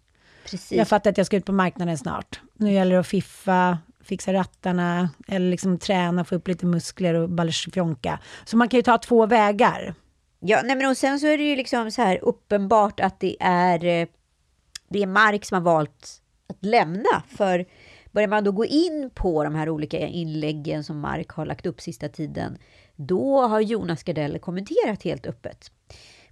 Precis. 0.45 0.71
Jag 0.77 0.87
fattar 0.87 1.09
att 1.11 1.17
jag 1.17 1.25
ska 1.25 1.37
ut 1.37 1.45
på 1.45 1.51
marknaden 1.51 1.97
snart. 1.97 2.41
Nu 2.57 2.71
gäller 2.73 2.91
det 2.93 2.99
att 2.99 3.07
fiffa, 3.07 3.77
fixa 4.11 4.33
rattarna, 4.33 5.09
eller 5.27 5.49
liksom 5.49 5.77
träna, 5.77 6.23
få 6.23 6.35
upp 6.35 6.47
lite 6.47 6.65
muskler 6.65 7.13
och 7.13 7.29
ballersfjonka. 7.29 8.19
Så 8.45 8.57
man 8.57 8.69
kan 8.69 8.77
ju 8.77 8.83
ta 8.83 8.97
två 8.97 9.25
vägar. 9.25 9.93
Ja, 10.39 10.61
nej 10.63 10.75
men 10.75 10.89
och 10.89 10.97
sen 10.97 11.19
så 11.19 11.27
är 11.27 11.37
det 11.37 11.43
ju 11.43 11.55
liksom 11.55 11.91
så 11.91 12.01
här 12.01 12.19
uppenbart 12.23 12.99
att 12.99 13.19
det 13.19 13.35
är, 13.39 13.85
eh, 13.85 14.07
det 14.89 15.03
är 15.03 15.07
Mark 15.07 15.45
som 15.45 15.55
har 15.55 15.61
valt 15.61 16.21
att 16.49 16.65
lämna. 16.65 17.23
För 17.37 17.65
börjar 18.11 18.27
man 18.27 18.43
då 18.43 18.51
gå 18.51 18.65
in 18.65 19.09
på 19.15 19.43
de 19.43 19.55
här 19.55 19.69
olika 19.69 19.97
inläggen 19.97 20.83
som 20.83 20.99
Mark 20.99 21.29
har 21.29 21.45
lagt 21.45 21.65
upp 21.65 21.81
sista 21.81 22.09
tiden, 22.09 22.57
då 22.95 23.41
har 23.41 23.59
Jonas 23.59 24.03
Gardell 24.03 24.39
kommenterat 24.39 25.03
helt 25.03 25.25
öppet. 25.25 25.71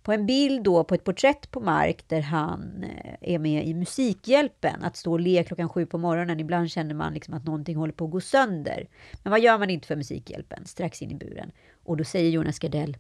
På 0.10 0.14
en 0.14 0.26
bild 0.26 0.64
då 0.64 0.84
på 0.84 0.96
ett 0.96 1.04
porträtt 1.04 1.52
på 1.52 1.60
Mark 1.60 2.04
där 2.08 2.22
han 2.22 2.84
eh, 2.84 3.34
är 3.34 3.40
med 3.40 3.68
i 3.68 3.74
Musikhjälpen, 3.74 4.84
att 4.84 4.98
stå 4.98 5.12
och 5.12 5.20
le 5.20 5.44
klockan 5.44 5.70
sju 5.70 5.86
på 5.86 5.98
morgonen. 5.98 6.40
Ibland 6.40 6.72
känner 6.72 6.96
man 6.96 7.14
liksom 7.14 7.34
att 7.34 7.46
någonting 7.46 7.76
håller 7.76 7.94
på 7.94 8.06
att 8.06 8.12
gå 8.12 8.22
sönder. 8.22 8.88
Men 9.24 9.32
vad 9.32 9.40
gör 9.40 9.58
man 9.58 9.70
inte 9.70 9.88
för 9.88 9.96
Musikhjälpen? 9.96 10.66
Strax 10.66 11.02
in 11.02 11.12
i 11.12 11.16
buren. 11.16 11.52
Och 11.84 11.98
då 11.98 12.04
säger 12.04 12.30
Jonas 12.30 12.60
Gardell, 12.60 12.98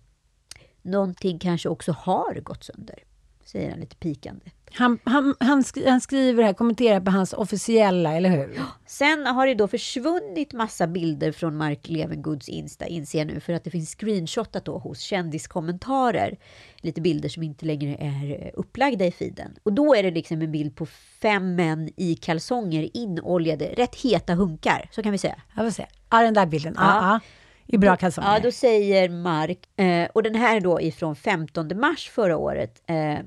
någonting 0.81 1.39
kanske 1.39 1.69
också 1.69 1.91
har 1.91 2.39
gått 2.39 2.63
sönder. 2.63 3.03
Säger 3.51 3.69
han 3.69 3.79
lite 3.79 3.95
pikande. 3.95 4.45
Han, 4.73 4.99
han, 5.03 5.35
han, 5.39 5.63
sk 5.63 5.77
han 5.85 6.01
skriver 6.01 6.43
här, 6.43 6.53
kommenterar 6.53 6.99
på 7.01 7.11
hans 7.11 7.33
officiella, 7.33 8.13
eller 8.13 8.29
hur? 8.29 8.59
Sen 8.85 9.25
har 9.25 9.47
det 9.47 9.55
då 9.55 9.67
försvunnit 9.67 10.53
massa 10.53 10.87
bilder 10.87 11.31
från 11.31 11.57
Mark 11.57 11.87
Levengoods 11.87 12.49
Insta, 12.49 12.87
inser 12.87 13.19
jag 13.19 13.27
nu, 13.27 13.39
för 13.39 13.53
att 13.53 13.63
det 13.63 13.69
finns 13.69 13.95
screenshotat 13.95 14.65
då 14.65 14.77
hos 14.77 14.99
kändiskommentarer. 14.99 16.37
Lite 16.77 17.01
bilder 17.01 17.29
som 17.29 17.43
inte 17.43 17.65
längre 17.65 17.95
är 17.99 18.45
eh, 18.45 18.51
upplagda 18.53 19.05
i 19.05 19.11
feeden. 19.11 19.55
Och 19.63 19.73
då 19.73 19.95
är 19.95 20.03
det 20.03 20.11
liksom 20.11 20.41
en 20.41 20.51
bild 20.51 20.75
på 20.75 20.85
fem 21.21 21.55
män 21.55 21.89
i 21.97 22.15
kalsonger, 22.15 22.89
inoljade, 22.93 23.65
rätt 23.65 23.95
heta 23.95 24.33
hunkar, 24.33 24.89
så 24.91 25.03
kan 25.03 25.11
vi 25.11 25.17
säga. 25.17 25.41
Jag 25.55 25.65
får 25.65 25.71
se. 25.71 25.85
Ja, 26.09 26.21
den 26.21 26.33
där 26.33 26.45
bilden. 26.45 26.73
Ja. 26.77 26.83
Ja. 26.83 27.19
Ja, 27.65 27.75
I 27.75 27.77
bra 27.77 27.95
kalsonger. 27.95 28.33
Ja, 28.33 28.39
då 28.39 28.51
säger 28.51 29.09
Mark, 29.09 29.79
eh, 29.79 30.09
och 30.13 30.23
den 30.23 30.35
här 30.35 30.55
är 30.55 30.61
då 30.61 30.81
ifrån 30.81 31.15
15 31.15 31.79
mars 31.79 32.09
förra 32.09 32.37
året. 32.37 32.81
Eh, 32.85 33.19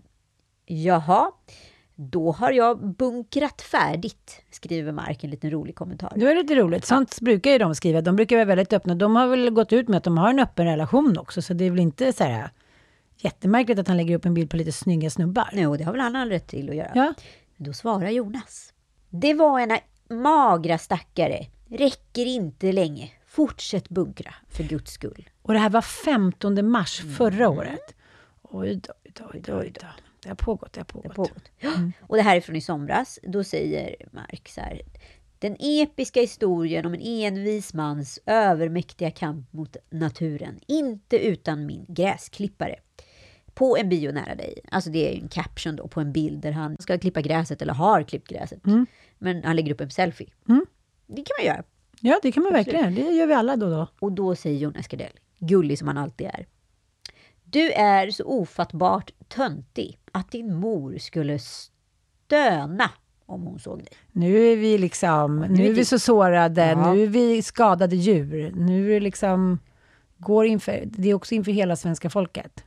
Jaha, 0.72 1.32
då 1.94 2.32
har 2.32 2.52
jag 2.52 2.94
bunkrat 2.94 3.62
färdigt, 3.62 4.42
skriver 4.50 4.92
Mark 4.92 5.24
en 5.24 5.30
liten 5.30 5.50
rolig 5.50 5.74
kommentar. 5.74 6.12
Det 6.16 6.24
var 6.24 6.34
lite 6.34 6.54
roligt. 6.54 6.84
Sånt 6.84 7.20
brukar 7.20 7.50
ju 7.50 7.58
de 7.58 7.74
skriva. 7.74 8.00
De 8.00 8.16
brukar 8.16 8.36
vara 8.36 8.44
väldigt 8.44 8.72
öppna. 8.72 8.94
De 8.94 9.16
har 9.16 9.26
väl 9.26 9.50
gått 9.50 9.72
ut 9.72 9.88
med 9.88 9.98
att 9.98 10.04
de 10.04 10.18
har 10.18 10.30
en 10.30 10.38
öppen 10.38 10.66
relation 10.66 11.18
också, 11.18 11.42
så 11.42 11.54
det 11.54 11.64
är 11.64 11.70
väl 11.70 11.80
inte 11.80 12.12
så 12.12 12.24
här 12.24 12.50
jättemärkligt 13.16 13.78
att 13.78 13.88
han 13.88 13.96
lägger 13.96 14.16
upp 14.16 14.24
en 14.24 14.34
bild 14.34 14.50
på 14.50 14.56
lite 14.56 14.72
snygga 14.72 15.10
snubbar. 15.10 15.66
Och 15.68 15.78
det 15.78 15.84
har 15.84 15.92
väl 15.92 16.00
han 16.00 16.16
all 16.16 16.28
rätt 16.28 16.46
till 16.46 16.70
att 16.70 16.76
göra. 16.76 16.92
Ja. 16.94 17.14
Då 17.56 17.72
svarar 17.72 18.08
Jonas. 18.08 18.72
Det 19.10 19.34
var 19.34 19.60
ena 19.60 19.78
magra 20.10 20.78
stackare. 20.78 21.46
Räcker 21.68 22.26
inte 22.26 22.72
länge. 22.72 23.10
Fortsätt 23.26 23.88
bunkra, 23.88 24.34
för 24.48 24.64
guds 24.64 24.92
skull. 24.92 25.30
Och 25.42 25.52
det 25.52 25.58
här 25.58 25.70
var 25.70 25.82
15 25.82 26.70
mars 26.70 27.02
förra 27.18 27.48
året. 27.48 27.94
Oj 28.42 28.74
då, 28.76 28.92
oj 29.04 29.12
då, 29.14 29.24
oj 29.32 29.42
då, 29.46 29.58
oj 29.58 29.72
då. 29.80 29.86
Det 30.22 30.28
har 30.28 30.36
pågått, 30.36 30.72
det 30.72 30.80
har 30.80 30.84
pågått. 30.84 31.14
pågått. 31.14 31.50
Och 32.00 32.16
det 32.16 32.22
här 32.22 32.36
är 32.36 32.40
från 32.40 32.56
i 32.56 32.60
somras. 32.60 33.18
Då 33.22 33.44
säger 33.44 33.96
Mark 34.10 34.48
så 34.48 34.60
här. 34.60 34.82
Den 35.38 35.56
episka 35.60 36.20
historien 36.20 36.86
om 36.86 36.94
en 36.94 37.00
envis 37.00 37.74
mans 37.74 38.18
övermäktiga 38.26 39.10
kamp 39.10 39.52
mot 39.52 39.76
naturen. 39.90 40.60
Inte 40.66 41.18
utan 41.18 41.66
min 41.66 41.84
gräsklippare. 41.88 42.76
på 43.54 43.76
en 43.76 43.88
bio 43.88 44.12
nära 44.12 44.34
dig. 44.34 44.58
Alltså 44.70 44.90
det 44.90 45.08
är 45.08 45.14
ju 45.14 45.20
en 45.20 45.28
caption 45.28 45.76
då 45.76 45.88
på 45.88 46.00
en 46.00 46.12
bild 46.12 46.40
där 46.42 46.52
han 46.52 46.76
ska 46.80 46.98
klippa 46.98 47.20
gräset 47.20 47.62
eller 47.62 47.72
har 47.74 48.02
klippt 48.02 48.28
gräset. 48.28 48.60
Men 49.18 49.44
han 49.44 49.56
lägger 49.56 49.72
upp 49.72 49.80
en 49.80 49.90
selfie. 49.90 50.28
Det 51.06 51.22
kan 51.22 51.34
man 51.38 51.46
göra. 51.46 51.62
Ja, 52.00 52.20
det 52.22 52.32
kan 52.32 52.42
man 52.42 52.54
Absolut. 52.54 52.74
verkligen. 52.82 52.94
Det 53.08 53.14
gör 53.14 53.26
vi 53.26 53.34
alla 53.34 53.56
då 53.56 53.66
och 53.66 53.72
då. 53.72 53.88
Och 53.98 54.12
då 54.12 54.34
säger 54.34 54.58
Jonas 54.58 54.88
Gardell, 54.88 55.12
gullig 55.38 55.78
som 55.78 55.88
han 55.88 55.98
alltid 55.98 56.26
är. 56.26 56.46
Du 57.52 57.70
är 57.72 58.10
så 58.10 58.24
ofattbart 58.24 59.10
töntig 59.28 59.98
att 60.12 60.30
din 60.30 60.54
mor 60.54 60.98
skulle 60.98 61.38
stöna 61.38 62.90
om 63.26 63.42
hon 63.42 63.58
såg 63.58 63.78
dig. 63.78 63.88
Nu 64.12 64.36
är 64.52 64.56
vi 64.56 64.78
liksom, 64.78 65.40
nu 65.40 65.66
är 65.66 65.72
vi 65.72 65.84
så 65.84 65.98
sårade, 65.98 66.66
Ja. 66.66 66.92
nu 66.92 67.02
är 67.02 67.06
vi 67.06 67.42
skadade 67.42 67.96
djur. 67.96 68.52
Nu 68.56 68.90
är 68.90 68.94
det 68.94 69.00
liksom, 69.00 69.58
går 70.18 70.46
inför, 70.46 70.82
det 70.84 71.10
är 71.10 71.14
också 71.14 71.34
inför 71.34 71.52
hela 71.52 71.76
svenska 71.76 72.10
folket. 72.10 72.64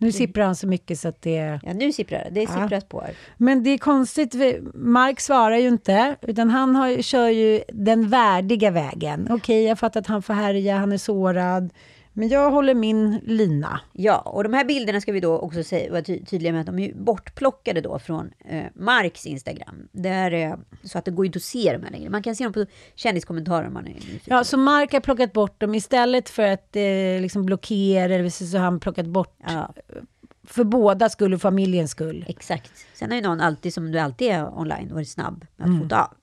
Nu 0.00 0.12
sipprar 0.12 0.44
han 0.44 0.56
så 0.56 0.66
mycket 0.66 0.98
så 0.98 1.08
att 1.08 1.22
det... 1.22 1.60
Ja, 1.62 1.72
nu 1.72 1.92
sipprar 1.92 2.18
det. 2.24 2.30
Det 2.30 2.40
är 2.42 2.48
Ja. 2.56 2.62
sipprat 2.62 2.88
på 2.88 3.00
här. 3.00 3.14
Men 3.36 3.62
det 3.62 3.70
är 3.70 3.78
konstigt, 3.78 4.34
Mark 4.74 5.20
svarar 5.20 5.56
ju 5.56 5.68
inte, 5.68 6.16
utan 6.22 6.50
han 6.50 6.76
har, 6.76 7.02
kör 7.02 7.28
ju 7.28 7.62
den 7.68 8.08
värdiga 8.08 8.70
vägen. 8.70 9.28
Okej, 9.30 9.64
jag 9.64 9.78
fattar 9.78 10.00
att 10.00 10.06
han 10.06 10.22
får 10.22 10.34
härja, 10.34 10.76
han 10.78 10.92
är 10.92 10.98
sårad, 10.98 11.70
men 12.18 12.28
jag 12.28 12.50
håller 12.50 12.74
min 12.74 13.20
lina. 13.24 13.80
Ja, 13.92 14.18
och 14.18 14.42
de 14.42 14.52
här 14.54 14.64
bilderna 14.64 15.00
ska 15.00 15.12
vi 15.12 15.20
då 15.20 15.38
också 15.38 15.62
säga, 15.62 15.90
vara 15.92 16.02
ty- 16.02 16.24
tydliga 16.24 16.52
med 16.52 16.60
att 16.60 16.66
de 16.66 16.78
är 16.78 16.86
ju 16.86 16.94
bortplockade 16.94 17.80
då 17.80 17.98
från 17.98 18.30
eh, 18.44 18.64
Marks 18.74 19.26
Instagram. 19.26 19.88
Där, 19.92 20.32
eh, 20.32 20.54
så 20.82 20.98
att 20.98 21.04
det 21.04 21.10
går 21.10 21.26
inte 21.26 21.36
att 21.36 21.42
se 21.42 21.72
dem 21.72 21.82
här 21.82 21.90
längre. 21.90 22.10
Man 22.10 22.22
kan 22.22 22.36
se 22.36 22.44
dem 22.44 22.52
på 22.52 22.66
kändiskommentarer 22.94 23.66
om 23.66 23.72
man 23.72 23.86
är 23.86 23.90
nyfiken. 23.90 24.20
Ja, 24.24 24.44
så 24.44 24.56
Mark 24.56 24.92
har 24.92 25.00
plockat 25.00 25.32
bort 25.32 25.60
dem 25.60 25.74
istället 25.74 26.28
för 26.28 26.42
att 26.48 26.76
eh, 26.76 26.82
liksom 27.20 27.46
blockera, 27.46 28.14
eller 28.14 28.28
så 28.30 28.56
har 28.58 28.64
han 28.64 28.80
plockat 28.80 29.06
bort 29.06 29.36
Ja, 29.46 29.74
för 30.44 30.64
båda 30.64 31.08
skull 31.08 31.34
och 31.34 31.40
familjens 31.40 31.90
skull. 31.90 32.24
exakt. 32.28 32.72
Sen 32.94 33.08
har 33.10 33.16
ju 33.16 33.22
någon 33.22 33.40
alltid, 33.40 33.74
som 33.74 33.92
du 33.92 33.98
alltid 33.98 34.28
är 34.30 34.58
online, 34.58 34.94
varit 34.94 35.08
snabb 35.08 35.46
med 35.56 35.70
att 35.70 35.82
fota 35.82 36.02
av. 36.02 36.14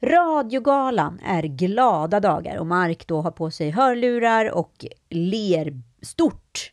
Radiogalan 0.00 1.20
är 1.24 1.42
glada 1.42 2.20
dagar 2.20 2.56
och 2.56 2.66
Mark 2.66 3.06
då 3.06 3.20
har 3.20 3.30
på 3.30 3.50
sig 3.50 3.70
hörlurar 3.70 4.50
och 4.50 4.84
ler 5.10 5.82
stort 6.02 6.72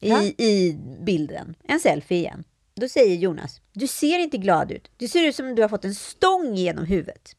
i, 0.00 0.08
Ja. 0.08 0.22
i 0.22 0.78
bilden. 1.00 1.54
En 1.64 1.80
selfie 1.80 2.18
igen. 2.18 2.44
Då 2.74 2.88
säger 2.88 3.16
Jonas, 3.16 3.60
du 3.72 3.86
ser 3.86 4.18
inte 4.18 4.38
glad 4.38 4.70
ut. 4.70 4.90
Du 4.96 5.08
ser 5.08 5.28
ut 5.28 5.36
som 5.36 5.46
om 5.46 5.54
du 5.54 5.62
har 5.62 5.68
fått 5.68 5.84
en 5.84 5.94
stång 5.94 6.54
genom 6.54 6.84
huvudet. 6.84 7.36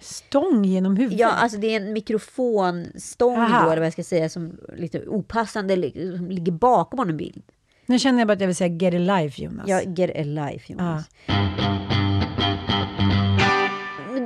Stång 0.00 0.64
genom 0.64 0.96
huvudet. 0.96 1.20
Ja, 1.20 1.28
alltså 1.28 1.58
det 1.58 1.66
är 1.66 1.80
en 1.80 1.92
mikrofonstång 1.92 3.36
Aha. 3.38 3.64
då, 3.64 3.70
eller 3.70 3.80
vad 3.80 3.86
jag 3.86 3.92
ska 3.92 4.04
säga, 4.04 4.28
som 4.28 4.58
lite 4.76 5.06
opassande 5.06 5.74
som 6.16 6.30
ligger 6.30 6.52
bakom 6.52 6.98
honom 6.98 7.16
bild. 7.16 7.42
Nu 7.86 7.98
känner 7.98 8.18
jag 8.18 8.28
bara 8.28 8.32
att 8.32 8.40
jag 8.40 8.46
vill 8.46 8.56
säga 8.56 8.74
get 8.74 8.94
a 8.94 8.98
life, 9.20 9.42
Jonas. 9.42 9.68
Ja, 9.68 9.82
get 9.82 10.10
a 10.16 10.22
life, 10.22 10.72
Jonas. 10.72 11.04
Du 11.26 11.91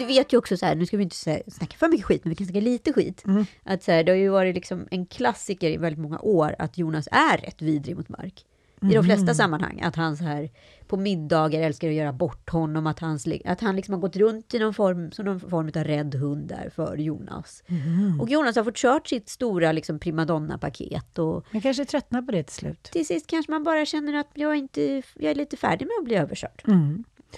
vet 0.06 0.32
ju 0.32 0.36
också 0.36 0.56
så 0.56 0.66
här, 0.66 0.74
nu 0.74 0.86
ska 0.86 0.96
vi 0.96 1.02
inte 1.02 1.16
snacka 1.48 1.76
för 1.76 1.88
mycket 1.88 2.06
skit, 2.06 2.24
men 2.24 2.30
vi 2.30 2.34
kan 2.36 2.46
snacka 2.46 2.60
lite 2.60 2.92
skit. 2.92 3.24
Att 3.64 3.82
så 3.82 3.92
här, 3.92 4.04
det 4.04 4.12
har 4.12 4.16
ju 4.16 4.28
varit 4.28 4.54
liksom 4.54 4.88
en 4.90 5.06
klassiker 5.06 5.70
i 5.70 5.76
väldigt 5.76 6.00
många 6.02 6.18
år 6.18 6.56
att 6.58 6.78
Jonas 6.78 7.08
är 7.10 7.38
rätt 7.38 7.62
vidrig 7.62 7.96
mot 7.96 8.08
Mark. 8.08 8.44
I 8.82 8.94
de 8.94 9.04
flesta 9.04 9.34
sammanhang. 9.34 9.80
Att 9.80 9.96
han 9.96 10.16
så 10.16 10.24
här 10.24 10.50
på 10.86 10.96
middagar 10.96 11.60
älskar 11.60 11.88
att 11.88 11.94
göra 11.94 12.12
bort 12.12 12.50
honom. 12.50 12.86
Att, 12.86 12.98
hans, 12.98 13.26
att 13.44 13.60
han 13.60 13.76
liksom 13.76 13.94
har 13.94 14.00
gått 14.00 14.16
runt 14.16 14.54
i 14.54 14.58
någon 14.58 14.74
form, 14.74 15.12
som 15.12 15.24
någon 15.24 15.40
form 15.40 15.66
av 15.76 15.84
rädd 15.84 16.14
hund 16.14 16.48
där 16.48 16.70
för 16.74 16.96
Jonas. 16.96 17.62
Och 18.20 18.28
Jonas 18.30 18.56
har 18.56 18.64
fått 18.64 18.76
kört 18.76 19.06
sitt 19.08 19.28
stora 19.28 19.72
liksom 19.72 19.98
primadonna-paket. 19.98 21.18
Och 21.18 21.46
Jag 21.50 21.62
kanske 21.62 21.84
tröttnar 21.84 22.22
på 22.22 22.32
det 22.32 22.42
till 22.42 22.54
slut. 22.54 22.82
till 22.82 23.06
sist 23.06 23.26
kanske 23.26 23.52
man 23.52 23.64
bara 23.64 23.86
känner 23.86 24.14
att 24.14 24.30
jag, 24.34 24.56
inte, 24.56 25.02
jag 25.14 25.30
är 25.30 25.34
lite 25.34 25.56
färdig 25.56 25.86
med 25.86 25.94
att 25.98 26.04
bli 26.04 26.14
överkörd. 26.16 26.62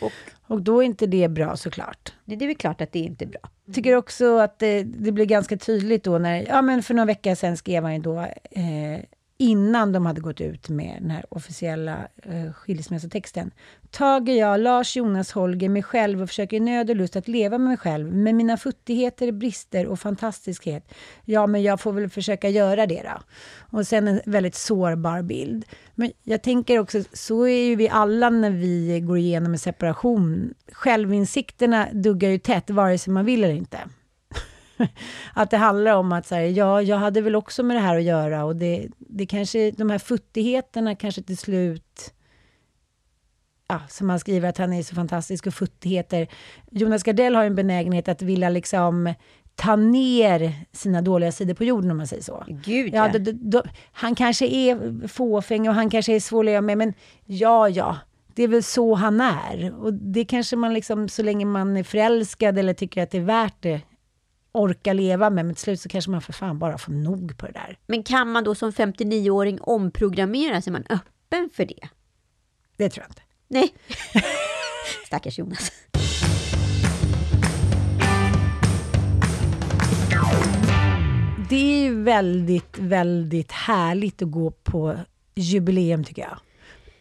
Och 0.00 0.12
Och 0.46 0.62
då 0.62 0.82
är 0.82 0.86
inte 0.86 1.06
det 1.06 1.28
bra 1.28 1.56
såklart. 1.56 2.12
det, 2.24 2.36
det 2.36 2.44
är 2.44 2.46
väl 2.46 2.56
klart 2.56 2.80
att 2.80 2.92
det 2.92 2.98
inte 2.98 3.24
är 3.24 3.28
bra. 3.28 3.40
Jag 3.64 3.74
tycker 3.74 3.96
också 3.96 4.38
att 4.38 4.58
det, 4.58 4.82
det 4.82 5.12
blir 5.12 5.24
ganska 5.24 5.56
tydligt 5.56 6.04
då 6.04 6.18
när, 6.18 6.46
ja 6.48 6.62
men 6.62 6.82
för 6.82 6.94
några 6.94 7.06
veckor 7.06 7.34
sedan 7.34 7.56
skrev 7.56 7.82
han 7.82 7.94
ju 7.94 8.00
då, 8.00 8.18
eh, 8.50 9.00
innan 9.40 9.92
de 9.92 10.06
hade 10.06 10.20
gått 10.20 10.40
ut 10.40 10.68
med 10.68 10.96
den 11.00 11.10
här 11.10 11.24
officiella 11.28 12.08
eh, 12.22 12.52
skilsmässotexten. 12.52 13.50
Tager 13.90 14.34
jag, 14.34 14.60
Lars 14.60 14.96
Jonas 14.96 15.32
Holger, 15.32 15.68
mig 15.68 15.82
själv 15.82 16.22
och 16.22 16.28
försöker 16.28 16.56
i 16.56 16.60
nöd 16.60 16.90
och 16.90 16.96
lust 16.96 17.16
att 17.16 17.28
leva 17.28 17.58
med 17.58 17.68
mig 17.68 17.76
själv, 17.76 18.14
med 18.14 18.34
mina 18.34 18.56
futtigheter, 18.56 19.32
brister 19.32 19.86
och 19.86 20.00
fantastiskhet. 20.00 20.94
Ja, 21.24 21.46
men 21.46 21.62
jag 21.62 21.80
får 21.80 21.92
väl 21.92 22.10
försöka 22.10 22.48
göra 22.48 22.86
det 22.86 23.02
då. 23.02 23.22
Och 23.78 23.86
sen 23.86 24.08
en 24.08 24.20
väldigt 24.24 24.54
sårbar 24.54 25.22
bild. 25.22 25.64
Men 25.94 26.12
jag 26.22 26.42
tänker 26.42 26.78
också, 26.78 27.02
så 27.12 27.46
är 27.46 27.66
ju 27.66 27.76
vi 27.76 27.88
alla 27.88 28.30
när 28.30 28.50
vi 28.50 29.00
går 29.00 29.18
igenom 29.18 29.52
en 29.52 29.58
separation. 29.58 30.54
Självinsikterna 30.72 31.88
duggar 31.92 32.30
ju 32.30 32.38
tätt, 32.38 32.70
vare 32.70 32.98
sig 32.98 33.12
man 33.12 33.24
vill 33.24 33.44
eller 33.44 33.54
inte. 33.54 33.78
att 35.34 35.50
det 35.50 35.56
handlar 35.56 35.96
om 35.96 36.12
att 36.12 36.26
så 36.26 36.34
här, 36.34 36.42
ja, 36.42 36.82
jag 36.82 36.96
hade 36.96 37.20
väl 37.20 37.36
också 37.36 37.62
med 37.62 37.76
det 37.76 37.80
här 37.80 37.96
att 37.96 38.02
göra 38.02 38.44
och 38.44 38.56
det, 38.56 38.88
det 38.98 39.26
kanske, 39.26 39.70
de 39.70 39.90
här 39.90 39.98
futtigheterna 39.98 40.94
kanske 40.94 41.22
till 41.22 41.38
slut 41.38 42.14
Ja, 43.70 43.80
som 43.88 44.10
han 44.10 44.20
skriver 44.20 44.48
att 44.48 44.58
han 44.58 44.72
är 44.72 44.82
så 44.82 44.94
fantastisk 44.94 45.46
och 45.46 45.54
futtigheter. 45.54 46.28
Jonas 46.70 47.02
Gardell 47.02 47.34
har 47.34 47.42
ju 47.42 47.46
en 47.46 47.54
benägenhet 47.54 48.08
att 48.08 48.22
vilja 48.22 48.48
liksom 48.48 49.14
ta 49.54 49.76
ner 49.76 50.52
sina 50.72 51.02
dåliga 51.02 51.32
sidor 51.32 51.54
på 51.54 51.64
jorden 51.64 51.90
om 51.90 51.96
man 51.96 52.06
säger 52.06 52.22
så. 52.22 52.44
Gud 52.48 52.94
Ja, 52.94 53.10
ja. 53.12 53.18
då, 53.18 53.32
då, 53.34 53.62
han 53.92 54.14
kanske 54.14 54.46
är 54.46 55.08
fåfäng 55.08 55.68
och 55.68 55.74
han 55.74 55.90
kanske 55.90 56.14
är 56.14 56.20
svår 56.20 56.40
att 56.40 56.46
leva 56.46 56.60
med, 56.60 56.78
men 56.78 56.94
ja, 57.24 57.68
ja, 57.68 57.96
det 58.34 58.42
är 58.42 58.48
väl 58.48 58.62
så 58.62 58.94
han 58.94 59.20
är. 59.20 59.74
Och 59.80 59.94
det 59.94 60.24
kanske 60.24 60.56
man 60.56 60.74
liksom, 60.74 61.08
så 61.08 61.22
länge 61.22 61.44
man 61.44 61.76
är 61.76 61.82
förälskad 61.82 62.58
eller 62.58 62.74
tycker 62.74 63.02
att 63.02 63.10
det 63.10 63.18
är 63.18 63.22
värt 63.22 63.56
det, 63.60 63.80
orkar 64.58 64.94
leva 64.94 65.30
med, 65.30 65.46
men 65.46 65.54
till 65.54 65.62
slut 65.62 65.80
så 65.80 65.88
kanske 65.88 66.10
man 66.10 66.22
för 66.22 66.32
fan 66.32 66.58
bara 66.58 66.78
får 66.78 66.92
nog 66.92 67.38
på 67.38 67.46
det 67.46 67.52
där. 67.52 67.78
Men 67.86 68.02
kan 68.02 68.32
man 68.32 68.44
då 68.44 68.54
som 68.54 68.70
59-åring 68.70 69.58
omprogrammera 69.60 70.62
sig? 70.62 70.70
Är 70.70 70.72
man 70.72 70.84
öppen 70.88 71.50
för 71.52 71.64
det? 71.64 71.88
Det 72.76 72.90
tror 72.90 73.04
jag 73.04 73.10
inte. 73.10 73.22
Nej. 73.48 73.74
Stackars 75.06 75.38
Jonas. 75.38 75.72
Det 81.48 81.56
är 81.56 81.82
ju 81.82 82.02
väldigt, 82.02 82.78
väldigt 82.78 83.52
härligt 83.52 84.22
att 84.22 84.30
gå 84.30 84.50
på 84.50 84.96
jubileum 85.34 86.04
tycker 86.04 86.22
jag. 86.22 86.38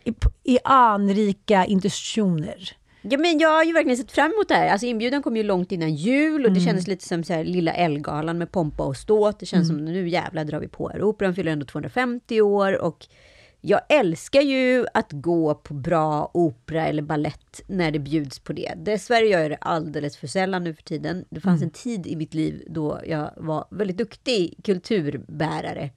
I, 0.03 0.14
i 0.53 0.60
anrika 0.64 1.66
institutioner. 1.66 2.78
Ja, 3.10 3.18
men 3.18 3.39
jag 3.39 3.49
har 3.49 3.64
ju 3.64 3.74
verkligen 3.74 3.97
sett 3.97 4.12
fram 4.12 4.32
emot 4.32 4.47
det 4.47 4.55
här. 4.55 4.70
Alltså 4.70 4.88
inbjudan 4.88 5.24
kom 5.24 5.38
ju 5.38 5.43
långt 5.43 5.72
innan 5.72 5.95
jul 5.95 6.45
och 6.45 6.51
det 6.51 6.60
kändes 6.60 6.88
lite 6.88 7.08
som 7.08 7.24
så 7.24 7.34
här, 7.34 7.43
lilla 7.43 7.74
Ellegalan 7.74 8.38
med 8.38 8.51
pompa 8.51 8.84
och 8.84 8.97
ståt. 8.97 9.39
Det 9.39 9.45
känns 9.45 9.68
som 9.68 9.86
nu 9.86 10.10
jävlar 10.10 10.45
drar 10.45 10.60
vi 10.60 10.68
på 10.68 10.89
här. 10.89 11.03
Operan 11.03 11.36
fyller 11.36 11.51
ändå 11.51 11.66
250 11.66 12.41
år 12.41 12.82
och 12.82 13.08
jag 13.62 13.82
älskar 13.89 14.41
ju 14.41 14.86
att 14.93 15.12
gå 15.12 15.55
på 15.55 15.74
bra 15.74 16.32
opera 16.34 16.88
eller 16.88 17.01
ballett 17.01 17.62
när 17.68 17.91
det 17.91 17.99
bjuds 17.99 18.39
på 18.39 18.53
det. 18.53 18.74
Dessvärre 18.78 19.26
gör 19.26 19.39
jag 19.39 19.51
det 19.51 19.58
alldeles 19.62 20.18
för 20.18 20.28
sällan 20.28 20.64
nu 20.64 20.74
för 20.74 20.84
tiden. 20.84 21.26
Det 21.30 21.39
fanns 21.39 21.62
en 21.64 21.70
tid 21.70 22.08
i 22.08 22.16
mitt 22.16 22.34
liv 22.34 22.64
då 22.70 22.99
jag 23.05 23.32
var 23.38 23.66
väldigt 23.72 23.97
duktig 23.97 24.60
kulturbärare. 24.64 25.89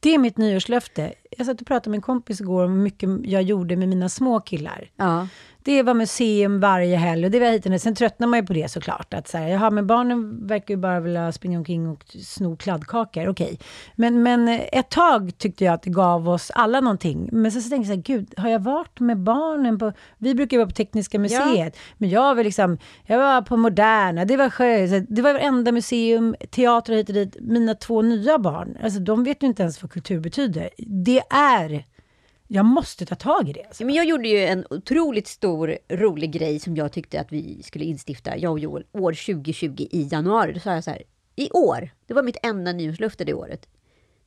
Det 0.00 0.14
är 0.14 0.18
mitt 0.18 0.36
nyårslöfte. 0.36 1.14
Jag 1.36 1.46
satt 1.46 1.60
och 1.60 1.66
pratade 1.66 1.90
med 1.90 1.98
en 1.98 2.02
kompis 2.02 2.40
igår 2.40 2.64
om 2.64 2.72
hur 2.72 2.82
mycket 2.82 3.10
jag 3.24 3.42
gjorde 3.42 3.76
med 3.76 3.88
mina 3.88 4.08
små 4.08 4.40
killar. 4.40 4.90
Ja. 4.96 5.28
Det 5.62 5.82
var 5.82 5.94
museum 5.94 6.60
varje 6.60 6.96
helg 6.96 7.24
och 7.24 7.30
det 7.30 7.40
var 7.40 7.46
hit 7.46 7.66
och. 7.66 7.80
Sen 7.80 7.94
tröttnar 7.94 8.26
man 8.26 8.38
ju 8.38 8.46
på 8.46 8.52
det 8.52 8.70
såklart. 8.70 9.14
Att 9.14 9.28
så 9.28 9.38
här, 9.38 9.48
jaha, 9.48 9.70
men 9.70 9.86
barnen 9.86 10.46
verkar 10.46 10.74
ju 10.74 10.80
bara 10.80 11.00
vilja 11.00 11.32
springa 11.32 11.58
omkring 11.58 11.88
och 11.88 12.04
sno 12.22 12.56
kladdkakor. 12.56 13.28
Okej. 13.28 13.58
Men, 13.96 14.22
men 14.22 14.48
ett 14.48 14.90
tag 14.90 15.38
tyckte 15.38 15.64
jag 15.64 15.74
att 15.74 15.82
det 15.82 15.90
gav 15.90 16.28
oss 16.28 16.50
alla 16.54 16.80
någonting. 16.80 17.28
Men 17.32 17.52
sen 17.52 17.62
så 17.62 17.70
tänkte 17.70 17.92
jag 17.92 18.04
så 18.04 18.12
här, 18.12 18.18
gud, 18.18 18.34
har 18.36 18.48
jag 18.48 18.60
varit 18.60 19.00
med 19.00 19.18
barnen 19.18 19.78
på... 19.78 19.92
Vi 20.18 20.34
brukar 20.34 20.56
ju 20.56 20.58
vara 20.58 20.68
på 20.68 20.74
Tekniska 20.74 21.18
museet. 21.18 21.76
Men 21.98 22.10
jag 22.10 22.34
var 22.34 22.44
liksom, 22.44 22.78
jag 23.06 23.18
var 23.18 23.42
på 23.42 23.56
Moderna, 23.56 24.24
det 24.24 24.36
var 24.36 24.50
sjö, 24.50 24.86
det 25.08 25.22
var 25.22 25.32
varenda 25.32 25.72
museum, 25.72 26.36
teater 26.50 26.92
hit 26.92 27.08
och 27.08 27.14
dit. 27.14 27.36
Mina 27.40 27.74
två 27.74 28.02
nya 28.02 28.38
barn, 28.38 28.76
alltså 28.82 29.00
de 29.00 29.24
vet 29.24 29.42
ju 29.42 29.46
inte 29.46 29.62
ens 29.62 29.82
vad 29.82 29.90
kultur 29.90 30.20
betyder. 30.20 30.70
Det 30.78 31.17
är... 31.30 31.84
Jag 32.50 32.64
måste 32.64 33.06
ta 33.06 33.14
tag 33.14 33.48
i 33.48 33.52
det. 33.52 33.64
Alltså. 33.64 33.84
Men 33.84 33.94
jag 33.94 34.04
gjorde 34.04 34.28
ju 34.28 34.44
en 34.44 34.64
otroligt 34.70 35.26
stor, 35.26 35.78
rolig 35.88 36.32
grej 36.32 36.58
som 36.60 36.76
jag 36.76 36.92
tyckte 36.92 37.20
att 37.20 37.32
vi 37.32 37.62
skulle 37.62 37.84
instifta, 37.84 38.36
jag 38.36 38.52
och 38.52 38.58
Joel, 38.58 38.84
år 38.92 39.12
2020 39.12 39.86
i 39.90 40.08
januari. 40.12 40.52
Då 40.52 40.60
sa 40.60 40.74
jag 40.74 40.84
så 40.84 40.90
här, 40.90 41.02
i 41.36 41.50
år, 41.50 41.90
det 42.06 42.14
var 42.14 42.22
mitt 42.22 42.36
enda 42.42 42.72
nyårslöfte 42.72 43.24
det 43.24 43.34
året, 43.34 43.68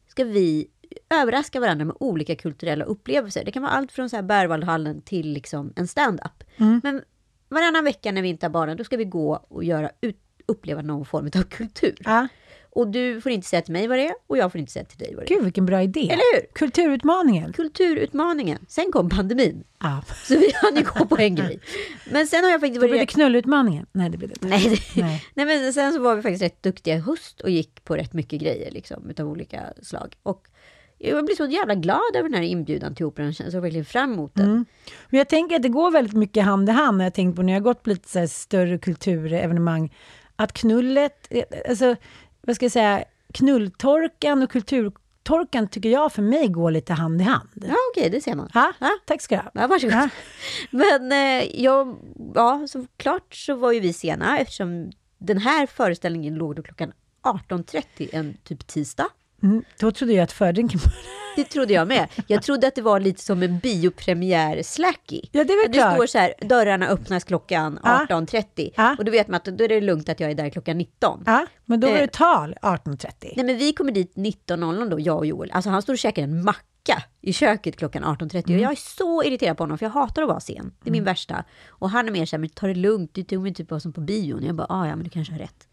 ska 0.07 0.23
vi 0.23 0.67
överraska 1.09 1.59
varandra 1.59 1.85
med 1.85 1.95
olika 1.99 2.35
kulturella 2.35 2.85
upplevelser. 2.85 3.45
Det 3.45 3.51
kan 3.51 3.63
vara 3.63 3.71
allt 3.71 3.91
från 3.91 4.09
så 4.09 4.15
här 4.15 4.23
Berwaldhallen 4.23 5.01
till 5.01 5.33
liksom 5.33 5.73
en 5.75 5.87
stand-up. 5.87 6.43
Men 6.83 7.01
varannan 7.49 7.83
vecka 7.83 8.11
när 8.11 8.21
vi 8.21 8.29
inte 8.29 8.45
har 8.45 8.51
barnen, 8.51 8.77
då 8.77 8.83
ska 8.83 8.97
vi 8.97 9.05
gå 9.05 9.45
och 9.47 9.63
göra 9.63 9.91
ut, 10.01 10.17
uppleva 10.45 10.81
någon 10.81 11.05
form 11.05 11.25
av 11.35 11.43
kultur. 11.43 11.97
Ja. 11.99 12.27
Och 12.73 12.87
du 12.87 13.21
får 13.21 13.31
inte 13.31 13.47
säga 13.47 13.61
till 13.61 13.73
mig 13.73 13.87
vad 13.87 13.97
det 13.97 14.07
är 14.07 14.13
och 14.27 14.37
jag 14.37 14.51
får 14.51 14.59
inte 14.59 14.71
säga 14.71 14.85
till 14.85 14.97
dig 14.97 15.15
vad 15.15 15.25
det 15.25 15.33
är. 15.33 15.35
Gud, 15.35 15.43
vilken 15.43 15.65
bra 15.65 15.81
idé. 15.81 15.99
Eller 15.99 16.35
hur? 16.35 16.47
Kulturutmaningen. 16.53 17.53
Kulturutmaningen. 17.53 18.65
Sen 18.67 18.91
kom 18.91 19.09
pandemin. 19.09 19.63
Ja. 19.79 20.03
Så 20.23 20.37
vi 20.37 20.51
hann 20.61 20.75
ju 20.75 20.83
gå 20.83 21.05
på 21.05 21.17
en 21.17 21.35
grej. 21.35 21.59
Men 22.11 22.27
sen 22.27 22.43
har 22.43 22.51
jag 22.51 22.61
faktiskt 22.61 22.81
Då 22.81 22.87
blir 22.87 22.93
det 22.93 23.01
varit... 23.01 23.09
knullutmaningen. 23.09 23.85
Nej, 23.91 24.09
det 24.09 24.17
blir 24.17 24.27
det 24.27 24.33
inte. 24.33 24.47
Nej, 24.47 24.69
det... 24.69 25.01
Nej. 25.01 25.23
Nej. 25.33 25.45
men 25.45 25.73
sen 25.73 25.93
så 25.93 25.99
var 25.99 26.15
vi 26.15 26.21
faktiskt 26.21 26.43
rätt 26.43 26.63
duktiga 26.63 26.95
i 26.95 26.99
höst 26.99 27.41
och 27.41 27.49
gick 27.49 27.83
på 27.83 27.95
rätt 27.95 28.13
mycket 28.13 28.41
grejer 28.41 28.71
liksom, 28.71 29.09
utav 29.09 29.27
olika 29.27 29.73
slag. 29.81 30.15
Och 30.23 30.47
jag 30.97 31.25
blir 31.25 31.35
så 31.35 31.45
jävla 31.45 31.75
glad 31.75 32.15
över 32.15 32.29
den 32.29 32.33
här 32.33 32.43
inbjudan 32.43 32.95
till 32.95 33.05
Operan. 33.05 33.33
Jag 33.39 33.51
såg 33.51 33.61
verkligen 33.61 33.85
fram 33.85 34.13
emot 34.13 34.35
den. 34.35 34.45
Mm. 34.45 34.65
Men 35.09 35.17
jag 35.17 35.29
tänker 35.29 35.55
att 35.55 35.61
det 35.61 35.69
går 35.69 35.91
väldigt 35.91 36.13
mycket 36.13 36.43
hand 36.43 36.69
i 36.69 36.71
hand 36.71 36.97
när 36.97 37.05
jag 37.05 37.13
tänkt 37.13 37.35
på 37.35 37.41
när 37.41 37.53
jag 37.53 37.63
gått 37.63 37.83
på 37.83 37.89
lite 37.89 38.27
större 38.27 38.77
kulturevenemang. 38.77 39.93
Att 40.35 40.53
knullet, 40.53 41.27
eh, 41.29 41.43
alltså 41.69 41.95
vad 42.41 42.55
ska 42.55 42.65
jag 42.65 42.71
säga, 42.71 43.03
knulltorkan 43.33 44.43
och 44.43 44.51
kulturtorkan 44.51 45.67
tycker 45.67 45.89
jag 45.89 46.13
för 46.13 46.21
mig 46.21 46.47
går 46.47 46.71
lite 46.71 46.93
hand 46.93 47.21
i 47.21 47.23
hand. 47.23 47.49
Ja, 47.55 47.75
okej, 47.91 48.09
det 48.09 48.21
ser 48.21 48.35
man. 48.35 48.49
Ja, 48.53 48.73
Ja. 48.79 48.89
tack 49.05 49.21
ska 49.21 49.35
du 49.35 49.41
ha. 49.41 49.51
Ja, 49.53 49.67
varsågod. 49.67 49.93
Ja. 49.95 50.09
Men 50.71 51.11
eh, 51.11 51.61
jag, 51.61 51.97
ja, 52.35 52.65
såklart 52.69 53.35
så 53.35 53.55
var 53.55 53.71
ju 53.71 53.79
vi 53.79 53.93
sena 53.93 54.37
eftersom 54.39 54.91
den 55.17 55.37
här 55.37 55.65
föreställningen 55.65 56.35
låg 56.35 56.55
då 56.55 56.61
klockan 56.63 56.91
18.30 57.23 58.09
en 58.11 58.37
typ 58.43 58.67
tisdag. 58.67 59.07
Mm, 59.43 59.63
då 59.79 59.91
trodde 59.91 60.13
jag 60.13 60.23
att 60.23 60.31
fördrinken 60.31 60.79
Det 61.35 61.43
trodde 61.43 61.73
jag 61.73 61.87
med. 61.87 62.07
Jag 62.27 62.43
trodde 62.43 62.67
att 62.67 62.75
det 62.75 62.81
var 62.81 62.99
lite 62.99 63.21
som 63.21 63.43
en 63.43 63.59
biopremiär-slacky. 63.59 65.21
Ja, 65.31 65.43
det 65.43 65.53
är 65.53 65.63
väl 65.63 65.71
det 65.71 65.77
klart. 65.77 65.93
står 65.95 66.07
så 66.07 66.17
här, 66.17 66.33
dörrarna 66.41 66.87
öppnas 66.87 67.23
klockan 67.23 67.79
Ja. 67.83 68.05
18.30. 68.09 68.71
Ja. 68.77 68.95
Och 68.99 69.05
då 69.05 69.11
vet 69.11 69.27
man 69.27 69.35
att 69.37 69.45
då 69.45 69.63
är 69.63 69.67
det 69.67 69.81
lugnt 69.81 70.09
att 70.09 70.19
jag 70.19 70.31
är 70.31 70.35
där 70.35 70.49
klockan 70.49 70.77
19. 70.77 71.23
Ja, 71.25 71.45
men 71.65 71.79
då 71.79 71.87
var 71.87 71.95
Eh. 71.95 72.01
det 72.01 72.07
tal 72.13 72.55
18.30. 72.61 73.33
Nej 73.35 73.45
men 73.45 73.57
vi 73.57 73.73
kommer 73.73 73.91
dit 73.91 74.15
19.00 74.15 74.89
då, 74.89 74.99
jag 74.99 75.17
och 75.17 75.25
Joel. 75.25 75.51
Alltså 75.51 75.69
han 75.69 75.81
står 75.81 75.93
och 75.93 75.99
käkar 75.99 76.23
en 76.23 76.43
macka 76.43 77.03
i 77.21 77.33
köket 77.33 77.77
klockan 77.77 78.03
18.30 78.03 78.43
Mm. 78.47 78.55
och 78.59 78.63
jag 78.63 78.71
är 78.71 78.75
så 78.97 79.23
irriterad 79.23 79.57
på 79.57 79.63
honom 79.63 79.77
för 79.77 79.85
jag 79.85 79.91
hatar 79.91 80.21
att 80.21 80.27
vara 80.27 80.39
sen. 80.39 80.73
Det 80.83 80.89
är 80.89 80.91
min 80.91 81.03
värsta. 81.03 81.43
Och 81.69 81.89
han 81.89 82.07
är 82.07 82.11
mer 82.11 82.25
så 82.25 82.35
här, 82.35 82.39
men 82.39 82.49
ta 82.49 82.67
det 82.67 82.75
lugnt, 82.75 83.13
du 83.13 83.23
tog 83.23 83.43
mig 83.43 83.53
typ 83.53 83.71
vad 83.71 83.81
som 83.81 83.93
på 83.93 84.01
bion. 84.01 84.45
Jag 84.45 84.55
bara, 84.55 84.67
ah, 84.69 84.87
ja 84.87 84.95
men 84.95 85.03
du 85.03 85.09
kanske 85.09 85.33
har 85.33 85.39
rätt. 85.39 85.67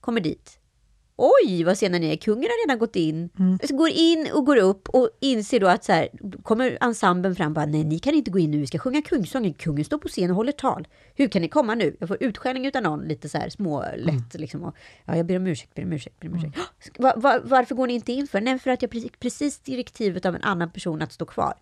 Kommer 0.00 0.20
dit. 0.20 0.58
Oj, 1.16 1.64
vad 1.64 1.78
sena 1.78 1.98
ni 1.98 2.12
är. 2.12 2.16
Kungen 2.16 2.42
har 2.42 2.66
redan 2.66 2.78
gått 2.78 2.96
in. 2.96 3.30
Mm. 3.38 3.58
Så 3.68 3.76
går 3.76 3.88
in 3.88 4.28
och 4.34 4.46
går 4.46 4.56
upp 4.56 4.88
och 4.88 5.10
inser 5.20 5.60
då 5.60 5.66
att 5.66 5.84
så 5.84 5.92
här, 5.92 6.08
kommer 6.42 6.78
ensemblen 6.80 7.36
fram 7.36 7.46
och 7.46 7.52
bara, 7.52 7.66
nej 7.66 7.84
ni 7.84 7.98
kan 7.98 8.14
inte 8.14 8.30
gå 8.30 8.38
in 8.38 8.50
nu, 8.50 8.58
vi 8.58 8.66
ska 8.66 8.78
sjunga 8.78 9.02
kungsången. 9.02 9.54
Kungen 9.54 9.84
står 9.84 9.98
på 9.98 10.08
scen 10.08 10.30
och 10.30 10.36
håller 10.36 10.52
tal. 10.52 10.88
Hur 11.14 11.28
kan 11.28 11.42
ni 11.42 11.48
komma 11.48 11.74
nu? 11.74 11.96
Jag 12.00 12.08
får 12.08 12.22
utskällning 12.22 12.66
utan 12.66 12.82
någon, 12.82 13.08
lite 13.08 13.28
så 13.28 13.38
här 13.38 13.48
små, 13.48 13.84
lätt 13.96 14.34
liksom. 14.34 14.62
Och, 14.62 14.76
ja, 15.04 15.16
jag 15.16 15.26
ber 15.26 15.36
om 15.36 15.46
ursäkt, 15.46 15.74
ber 15.74 15.84
om 15.84 15.92
ursäkt, 15.92 16.20
ber 16.20 16.28
om 16.28 16.34
ursäkt. 16.34 16.58
Va, 16.98 17.12
va, 17.16 17.40
varför 17.44 17.74
går 17.74 17.86
ni 17.86 17.94
inte 17.94 18.12
in 18.12 18.26
för? 18.26 18.40
Nej, 18.40 18.58
för 18.58 18.70
att 18.70 18.82
jag 18.82 18.90
precis, 18.90 19.10
precis 19.18 19.58
direktivet 19.58 20.26
av 20.26 20.34
en 20.34 20.42
annan 20.42 20.70
person 20.70 21.02
att 21.02 21.12
stå 21.12 21.26
kvar. 21.26 21.54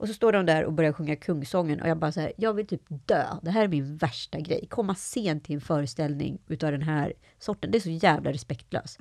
Och 0.00 0.08
så 0.08 0.14
står 0.14 0.32
de 0.32 0.46
där 0.46 0.64
och 0.64 0.72
börjar 0.72 0.92
sjunga 0.92 1.16
kungsången 1.16 1.80
och 1.80 1.88
jag 1.88 1.98
bara 1.98 2.12
så 2.12 2.20
här, 2.20 2.32
jag 2.36 2.54
vill 2.54 2.66
typ 2.66 2.82
dö. 2.88 3.24
Det 3.42 3.50
här 3.50 3.64
är 3.64 3.68
min 3.68 3.96
värsta 3.96 4.40
grej. 4.40 4.66
Komma 4.70 4.94
sent 4.94 5.44
till 5.44 5.54
en 5.54 5.60
föreställning 5.60 6.38
utav 6.48 6.72
den 6.72 6.82
här 6.82 7.12
sorten. 7.38 7.70
Det 7.70 7.78
är 7.78 7.80
så 7.80 7.90
jävla 7.90 8.32
respektlöst. 8.32 8.98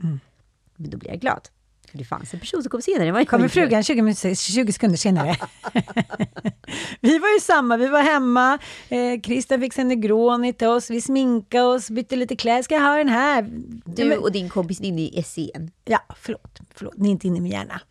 Men 0.76 0.90
då 0.90 0.98
blir 0.98 1.10
jag 1.10 1.20
glad. 1.20 1.48
För 1.92 1.98
det 1.98 2.04
fanns 2.06 2.34
en 2.34 2.40
person 2.40 2.64
som 2.64 2.70
kom 2.70 2.82
senare. 2.82 3.26
Kommer 3.26 3.48
frugan 3.48 3.84
20, 3.84 4.02
min- 4.02 4.16
20 4.36 4.72
sekunder 4.74 4.98
senare. 4.98 5.36
vi 7.02 7.20
var 7.20 7.34
ju 7.34 7.40
samma, 7.42 7.78
vi 7.78 7.88
var 7.88 8.02
hemma. 8.02 8.60
Eh, 8.90 9.22
Christian 9.22 9.60
fixade 9.62 9.82
en 9.82 9.88
Negroni 9.88 10.54
till 10.54 10.68
oss, 10.68 10.90
vi 10.90 11.02
sminkade 11.02 11.64
oss, 11.64 11.90
bytte 11.90 12.16
lite 12.16 12.36
kläder. 12.36 12.64
Ska 12.64 12.76
jag 12.76 12.82
ha 12.82 12.98
den 12.98 13.10
här? 13.10 13.50
Du 13.86 14.16
och 14.18 14.32
din 14.32 14.50
kompis 14.50 14.82
inne 14.82 15.02
i 15.02 15.24
SCN. 15.24 15.72
Ja, 15.86 16.00
förlåt, 16.16 16.60
förlåt, 16.76 16.98
ni 16.98 17.08
är 17.08 17.12
inte 17.12 17.28
inne 17.28 17.38
i 17.38 17.42
min 17.42 17.52
hjärna. 17.52 17.82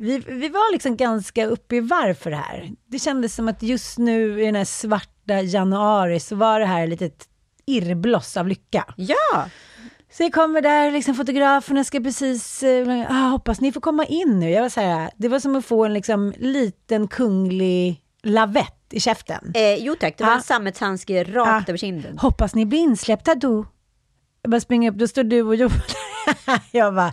Vi, 0.00 0.18
vi 0.18 0.48
var 0.48 0.72
liksom 0.72 0.96
ganska 0.96 1.46
uppe 1.46 1.76
i 1.76 1.80
varv 1.80 2.14
för 2.14 2.30
det 2.30 2.36
här. 2.36 2.70
Det 2.86 2.98
kändes 2.98 3.34
som 3.34 3.48
att 3.48 3.62
just 3.62 3.98
nu 3.98 4.42
i 4.42 4.46
den 4.46 4.54
här 4.54 4.64
svarta 4.64 5.40
januari 5.42 6.20
så 6.20 6.36
var 6.36 6.60
det 6.60 6.66
här 6.66 6.82
ett 6.84 6.90
litet 6.90 7.28
irrbloss 7.66 8.36
av 8.36 8.48
lycka. 8.48 8.84
Ja! 8.96 9.48
Så 10.12 10.22
jag 10.22 10.32
kommer 10.32 10.60
där, 10.62 10.90
liksom 10.90 11.14
fotograferna 11.14 11.84
ska 11.84 12.00
precis, 12.00 12.62
eh, 12.62 13.06
ah, 13.10 13.28
hoppas 13.28 13.60
ni 13.60 13.72
får 13.72 13.80
komma 13.80 14.04
in 14.06 14.40
nu. 14.40 14.50
Jag 14.50 14.62
var 14.62 14.68
så 14.68 14.80
här, 14.80 15.10
det 15.16 15.28
var 15.28 15.38
som 15.40 15.56
att 15.56 15.64
få 15.66 15.84
en 15.84 15.94
liksom 15.94 16.32
liten 16.38 17.08
kunglig 17.08 18.00
lavett 18.22 18.76
i 18.90 19.00
käften. 19.00 19.52
Eh, 19.54 19.74
jo 19.74 19.94
tack, 20.00 20.18
det 20.18 20.24
var 20.24 20.30
Ja. 20.30 20.36
en 20.36 20.42
sammetshandske 20.42 21.24
rakt 21.24 21.34
Ja. 21.34 21.62
över 21.68 21.76
kinden. 21.78 22.18
Hoppas 22.18 22.54
ni 22.54 22.66
blir 22.66 22.78
insläppta 22.78 23.34
då. 23.34 23.66
Jag 24.42 24.50
bara 24.50 24.60
springer 24.60 24.90
upp, 24.90 24.96
då 24.96 25.08
står 25.08 25.22
du 25.24 25.42
och 25.42 25.54
Joel. 25.56 25.72
jag 26.70 26.94
bara... 26.94 27.12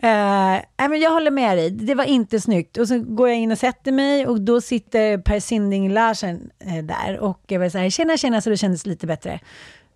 Men 0.00 1.00
jag 1.00 1.10
håller 1.10 1.30
med 1.30 1.56
dig, 1.58 1.70
det 1.70 1.94
var 1.94 2.04
inte 2.04 2.40
snyggt. 2.40 2.76
Och 2.76 2.88
så 2.88 2.98
går 2.98 3.28
jag 3.28 3.38
in 3.38 3.52
och 3.52 3.58
sätter 3.58 3.92
mig 3.92 4.26
och 4.26 4.40
då 4.40 4.60
sitter 4.60 5.18
Per 5.18 5.40
Sinding 5.40 5.90
Larsen 5.92 6.50
eh, 6.58 6.84
där 6.84 7.18
och 7.18 7.40
jag 7.46 7.60
var 7.60 7.68
så 7.68 7.78
här, 7.78 7.90
tjena 7.90 8.16
tjena, 8.16 8.40
så 8.40 8.50
det 8.50 8.56
kändes 8.56 8.86
lite 8.86 9.06
bättre. 9.06 9.40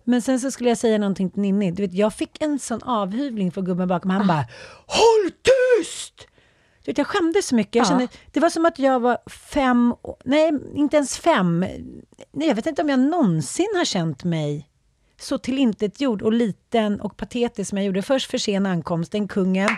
Men 0.03 0.21
sen 0.21 0.39
så 0.39 0.51
skulle 0.51 0.69
jag 0.69 0.77
säga 0.77 0.97
någonting 0.97 1.29
till 1.29 1.41
Ninni, 1.41 1.71
du 1.71 1.81
vet, 1.81 1.93
jag 1.93 2.13
fick 2.13 2.41
en 2.41 2.59
sån 2.59 2.83
avhyvling 2.83 3.51
för 3.51 3.61
gubben 3.61 3.87
bakom, 3.87 4.11
han 4.11 4.27
bara 4.27 4.45
Håll 4.87 5.31
tyst! 5.31 6.27
Du 6.85 6.91
vet, 6.91 6.97
jag 6.97 7.07
skämdes 7.07 7.47
så 7.47 7.55
mycket. 7.55 7.75
Jag 7.75 7.85
Ja. 7.85 7.89
kände, 7.89 8.07
det 8.31 8.39
var 8.39 8.49
som 8.49 8.65
att 8.65 8.79
jag 8.79 8.99
var 8.99 9.17
fem, 9.29 9.93
nej 10.25 10.51
inte 10.75 10.95
ens 10.97 11.17
fem. 11.17 11.59
Nej, 12.31 12.47
jag 12.47 12.55
vet 12.55 12.65
inte 12.65 12.81
om 12.81 12.89
jag 12.89 12.99
någonsin 12.99 13.67
har 13.77 13.85
känt 13.85 14.23
mig 14.23 14.69
så 15.19 15.37
tillintetgjord 15.37 16.21
och 16.21 16.33
liten 16.33 17.01
och 17.01 17.17
patetisk 17.17 17.69
som 17.69 17.77
jag 17.77 17.85
gjorde. 17.87 18.01
Först 18.01 18.31
för 18.31 18.37
sen 18.37 18.65
ankomsten, 18.65 19.27
kungen. 19.27 19.69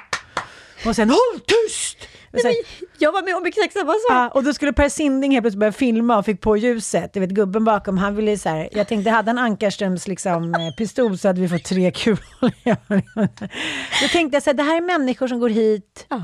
Och 0.86 0.96
sen 0.96 1.10
håll 1.10 1.40
tyst! 1.48 1.98
Och, 2.34 2.40
sen, 2.42 2.54
Jag 2.98 3.12
var 3.12 3.22
med 3.24 3.36
om 3.36 3.46
exakt 3.46 3.74
samma 3.74 3.92
sak. 3.92 4.02
ja, 4.10 4.30
och 4.30 4.44
då 4.44 4.54
skulle 4.54 4.74
Per 4.74 4.90
Sinding 4.90 5.32
helt 5.32 5.44
plötsligt 5.44 5.60
börja 5.60 5.72
filma 5.72 6.18
och 6.18 6.26
fick 6.26 6.42
på 6.42 6.58
ljuset. 6.58 7.14
Du 7.14 7.20
vet 7.20 7.30
gubben 7.30 7.64
bakom, 7.64 7.98
han 7.98 8.16
ville 8.16 8.38
så 8.38 8.50
här, 8.50 8.70
jag 8.72 8.88
tänkte 8.88 9.12
hade 9.12 9.30
han 9.30 9.38
Ankarströms 9.38 10.08
liksom, 10.08 10.54
eh, 10.56 10.76
pistol 10.78 11.18
så 11.18 11.28
hade 11.28 11.42
vi 11.42 11.50
fått 11.50 11.64
tre 11.64 11.92
kulor. 11.92 12.20
Då 14.02 14.08
tänkte 14.12 14.36
jag 14.36 14.44
så 14.44 14.50
här, 14.50 14.54
det 14.58 14.64
här 14.64 14.78
är 14.78 14.82
människor 14.82 15.28
som 15.28 15.40
går 15.40 15.50
hit 15.50 16.06
Ja. 16.10 16.22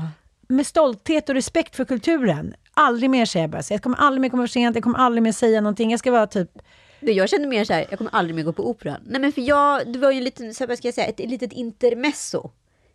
med 0.48 0.66
stolthet 0.66 1.28
och 1.28 1.34
respekt 1.34 1.76
för 1.76 1.84
kulturen. 1.84 2.54
Aldrig 2.74 3.10
mer 3.10 3.26
säger 3.26 3.44
jag 3.44 3.50
bara, 3.50 3.62
så 3.62 3.74
jag 3.74 3.82
kommer 3.82 3.96
aldrig 3.98 4.20
mer 4.20 4.28
komma 4.28 4.42
för 4.42 4.48
sent, 4.52 4.76
jag 4.76 4.84
kommer 4.84 4.98
aldrig 4.98 5.22
mer 5.22 5.32
säga 5.32 5.60
någonting. 5.60 5.90
Jag 5.90 6.00
ska 6.00 6.10
vara 6.10 6.26
typ, 6.26 6.50
Jag 7.00 7.28
kände 7.28 7.48
mer 7.48 7.64
så 7.64 7.72
här, 7.72 7.86
jag 7.90 7.98
kommer 7.98 8.14
aldrig 8.14 8.34
mer 8.36 8.42
gå 8.42 8.52
på 8.52 8.70
operan. 8.70 9.00
Nej 9.06 9.20
men 9.20 9.32
för 9.32 9.40
jag, 9.40 9.92
det 9.92 9.98
var 9.98 10.10
ju 10.10 10.18
en 10.18 10.24
liten, 10.24 10.54
så 10.54 10.66
vad 10.66 10.78
ska 10.78 10.88
jag 10.88 10.94
säga, 10.94 11.06
ett 11.06 11.18
litet 11.18 11.52
intermezzo. 11.52 12.50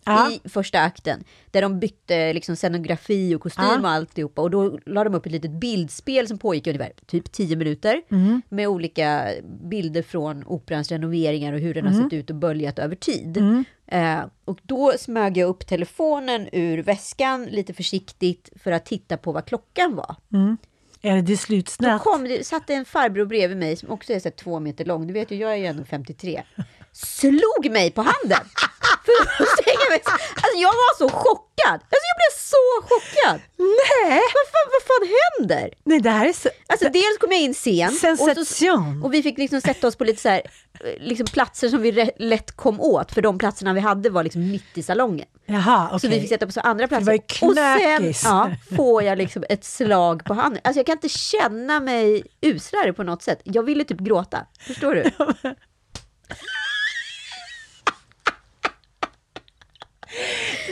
Ja. 0.08 0.32
I 0.32 0.50
första 0.50 0.80
akten, 0.80 1.24
där 1.52 1.62
de 1.62 1.80
bytte 1.80 2.34
liksom 2.34 2.56
scenografi 2.56 3.36
och 3.36 3.42
kostym 3.42 3.66
Ja. 3.66 3.80
och 3.80 3.90
alltihopa. 3.90 4.42
Och 4.42 4.50
då 4.52 4.80
la 4.86 5.04
de 5.04 5.16
upp 5.16 5.26
ett 5.26 5.32
litet 5.32 5.52
bildspel 5.52 6.28
som 6.28 6.38
pågick 6.38 6.68
i 6.68 6.70
ungefär 6.70 6.94
typ 7.06 7.32
10 7.32 7.56
minuter. 7.56 8.02
Mm. 8.12 8.42
Med 8.50 8.68
olika 8.68 9.30
bilder 9.70 10.02
från 10.02 10.44
operans 10.48 10.92
renoveringar 10.92 11.54
och 11.54 11.60
hur 11.60 11.74
den 11.74 11.86
har 11.86 11.92
Mm. 11.94 12.04
sett 12.10 12.14
ut 12.20 12.30
och 12.30 12.36
böljat 12.36 12.80
över 12.80 12.96
tid. 12.96 13.38
Eh, 13.88 14.20
och 14.46 14.60
då 14.64 14.94
smög 15.00 15.38
jag 15.38 15.50
upp 15.50 15.68
telefonen 15.68 16.48
ur 16.52 16.84
väskan 16.84 17.46
lite 17.46 17.74
försiktigt 17.74 18.50
för 18.64 18.72
att 18.72 18.86
titta 18.86 19.18
på 19.18 19.32
vad 19.32 19.46
klockan 19.46 19.96
var. 19.96 20.16
är 21.02 21.16
det 21.16 21.22
Då 21.22 21.38
slutsnatt? 21.38 22.04
kom 22.04 22.24
det, 22.24 22.46
satt 22.48 22.68
det 22.68 22.74
en 22.74 22.86
farbror 22.86 23.26
bredvid 23.26 23.58
mig 23.58 23.76
som 23.76 23.92
också 23.92 24.14
är 24.14 24.20
så 24.20 24.30
två 24.32 24.60
meter 24.60 24.86
lång. 24.86 25.08
Du 25.08 25.14
vet 25.14 25.32
ju, 25.32 25.36
jag 25.36 25.52
är 25.52 25.56
ju 25.56 25.66
ändå 25.66 25.84
53. 25.84 26.44
Slog 26.92 27.72
mig 27.72 27.92
på 27.92 28.02
handen. 28.02 28.46
Alltså 30.44 30.58
jag 30.58 30.74
var 30.84 30.98
så 30.98 31.10
chockad. 31.10 31.74
Alltså 31.74 32.06
jag 32.12 32.18
blev 32.22 32.34
så 32.54 32.66
chockad. 32.82 33.42
Nej! 33.58 34.22
Vad 34.38 34.48
fan, 34.54 34.68
vad 34.76 34.84
fan 34.90 35.08
händer? 35.20 35.74
Nej, 35.84 36.00
det 36.00 36.10
här 36.10 36.26
är 36.26 36.34
så... 36.34 36.50
Alltså 36.68 36.90
dels 36.90 37.18
kom 37.20 37.32
jag 37.32 37.42
in 37.42 37.54
sen. 37.54 37.88
Och, 37.90 37.94
Sensation! 37.94 39.04
och 39.04 39.14
vi 39.14 39.24
fick 39.24 39.38
liksom 39.38 39.62
sätta 39.62 39.88
oss 39.88 39.96
på 39.96 40.04
lite 40.04 40.22
så 40.22 40.30
här, 40.30 40.42
eh, 40.80 41.04
liksom 41.08 41.26
platser 41.26 41.70
som 41.70 41.82
vi 41.82 42.12
lätt 42.18 42.52
kom 42.52 42.82
åt. 42.82 43.12
För 43.12 43.22
de 43.22 43.38
platserna 43.38 43.74
vi 43.74 43.80
hade 43.80 44.10
var 44.10 44.24
liksom 44.24 44.52
mitt 44.52 44.78
i 44.78 44.84
salongen. 44.84 45.28
Jaha, 45.46 45.88
okej. 45.88 46.00
Så 46.00 46.08
vi 46.08 46.20
fick 46.22 46.30
sätta 46.30 46.46
på 46.46 46.52
så 46.52 46.60
andra 46.60 46.84
det 46.84 46.88
platser. 46.88 47.06
var 47.06 47.14
ju 47.14 47.48
och 47.48 47.56
sen 47.56 48.14
ja, 48.32 48.52
får 48.76 49.04
jag 49.04 49.18
liksom 49.18 49.44
ett 49.50 49.64
slag 49.66 50.26
på 50.26 50.34
handen. 50.34 50.62
Alltså 50.64 50.80
jag 50.80 50.86
kan 50.86 50.94
inte 50.94 51.10
känna 51.10 51.80
mig 51.80 52.24
uslare 52.42 52.94
på 52.94 53.04
något 53.04 53.22
sätt. 53.22 53.42
Jag 53.44 53.64
ville 53.64 53.84
typ 53.84 54.00
gråta. 54.00 54.46
Förstår 54.60 54.96
du? 54.96 55.04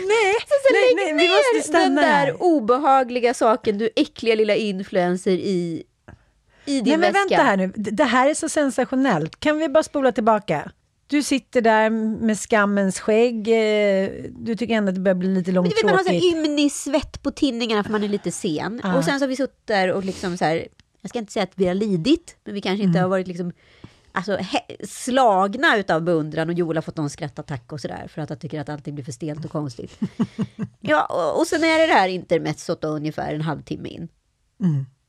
Nej, 0.08 0.34
Så, 0.40 0.56
så 0.68 0.74
nej, 0.74 1.14
nej, 1.14 1.28
vi 1.28 1.30
måste 1.30 1.70
stanna 1.70 1.84
den 1.86 1.96
där 1.96 2.04
här. 2.04 2.44
obehagliga 2.44 3.34
saken, 3.34 3.78
du 3.78 3.90
äckliga 3.96 4.36
lilla 4.36 4.56
influencer 4.56 5.32
i, 5.32 5.84
i 6.66 6.82
din 6.82 6.84
Nej, 6.84 6.92
men 6.98 7.02
väska. 7.14 7.20
vänta 7.30 7.44
här 7.44 7.58
nu. 7.58 7.72
Det 7.76 8.04
här 8.04 8.30
är 8.30 8.34
så 8.34 8.50
sensationellt. 8.50 9.40
Kan 9.40 9.58
vi 9.58 9.70
bara 9.70 9.84
spola 9.84 10.12
tillbaka? 10.12 10.72
Du 11.08 11.24
sitter 11.24 11.62
där 11.62 11.90
med 12.26 12.38
skammens 12.40 13.00
skägg. 13.00 13.48
eh, 13.48 14.10
Du 14.30 14.56
tycker 14.56 14.74
ändå 14.74 14.90
att 14.90 14.96
det 14.96 15.02
börjar 15.02 15.16
bli 15.16 15.28
lite 15.36 15.52
Men 15.52 15.64
du 15.64 15.70
vet, 15.70 15.84
man 15.84 15.94
har 15.94 16.04
så 16.04 16.12
långtråkigt. 16.12 16.36
här 16.36 16.46
ymnig 16.46 16.72
svett 16.72 17.24
på 17.24 17.32
tinningarna 17.32 17.84
för 17.84 17.92
man 17.92 18.04
är 18.04 18.08
lite 18.08 18.32
sen. 18.32 18.82
Ja. 18.84 18.98
Och 18.98 19.04
sen 19.06 19.20
så 19.20 19.24
har 19.26 19.30
vi 19.30 19.36
suttit 19.36 19.68
där 19.68 19.92
och 19.92 20.04
liksom 20.04 20.38
så 20.38 20.46
här, 20.46 20.68
jag 21.02 21.10
ska 21.10 21.20
inte 21.20 21.32
säga 21.34 21.44
att 21.44 21.52
vi 21.56 21.68
har 21.68 21.74
lidit, 21.76 22.36
men 22.46 22.54
vi 22.54 22.62
kanske 22.62 22.84
Mm. 22.84 22.88
inte 22.90 23.00
har 23.00 23.08
varit 23.10 23.28
liksom 23.28 23.52
alltså, 24.16 24.38
slagna 24.88 25.78
utav 25.78 26.02
beundran 26.02 26.50
och 26.50 26.56
Joel 26.56 26.78
har 26.78 26.82
fått 26.82 26.98
någon 26.98 27.10
skrattattack 27.10 27.72
och 27.72 27.82
sådär 27.82 28.08
för 28.08 28.22
att 28.22 28.30
han 28.30 28.40
tycker 28.40 28.62
att 28.62 28.70
allting 28.70 28.96
blir 28.96 29.06
för 29.06 29.12
stelt 29.12 29.46
och 29.46 29.52
konstigt. 29.52 30.00
ja, 30.80 31.06
och, 31.06 31.40
och 31.40 31.48
sen 31.48 31.64
är 31.64 31.80
det 31.80 31.88
det 31.88 31.94
här 31.94 32.08
intermezzot 32.08 32.82
då, 32.82 32.88
ungefär 32.88 33.34
en 33.34 33.42
halvtimme 33.42 33.90
in. 33.90 34.08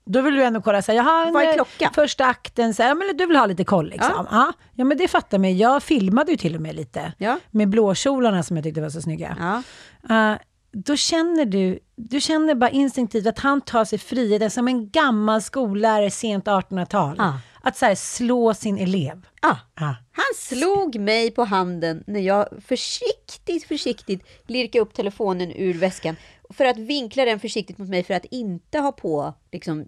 Då 0.05 0.21
vill 0.21 0.35
du 0.35 0.45
ändå 0.45 0.61
kolla, 0.61 0.83
så 0.83 0.93
här, 0.93 0.99
jaha, 0.99 1.31
Vad 1.33 1.43
är 1.43 1.55
klockan? 1.55 1.95
första 1.95 2.25
akten, 2.27 2.75
så 2.75 2.83
här, 2.83 2.95
men 2.95 3.17
du 3.17 3.27
vill 3.27 3.37
ha 3.37 3.47
lite 3.47 3.65
koll 3.65 3.89
liksom. 3.89 4.27
Ja. 4.31 4.53
Ja, 4.75 4.85
men 4.85 4.99
det 4.99 5.09
fattar 5.09 5.39
mig. 5.39 5.57
Jag 5.57 5.83
filmade 5.83 6.31
ju 6.31 6.37
till 6.37 6.55
och 6.55 6.61
med 6.61 6.75
lite. 6.75 7.13
Ja. 7.19 7.39
Med 7.51 7.69
blåkjolarna 7.69 8.43
som 8.43 8.57
jag 8.57 8.65
tyckte 8.65 8.81
var 8.81 8.91
så 8.91 9.03
snygga. 9.03 9.63
Ja. 10.09 10.33
Eh, 10.33 10.39
då 10.73 10.97
känner 10.97 11.45
du, 11.45 11.79
du 11.97 12.21
känner 12.21 12.55
bara 12.55 12.71
instinktivt 12.71 13.27
att 13.27 13.39
han 13.39 13.61
tar 13.61 13.85
sig 13.85 13.99
friheten 13.99 14.51
som 14.51 14.69
en 14.69 14.91
gammal 14.91 15.43
skollärare 15.43 16.11
sent 16.11 16.45
1800-tal. 16.45 17.15
Ja. 17.19 17.41
Att 17.67 17.77
så 17.77 17.87
här, 17.87 17.95
slå 17.95 18.55
sin 18.55 18.79
elev. 18.79 19.27
Ah, 19.43 19.57
Ja. 19.77 19.97
han 20.13 20.25
slog 20.37 20.99
mig 21.01 21.31
på 21.31 21.45
handen 21.45 22.05
när 22.07 22.21
jag 22.21 22.49
försiktigt, 22.67 23.65
försiktigt 23.65 24.23
lirkade 24.47 24.83
upp 24.83 24.95
telefonen 24.95 25.53
ur 25.53 25.75
väskan 25.75 26.17
för 26.51 26.65
att 26.65 26.79
vinkla 26.79 27.25
den 27.25 27.41
försiktigt 27.41 27.79
mot 27.79 27.89
mig 27.89 28.05
för 28.05 28.15
att 28.15 28.25
inte 28.25 28.79
ha 28.79 28.93
på 28.93 29.35
liksom, 29.53 29.85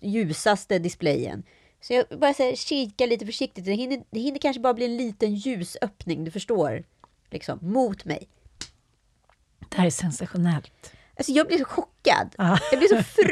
ljusaste 0.00 0.78
displayen. 0.78 1.42
Så 1.80 1.92
jag 1.92 2.04
bara 2.20 2.34
så 2.34 2.42
här, 2.42 2.56
kikar 2.56 3.06
lite 3.06 3.26
försiktigt. 3.26 3.64
Det 3.64 3.72
hinner, 3.72 4.02
det 4.10 4.20
hinner 4.20 4.38
kanske 4.38 4.60
bara 4.60 4.74
bli 4.74 4.84
en 4.84 4.96
liten 4.96 5.34
ljusöppning, 5.34 6.24
du 6.24 6.30
förstår. 6.30 6.84
Liksom, 7.30 7.58
mot 7.62 8.04
mig. 8.04 8.28
Det 9.68 9.76
här 9.76 9.86
är 9.86 9.90
sensationellt. 9.90 10.92
Alltså 11.18 11.32
jag 11.32 11.46
blir 11.46 11.58
så 11.58 11.64
chockad. 11.64 12.34
Ja. 12.38 12.58
Jag 12.70 12.78
blir 12.80 12.88
så 12.88 13.02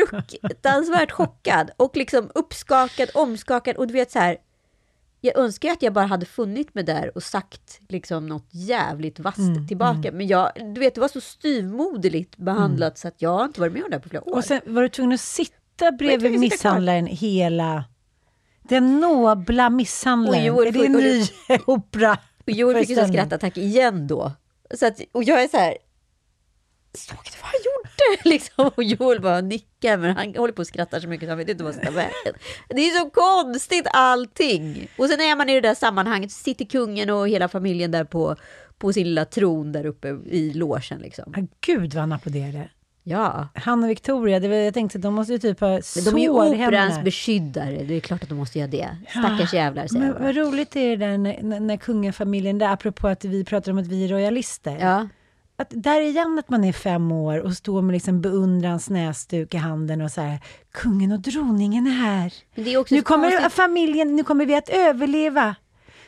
fruktansvärt 0.41 1.11
chockad 1.11 1.71
och 1.77 1.97
liksom 1.97 2.31
uppskakad, 2.35 3.11
omskakad 3.15 3.77
och 3.77 3.87
du 3.87 3.93
vet 3.93 4.11
så 4.11 4.19
här. 4.19 4.37
Jag 5.21 5.39
önskar 5.39 5.71
att 5.71 5.83
jag 5.83 5.93
bara 5.93 6.07
hade 6.07 6.27
funnit 6.27 6.75
mig 6.75 6.85
där 6.85 7.17
och 7.17 7.23
sagt 7.23 7.81
liksom 7.89 8.27
något 8.27 8.49
jävligt 8.51 9.19
vasst 9.19 9.39
Mm, 9.39 9.69
tillbaka. 9.69 10.13
Men 10.13 10.27
jag, 10.27 10.53
du 10.75 10.81
vet, 10.81 10.95
det 10.95 11.01
var 11.01 11.09
så 11.09 11.21
styvmoderligt 11.21 12.37
behandlat 12.37 12.99
så 12.99 13.09
att 13.09 13.23
jag 13.23 13.31
har 13.31 13.45
inte 13.45 13.61
varit 13.61 13.73
med 13.73 13.85
om 13.85 13.91
det 13.91 13.97
här 13.97 14.03
på 14.03 14.09
flera 14.09 14.29
år. 14.29 14.37
Och 14.37 14.45
sen 14.45 14.61
var 14.67 14.83
du 14.83 14.89
tvungen 14.89 15.13
att 15.13 15.21
sitta 15.21 15.93
bredvid 15.99 16.17
att 16.35 16.41
sitta 16.41 16.55
misshandlaren 16.55 17.07
hela... 17.07 17.85
Den 18.63 19.01
nobla 19.01 19.71
misshandlaren. 19.71 20.41
Och 20.41 20.47
Joel 20.47 20.69
är 20.69 20.73
det 20.73 20.87
en 20.87 20.93
ny 20.93 21.25
opera? 21.67 22.19
och 22.47 22.51
Joel 22.53 22.77
fick 22.77 22.87
föreställning? 22.87 23.13
skrattattack 23.15 23.57
igen 23.57 24.07
då. 24.07 24.33
Så 24.75 24.87
att, 24.87 25.01
och 25.13 25.25
jag 25.25 25.43
är 25.43 25.49
så 25.49 25.57
här. 25.57 25.77
Såg 26.95 27.19
du 27.25 27.31
vad 27.41 27.51
han 27.51 27.61
gjorde? 27.65 28.29
Liksom. 28.35 28.71
Och 28.75 28.85
Joel 28.85 29.21
bara 29.21 29.41
nickar, 29.41 29.97
men 29.97 30.17
han 30.17 30.35
håller 30.35 30.53
på 30.53 30.63
att 30.63 30.69
skratta 30.69 31.01
så 31.01 31.09
mycket 31.09 31.27
så 31.27 31.31
han 31.31 31.39
vet 31.39 31.49
inte 31.49 31.65
vad 31.65 31.75
som 31.75 31.83
ska 31.83 31.91
ta 31.91 31.97
vägen. 31.97 32.35
Det 32.69 32.81
är 32.81 32.99
så 33.01 33.11
konstigt 33.11 33.87
allting. 33.93 34.89
Och 34.99 35.09
sen 35.09 35.21
är 35.21 35.37
man 35.37 35.49
i 35.49 35.55
det 35.55 35.61
där 35.61 35.75
sammanhanget, 35.75 36.33
sitter 36.33 36.65
kungen 36.65 37.11
och 37.11 37.29
hela 37.29 37.49
familjen 37.49 37.91
där 37.91 38.05
på, 38.05 38.37
på 38.79 38.93
sin 38.93 39.07
lilla 39.07 39.25
tron 39.25 39.73
där 39.73 39.87
uppe 39.87 40.09
i 40.31 40.53
logen 40.55 40.99
liksom. 40.99 41.33
Ja, 41.37 41.43
Gud 41.61 41.95
vad 41.95 42.01
han 42.01 42.13
applåderade. 42.13 42.69
Ja, 43.07 43.49
Han 43.55 43.85
och 43.85 43.91
Victoria, 43.91 44.41
det 44.41 44.49
var, 44.49 44.57
jag 44.57 44.75
tänkte 44.75 44.99
de 44.99 45.15
måste 45.15 45.33
ju 45.33 45.39
typ 45.39 45.61
ha 45.61 45.69
de 46.05 46.17
är 46.17 46.19
ju 46.19 46.29
operans 46.29 47.05
beskyddare. 47.05 47.83
Det 47.83 47.95
är 47.95 48.01
klart 48.01 48.23
att 48.23 48.29
de 48.29 48.39
måste 48.39 48.59
göra 48.59 48.71
det. 48.71 48.97
Stackars 49.09 49.55
jävlar, 49.55 49.87
säger 49.87 50.05
Men 50.05 50.23
vad 50.23 50.37
roligt 50.37 50.77
är 50.77 50.89
det 50.89 50.97
där 50.97 51.19
när, 51.19 51.43
när, 51.43 51.61
när 51.61 51.77
kungafamiljen, 51.77 52.59
där, 52.59 52.69
apropå 52.69 53.09
att 53.09 53.25
vi 53.25 53.45
pratar 53.45 53.73
om 53.73 53.79
att 53.79 53.87
vi 53.87 54.05
är 54.05 54.09
royalister. 54.09 54.79
Ja. 54.81 55.09
Att 55.57 55.69
där 55.71 56.01
igen 56.01 56.39
att 56.39 56.49
man 56.49 56.65
är 56.65 56.73
fem 56.73 57.13
år 57.13 57.39
och 57.39 57.53
står 57.53 57.83
med 57.83 57.93
liksom 57.93 58.21
beundrans 58.21 58.91
näsduk 58.91 59.55
i 59.55 59.57
handen 59.57 60.01
och 60.01 60.11
så 60.11 60.21
här, 60.21 60.41
kungen 60.73 61.13
och 61.13 61.21
drottningen 61.21 61.87
är 61.87 61.91
här. 61.91 62.35
Är 62.55 62.95
Nu 62.95 63.03
kommer 63.03 63.31
konstigt. 63.31 63.53
familjen, 63.53 64.17
nu 64.17 64.25
kommer 64.25 64.47
vi 64.47 64.55
att 64.55 64.69
överleva. 64.69 65.55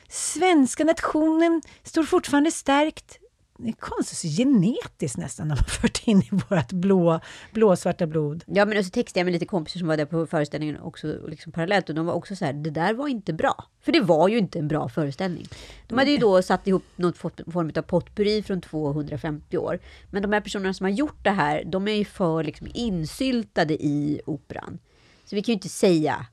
Svenska 0.08 0.84
nationen 0.84 1.62
står 1.82 2.02
fortfarande 2.02 2.50
stärkt. 2.50 3.18
Det 3.58 3.68
är 3.68 3.72
konstigt, 3.72 4.18
så 4.18 4.42
genetiskt 4.42 5.16
nästan, 5.18 5.48
när 5.48 5.54
man 5.54 5.64
fört 5.68 6.02
in 6.04 6.22
i 6.22 6.28
vårt 6.30 6.72
blå, 6.72 7.20
blåsvarta 7.52 8.06
blod. 8.06 8.44
Ja, 8.46 8.64
men 8.64 8.84
så 8.84 8.90
textade 8.90 9.20
jag 9.20 9.24
med 9.24 9.32
lite 9.32 9.46
kompisar 9.46 9.78
som 9.78 9.88
var 9.88 9.96
där 9.96 10.04
på 10.04 10.26
föreställningen 10.26 10.80
också 10.80 11.06
liksom 11.28 11.52
parallellt 11.52 11.88
och 11.88 11.94
de 11.94 12.06
var 12.06 12.14
också 12.14 12.36
så 12.36 12.44
här, 12.44 12.52
det 12.52 12.70
där 12.70 12.94
var 12.94 13.08
inte 13.08 13.32
bra. 13.32 13.64
För 13.80 13.92
det 13.92 14.00
var 14.00 14.28
ju 14.28 14.38
inte 14.38 14.58
en 14.58 14.68
bra 14.68 14.88
föreställning. 14.88 15.48
De 15.86 15.98
hade 15.98 16.10
ju 16.10 16.18
då 16.18 16.42
satt 16.42 16.66
ihop 16.66 16.84
någon 16.96 17.12
form 17.12 17.72
av 17.76 17.82
potpurri 17.82 18.42
från 18.42 18.60
250 18.60 19.58
år. 19.58 19.78
Men 20.10 20.22
de 20.22 20.32
här 20.32 20.40
personerna 20.40 20.74
som 20.74 20.84
har 20.84 20.90
gjort 20.90 21.24
det 21.24 21.30
här, 21.30 21.64
de 21.64 21.88
är 21.88 21.92
ju 21.92 22.04
för 22.04 22.44
liksom 22.44 22.68
insyltade 22.74 23.74
i 23.74 24.20
operan. 24.26 24.78
Så 25.24 25.36
vi 25.36 25.42
kan 25.42 25.52
ju 25.52 25.54
inte 25.54 25.68
säga 25.68 26.26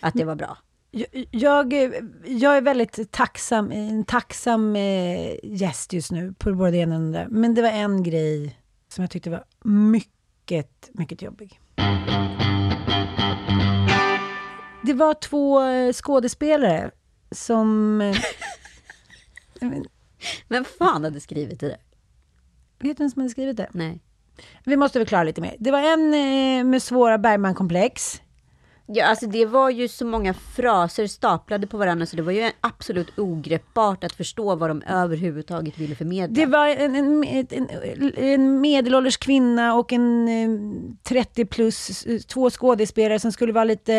att 0.00 0.14
det 0.14 0.24
var 0.24 0.34
bra. 0.34 0.58
Jag, 1.30 1.72
jag, 2.24 2.56
är 2.56 2.60
väldigt 2.60 3.10
tacksam, 3.10 3.72
en 3.72 4.04
tacksam 4.04 4.76
eh, 4.76 5.34
gäst 5.42 5.92
just 5.92 6.10
nu 6.10 6.34
på 6.38 6.54
både 6.54 6.70
det 6.70 6.76
ena 6.76 6.94
och 6.94 7.00
det 7.00 7.06
andra. 7.06 7.26
Men 7.28 7.54
det 7.54 7.62
var 7.62 7.68
en 7.68 8.02
grej 8.02 8.60
som 8.88 9.02
jag 9.02 9.10
tyckte 9.10 9.30
var 9.30 9.44
mycket, 9.64 10.90
mycket 10.92 11.22
jobbig. 11.22 11.60
Det 14.82 14.92
var 14.94 15.14
två 15.14 15.62
eh, 15.62 15.92
skådespelare 15.92 16.90
som... 17.30 18.00
eh, 18.00 18.16
Men 20.48 20.64
fan 20.64 21.04
hade 21.04 21.20
skrivit 21.20 21.60
det? 21.60 21.76
Vet 22.78 22.96
du 22.96 23.02
vem 23.02 23.10
som 23.10 23.20
hade 23.22 23.30
skrivit 23.30 23.56
det? 23.56 23.68
Nej. 23.72 24.02
Vi 24.64 24.76
måste 24.76 24.98
förklara 24.98 25.24
lite 25.24 25.40
mer. 25.40 25.56
Det 25.58 25.70
var 25.70 25.80
en 25.80 26.10
med 26.70 26.82
svåra 26.82 27.18
Bergman-komplex. 27.18 28.20
Ja, 28.88 29.06
alltså 29.06 29.26
det 29.26 29.46
var 29.46 29.70
ju 29.70 29.88
så 29.88 30.06
många 30.06 30.34
fraser 30.34 31.06
staplade 31.06 31.66
på 31.66 31.76
varandra 31.76 32.06
så 32.06 32.16
det 32.16 32.22
var 32.22 32.32
ju 32.32 32.50
absolut 32.60 33.18
ogreppbart 33.18 34.04
att 34.04 34.12
förstå 34.12 34.54
vad 34.54 34.70
de 34.70 34.82
överhuvudtaget 34.82 35.78
ville 35.78 35.94
förmedla. 35.94 36.34
Det 36.34 36.46
var 36.46 36.68
en, 36.68 36.96
en, 36.96 37.24
en, 37.50 37.68
en 38.16 38.60
medelålders 38.60 39.16
kvinna 39.16 39.74
och 39.74 39.92
en 39.92 40.28
eh, 40.28 40.48
30 41.02 41.44
plus, 41.44 42.06
eh, 42.06 42.18
två 42.18 42.50
skådespelare 42.50 43.18
som 43.18 43.32
skulle 43.32 43.52
vara 43.52 43.64
lite... 43.64 43.92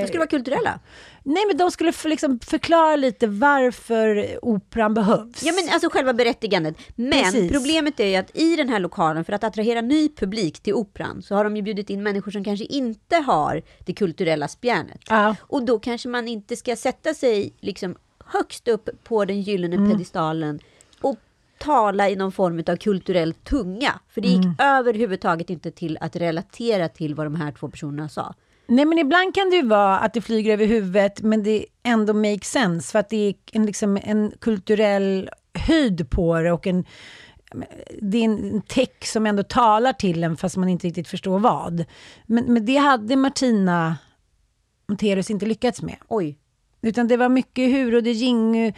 De 0.00 0.06
skulle 0.06 0.18
vara 0.18 0.28
kulturella. 0.28 0.80
Nej, 1.28 1.44
men 1.46 1.56
de 1.56 1.70
skulle 1.70 1.92
för, 1.92 2.08
liksom 2.08 2.38
förklara 2.38 2.96
lite 2.96 3.26
varför 3.26 4.38
operan 4.42 4.94
behövs. 4.94 5.42
Ja, 5.42 5.52
men 5.52 5.72
alltså 5.74 5.88
själva 5.90 6.12
berättigandet. 6.12 6.76
Men 6.94 7.12
Precis. 7.24 7.52
problemet 7.52 8.00
är 8.00 8.06
ju 8.06 8.16
att 8.16 8.36
i 8.36 8.56
den 8.56 8.68
här 8.68 8.80
lokalen, 8.80 9.24
för 9.24 9.32
att 9.32 9.44
attrahera 9.44 9.80
ny 9.80 10.08
publik 10.08 10.60
till 10.60 10.74
operan, 10.74 11.22
så 11.22 11.34
har 11.34 11.44
de 11.44 11.56
ju 11.56 11.62
bjudit 11.62 11.90
in 11.90 12.02
människor 12.02 12.30
som 12.30 12.44
kanske 12.44 12.64
inte 12.64 13.16
har 13.16 13.62
det 13.84 13.92
kulturella 13.92 14.48
spjärnet. 14.48 15.00
Ja. 15.08 15.36
Och 15.40 15.62
då 15.64 15.78
kanske 15.78 16.08
man 16.08 16.28
inte 16.28 16.56
ska 16.56 16.76
sätta 16.76 17.14
sig 17.14 17.52
liksom 17.60 17.96
högst 18.24 18.68
upp 18.68 18.88
på 19.04 19.24
den 19.24 19.40
gyllene 19.42 19.76
Mm. 19.76 19.90
pedestalen 19.90 20.58
och 21.00 21.16
tala 21.58 22.10
i 22.10 22.16
någon 22.16 22.32
form 22.32 22.62
av 22.66 22.76
kulturell 22.76 23.34
tunga. 23.34 23.92
För 24.08 24.20
det 24.20 24.28
gick 24.28 24.44
Mm. 24.44 24.56
överhuvudtaget 24.58 25.50
inte 25.50 25.70
till 25.70 25.98
att 26.00 26.16
relatera 26.16 26.88
till 26.88 27.14
vad 27.14 27.26
de 27.26 27.34
här 27.34 27.52
två 27.52 27.68
personerna 27.68 28.08
sa. 28.08 28.34
Nej, 28.68 28.84
men 28.84 28.98
ibland 28.98 29.34
kan 29.34 29.50
det 29.50 29.56
ju 29.56 29.66
vara 29.66 29.98
att 29.98 30.14
det 30.14 30.20
flyger 30.20 30.52
över 30.52 30.66
huvudet, 30.66 31.22
men 31.22 31.42
det 31.42 31.66
ändå 31.82 32.14
makes 32.14 32.50
sense, 32.50 32.92
för 32.92 32.98
att 32.98 33.08
det 33.08 33.16
är 33.28 33.34
en, 33.52 33.66
liksom, 33.66 33.98
en 34.02 34.32
kulturell 34.40 35.30
höjd 35.54 36.10
på 36.10 36.38
det 36.40 36.52
och 36.52 36.66
en, 36.66 36.84
det 38.02 38.18
är 38.18 38.24
en 38.24 38.62
text 38.62 39.12
som 39.12 39.26
ändå 39.26 39.42
talar 39.42 39.92
till 39.92 40.24
en, 40.24 40.36
fast 40.36 40.56
man 40.56 40.68
inte 40.68 40.86
riktigt 40.86 41.08
förstår 41.08 41.38
vad. 41.38 41.84
Men, 42.26 42.44
men 42.52 42.66
det 42.66 42.76
hade 42.76 43.16
Martina 43.16 43.96
Montelius 44.88 45.30
inte 45.30 45.46
lyckats 45.46 45.82
med. 45.82 45.96
Oj. 46.08 46.38
Utan 46.82 47.08
det 47.08 47.16
var 47.16 47.28
mycket 47.28 47.70
hur 47.70 47.94
och 47.94 48.02
det 48.02 48.12
ging, 48.12 48.56
eh, 48.66 48.72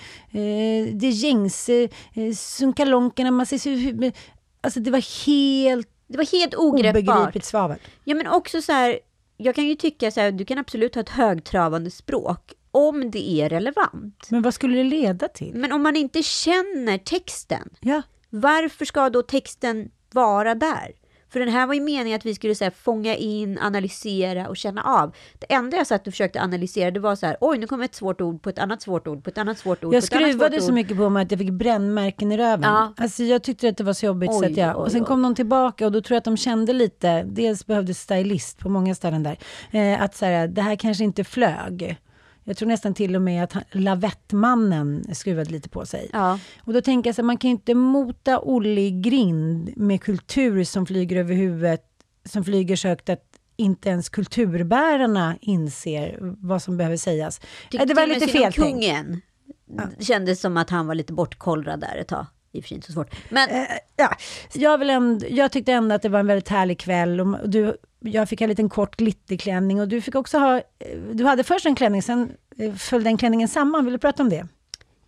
det 0.93 1.09
gängse, 1.09 1.89
eh, 2.15 2.35
sunkalonkerna, 2.35 3.31
man 3.31 3.47
ser 3.47 3.77
hur, 3.77 4.13
alltså 4.61 4.81
det 4.81 4.91
var 4.91 5.27
helt 5.27 5.89
Det 6.07 6.17
var 6.17 6.33
helt 6.33 6.55
ogreppbart. 6.55 7.17
obegripligt 7.17 7.45
svavel. 7.45 7.79
Ja, 8.05 8.15
men 8.15 8.27
också 8.27 8.63
så 8.63 8.73
här, 8.73 8.99
jag 9.41 9.55
kan 9.55 9.65
ju 9.67 9.75
tycka 9.75 10.11
så 10.11 10.21
här, 10.21 10.33
du 10.33 10.45
kan 10.45 10.59
absolut 10.59 10.95
ha 10.95 11.03
ett 11.03 11.09
högtravande 11.09 11.91
språk 11.91 12.53
om 12.71 13.11
det 13.11 13.31
är 13.41 13.49
relevant. 13.49 14.27
Men 14.31 14.43
vad 14.43 14.55
skulle 14.55 14.77
det 14.77 14.85
leda 14.85 15.29
till? 15.29 15.55
Men 15.55 15.73
om 15.73 15.83
man 15.83 15.97
inte 15.97 16.23
känner 16.23 16.99
texten, 16.99 17.69
Ja. 17.81 18.03
varför 18.31 18.85
ska 18.85 19.11
då 19.11 19.23
texten 19.23 19.91
vara 20.13 20.55
där? 20.55 20.93
För 21.31 21.41
den 21.41 21.49
här 21.49 21.67
var 21.67 21.75
ju 21.75 21.81
meningen 21.81 22.17
att 22.17 22.27
vi 22.27 22.35
skulle 22.35 22.55
så 22.55 22.65
här, 22.65 22.71
fånga 22.71 23.15
in, 23.17 23.59
analysera 23.59 24.49
och 24.49 24.57
känna 24.57 24.83
av. 24.83 25.15
Det 25.39 25.53
enda 25.53 25.77
jag 25.77 25.87
satt 25.87 26.07
och 26.07 26.13
försökte 26.13 26.41
analysera, 26.41 26.91
det 26.91 27.01
var 27.01 27.17
så 27.17 27.27
här, 27.27 27.37
oj, 27.41 27.59
nu 27.59 27.67
kommer 27.67 27.85
ett 27.85 27.95
svårt 27.95 28.21
ord 28.21 28.43
på 28.43 28.49
ett 28.49 28.59
annat 28.59 28.83
svårt 28.83 29.07
ord 29.07 29.25
på 29.25 29.31
ett 29.31 29.39
annat 29.39 29.59
svårt 29.59 29.85
ord. 29.85 29.95
Jag 29.95 30.03
skruvade 30.03 30.61
så 30.61 30.73
mycket 30.73 30.97
på 30.97 31.09
mig 31.09 31.23
att 31.23 31.31
jag 31.31 31.41
fick 31.41 31.51
brännmärken 31.51 32.33
i 32.33 32.37
röven. 32.37 32.63
Ja. 32.63 32.93
Alltså 32.97 33.23
jag 33.23 33.43
tyckte 33.43 33.69
att 33.69 33.77
det 33.77 33.85
var 33.85 33.93
så 33.93 34.07
jobbigt. 34.07 34.33
så 34.33 34.41
Oj, 34.41 34.47
att 34.47 34.57
jag, 34.57 34.77
oj, 34.77 34.83
och 34.83 34.93
sen 34.93 35.03
oj. 35.03 35.07
kom 35.07 35.23
de 35.23 35.35
tillbaka 35.35 35.87
och 35.87 35.93
då 35.93 36.01
tror 36.01 36.15
jag 36.15 36.19
att 36.19 36.25
de 36.25 36.37
kände 36.37 36.73
lite, 36.73 37.23
dels 37.23 37.67
behövdes 37.67 38.01
stylist 38.01 38.59
på 38.59 38.69
många 38.69 38.95
ställen 38.95 39.23
där, 39.23 39.39
eh, 39.71 40.03
att 40.03 40.17
så 40.17 40.25
här, 40.25 40.49
det 40.49 40.63
här 40.63 40.77
kanske 40.77 41.05
inte 41.05 41.25
flög. 41.25 41.99
Jag 42.49 42.57
tror 42.57 42.69
nästan 42.69 42.95
till 42.95 43.17
och 43.17 43.23
med 43.23 43.45
att 43.45 43.53
han, 43.53 43.63
lavettmannen 43.73 45.15
skruvade 45.15 45.51
lite 45.51 45.69
på 45.69 45.87
sig. 45.87 46.11
Ja. 46.13 46.39
Och 46.61 46.73
då 46.73 46.81
tänker 46.81 47.09
jag 47.09 47.15
så 47.15 47.23
här, 47.23 47.27
man 47.27 47.37
kan 47.39 47.51
ju 47.51 47.53
inte 47.53 47.75
mota 47.75 48.41
Olle 48.43 48.81
i 48.81 48.91
grind 48.91 49.73
med 49.77 50.03
kultur 50.03 50.65
som 50.65 50.87
flyger 50.87 51.17
över 51.17 51.35
huvudet, 51.35 51.85
som 52.25 52.45
flyger 52.45 52.77
så 52.77 52.89
högt 52.89 53.09
att 53.09 53.25
inte 53.57 53.89
ens 53.89 54.09
kulturbärarna 54.09 55.37
inser 55.41 56.19
vad 56.21 56.63
som 56.63 56.77
behöver 56.77 56.97
sägas. 56.97 57.41
Tyckte 57.71 57.87
det 57.87 57.95
var 57.95 58.07
lite 58.07 58.27
fel 58.27 58.53
kungen. 58.53 59.21
Det 59.99 60.05
kändes 60.05 60.41
som 60.41 60.57
att 60.57 60.71
han 60.71 60.87
var 60.87 60.95
lite 60.95 61.13
bortkollrad 61.13 61.81
där 61.81 61.97
ett 61.97 62.09
tag. 62.09 62.27
I 62.53 62.61
och 62.61 62.65
för 62.65 62.69
sig 62.69 62.75
inte 62.75 62.87
så 62.87 62.93
svårt. 62.93 63.15
Men 63.31 63.51
Eh, 63.51 63.67
ja, 63.97 64.17
jag, 64.55 64.79
vill 64.79 64.91
ändå, 64.91 65.27
jag 65.31 65.53
tyckte 65.53 65.73
ändå 65.73 65.95
att 65.95 66.03
det 66.03 66.09
var 66.09 66.21
en 66.21 66.27
väldigt 66.27 66.49
härlig 66.49 66.79
kväll. 66.79 67.21
Och 67.21 67.49
du, 67.51 67.77
jag 68.01 68.29
fick 68.29 68.41
en 68.41 68.49
liten 68.49 68.69
kort 68.69 68.97
glitterklänning 68.97 69.81
och 69.81 69.89
du 69.89 70.01
fick 70.01 70.15
också 70.15 70.39
ha... 70.39 70.57
eh, 70.57 70.63
Du 71.13 71.25
hade 71.25 71.45
först 71.45 71.67
en 71.67 71.75
klänning, 71.75 72.03
sen 72.03 72.33
eh, 72.59 72.75
föll 72.75 73.05
den 73.05 73.17
klänningen 73.17 73.49
samman. 73.49 73.85
Vill 73.85 73.93
du 73.93 73.99
prata 73.99 74.23
om 74.23 74.29
det? 74.29 74.47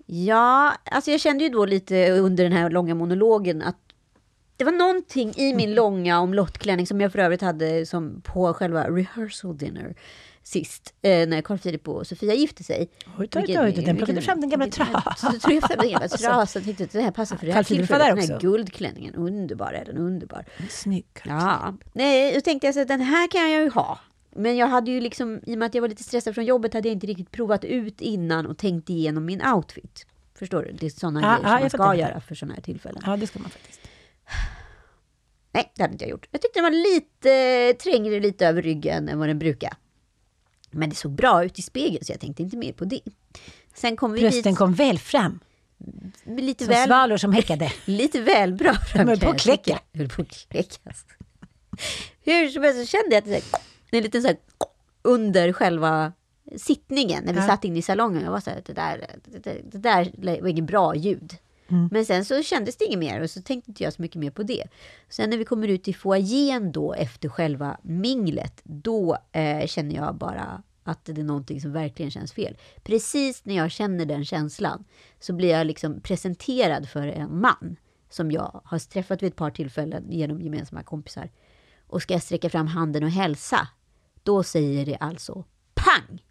Ja, 0.06 0.72
alltså 0.84 1.10
jag 1.10 1.20
kände 1.20 1.44
ju 1.44 1.50
då 1.50 1.64
lite 1.64 2.10
under 2.10 2.44
den 2.44 2.52
här 2.52 2.70
långa 2.70 2.94
monologen 2.94 3.62
att 3.62 3.76
det 4.56 4.64
var 4.64 4.72
någonting 4.72 5.32
i 5.36 5.54
min 5.54 5.74
långa 5.74 6.20
omlottklänning 6.20 6.86
som 6.86 7.00
jag 7.00 7.12
för 7.12 7.18
övrigt 7.18 7.42
hade 7.42 7.86
som 7.86 8.20
på 8.24 8.54
själva 8.54 8.90
rehearsal 8.90 9.56
dinner 9.58 9.94
sist, 10.42 10.94
eh, 11.02 11.28
när 11.28 11.42
Carl 11.42 11.58
Philip 11.58 11.88
och 11.88 12.06
Sofia 12.06 12.34
gifte 12.34 12.64
sig. 12.64 12.90
Oj, 13.18 13.28
oj, 13.34 13.44
oj, 13.48 13.58
oj, 13.58 13.72
den 13.72 13.96
plockade 13.96 14.22
fram 14.22 14.40
den 14.40 14.50
gamla 14.50 14.66
trasan. 14.66 15.32
Så 15.32 15.38
tog 15.40 15.52
jag 15.52 15.62
fram 15.62 15.78
den 15.78 15.90
gamla 15.90 16.08
trasan 16.08 16.60
och 16.60 16.64
tänkte 16.64 16.84
att 16.84 16.92
det 16.92 17.02
här 17.02 17.10
passar 17.10 17.36
för 17.36 17.46
det 17.46 17.52
här 17.52 17.62
tillfället. 17.62 18.16
Den 18.16 18.28
här 18.30 18.40
guldklänningen, 18.40 19.14
underbar 19.14 19.72
är 19.72 19.84
den, 19.84 19.96
underbar. 19.96 20.44
Snygg. 20.70 21.06
Ja, 21.24 21.74
nej, 21.92 22.34
då 22.34 22.40
tänkte 22.40 22.66
jag 22.66 22.74
så 22.74 22.80
att 22.80 22.88
den 22.88 23.00
här 23.00 23.28
kan 23.30 23.50
jag 23.50 23.62
ju 23.62 23.70
ha. 23.70 23.98
Men 24.36 24.56
jag 24.56 24.66
hade 24.66 24.90
ju 24.90 25.00
liksom, 25.00 25.40
i 25.46 25.54
och 25.54 25.58
med 25.58 25.66
att 25.66 25.74
jag 25.74 25.82
var 25.82 25.88
lite 25.88 26.02
stressad 26.02 26.34
från 26.34 26.44
jobbet, 26.44 26.74
hade 26.74 26.88
jag 26.88 26.94
inte 26.94 27.06
riktigt 27.06 27.30
provat 27.30 27.64
ut 27.64 28.00
innan 28.00 28.46
och 28.46 28.58
tänkt 28.58 28.90
igenom 28.90 29.24
min 29.24 29.42
outfit. 29.46 30.06
Förstår 30.34 30.62
du? 30.62 30.72
Det 30.72 30.86
är 30.86 30.90
sådana 30.90 31.20
Ja, 31.20 31.56
grejer 31.56 31.68
som 31.68 31.78
man 31.78 31.88
ska 31.88 32.00
göra 32.00 32.20
för 32.20 32.34
sådana 32.34 32.54
här 32.54 32.62
tillfällen. 32.62 33.02
Ja, 33.06 33.16
det 33.16 33.26
ska 33.26 33.38
man 33.38 33.50
faktiskt. 33.50 33.80
Nej, 35.52 35.72
det 35.76 35.82
hade 35.82 35.92
inte 35.92 36.04
jag 36.04 36.10
gjort. 36.10 36.28
Jag 36.30 36.42
tyckte 36.42 36.58
den 36.60 36.64
var 36.64 36.94
lite 36.94 37.74
trängre 37.82 38.20
lite 38.20 38.46
över 38.46 38.62
ryggen 38.62 39.08
än 39.08 39.18
vad 39.18 39.28
den 39.28 39.38
brukar. 39.38 39.72
Men 40.70 40.90
det 40.90 40.96
såg 40.96 41.12
bra 41.12 41.44
ut 41.44 41.58
i 41.58 41.62
spegeln 41.62 42.04
så 42.04 42.12
jag 42.12 42.20
tänkte 42.20 42.42
inte 42.42 42.56
mer 42.56 42.72
på 42.72 42.84
det. 42.84 43.00
Sen 43.74 43.96
kom 43.96 44.12
vi 44.12 44.20
Brösten 44.20 44.42
dit 44.42 44.58
kom 44.58 44.74
väl 44.74 44.98
fram, 44.98 45.40
lite 46.24 46.64
som 46.64 46.74
väl, 46.74 46.86
svalor 46.88 47.16
som 47.16 47.32
häckade. 47.32 47.72
lite 47.84 48.20
väl 48.20 48.54
bra 48.54 48.74
fram. 48.74 49.08
höll 49.08 49.20
på 49.20 49.28
att 49.30 49.40
kläcka. 49.40 49.80
Höll 49.94 50.08
på 50.08 50.22
att 50.22 50.28
kläckas. 50.50 51.04
Hur 52.22 52.48
som 52.48 52.62
helst 52.62 52.80
så 52.80 52.86
kände 52.86 53.14
jag 53.14 53.18
att 53.18 53.24
det 53.90 53.96
är 53.96 53.98
en 53.98 54.02
liten 54.02 54.22
så 54.22 54.28
här, 54.28 54.36
under 55.02 55.52
själva 55.52 56.12
sittningen 56.56 57.24
när 57.24 57.32
vi 57.32 57.38
Ja. 57.40 57.46
satt 57.46 57.64
inne 57.64 57.78
i 57.78 57.82
salongen. 57.82 58.24
Jag 58.24 58.30
var 58.30 58.40
så 58.40 58.50
här, 58.50 58.62
det 58.66 58.72
där, 58.72 59.06
det, 59.24 59.56
det 59.72 59.78
där 59.78 60.10
var 60.42 60.48
inget 60.48 60.64
bra 60.64 60.94
ljud. 60.94 61.36
Mm. 61.70 61.88
Men 61.92 62.04
sen 62.04 62.24
så 62.24 62.42
kändes 62.42 62.76
det 62.76 62.84
inget 62.84 62.98
mer 62.98 63.20
och 63.20 63.30
så 63.30 63.42
tänkte 63.42 63.70
inte 63.70 63.84
jag 63.84 63.92
så 63.92 64.02
mycket 64.02 64.20
mer 64.20 64.30
på 64.30 64.42
det. 64.42 64.64
Sen 65.08 65.30
när 65.30 65.36
vi 65.36 65.44
kommer 65.44 65.68
ut 65.68 65.88
i 65.88 65.92
foajén 65.92 66.72
då 66.72 66.94
efter 66.94 67.28
själva 67.28 67.76
minglet, 67.82 68.60
då 68.64 69.18
eh, 69.32 69.66
känner 69.66 69.94
jag 69.94 70.14
bara 70.14 70.62
att 70.82 71.04
det 71.04 71.20
är 71.20 71.24
någonting 71.24 71.60
som 71.60 71.72
verkligen 71.72 72.10
känns 72.10 72.32
fel. 72.32 72.56
Precis 72.82 73.44
när 73.44 73.56
jag 73.56 73.70
känner 73.70 74.06
den 74.06 74.24
känslan 74.24 74.84
så 75.20 75.32
blir 75.32 75.50
jag 75.50 75.66
liksom 75.66 76.00
presenterad 76.00 76.88
för 76.88 77.06
en 77.06 77.40
man 77.40 77.76
som 78.10 78.30
jag 78.30 78.60
har 78.64 78.78
träffat 78.78 79.22
vid 79.22 79.28
ett 79.28 79.36
par 79.36 79.50
tillfällen 79.50 80.04
genom 80.10 80.40
gemensamma 80.40 80.82
kompisar. 80.82 81.30
Och 81.86 82.02
ska 82.02 82.14
jag 82.14 82.22
sträcka 82.22 82.50
fram 82.50 82.66
handen 82.66 83.04
och 83.04 83.10
hälsa, 83.10 83.68
då 84.22 84.42
säger 84.42 84.86
det 84.86 84.96
alltså 84.96 85.44
pang! 85.74 86.22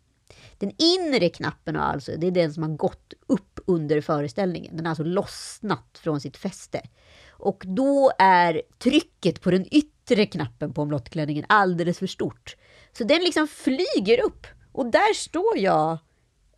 Den 0.59 0.71
inre 0.77 1.29
knappen 1.29 1.75
har 1.75 1.83
alltså, 1.83 2.11
det 2.17 2.27
är 2.27 2.31
den 2.31 2.53
som 2.53 2.63
har 2.63 2.69
gått 2.69 3.13
upp 3.27 3.59
under 3.67 4.01
föreställningen. 4.01 4.75
Den 4.77 4.85
har 4.85 4.89
alltså 4.89 5.03
lossnat 5.03 5.99
från 6.03 6.21
sitt 6.21 6.37
fäste. 6.37 6.81
Och 7.29 7.63
då 7.67 8.11
är 8.17 8.61
trycket 8.79 9.41
på 9.41 9.51
den 9.51 9.65
yttre 9.73 10.25
knappen 10.25 10.73
på 10.73 10.81
omlottklänningen 10.81 11.45
alldeles 11.49 11.99
för 11.99 12.07
stort. 12.07 12.55
Så 12.97 13.03
den 13.03 13.21
liksom 13.21 13.47
flyger 13.47 14.23
upp. 14.23 14.47
Och 14.71 14.85
där 14.85 15.13
står 15.13 15.57
jag 15.57 15.97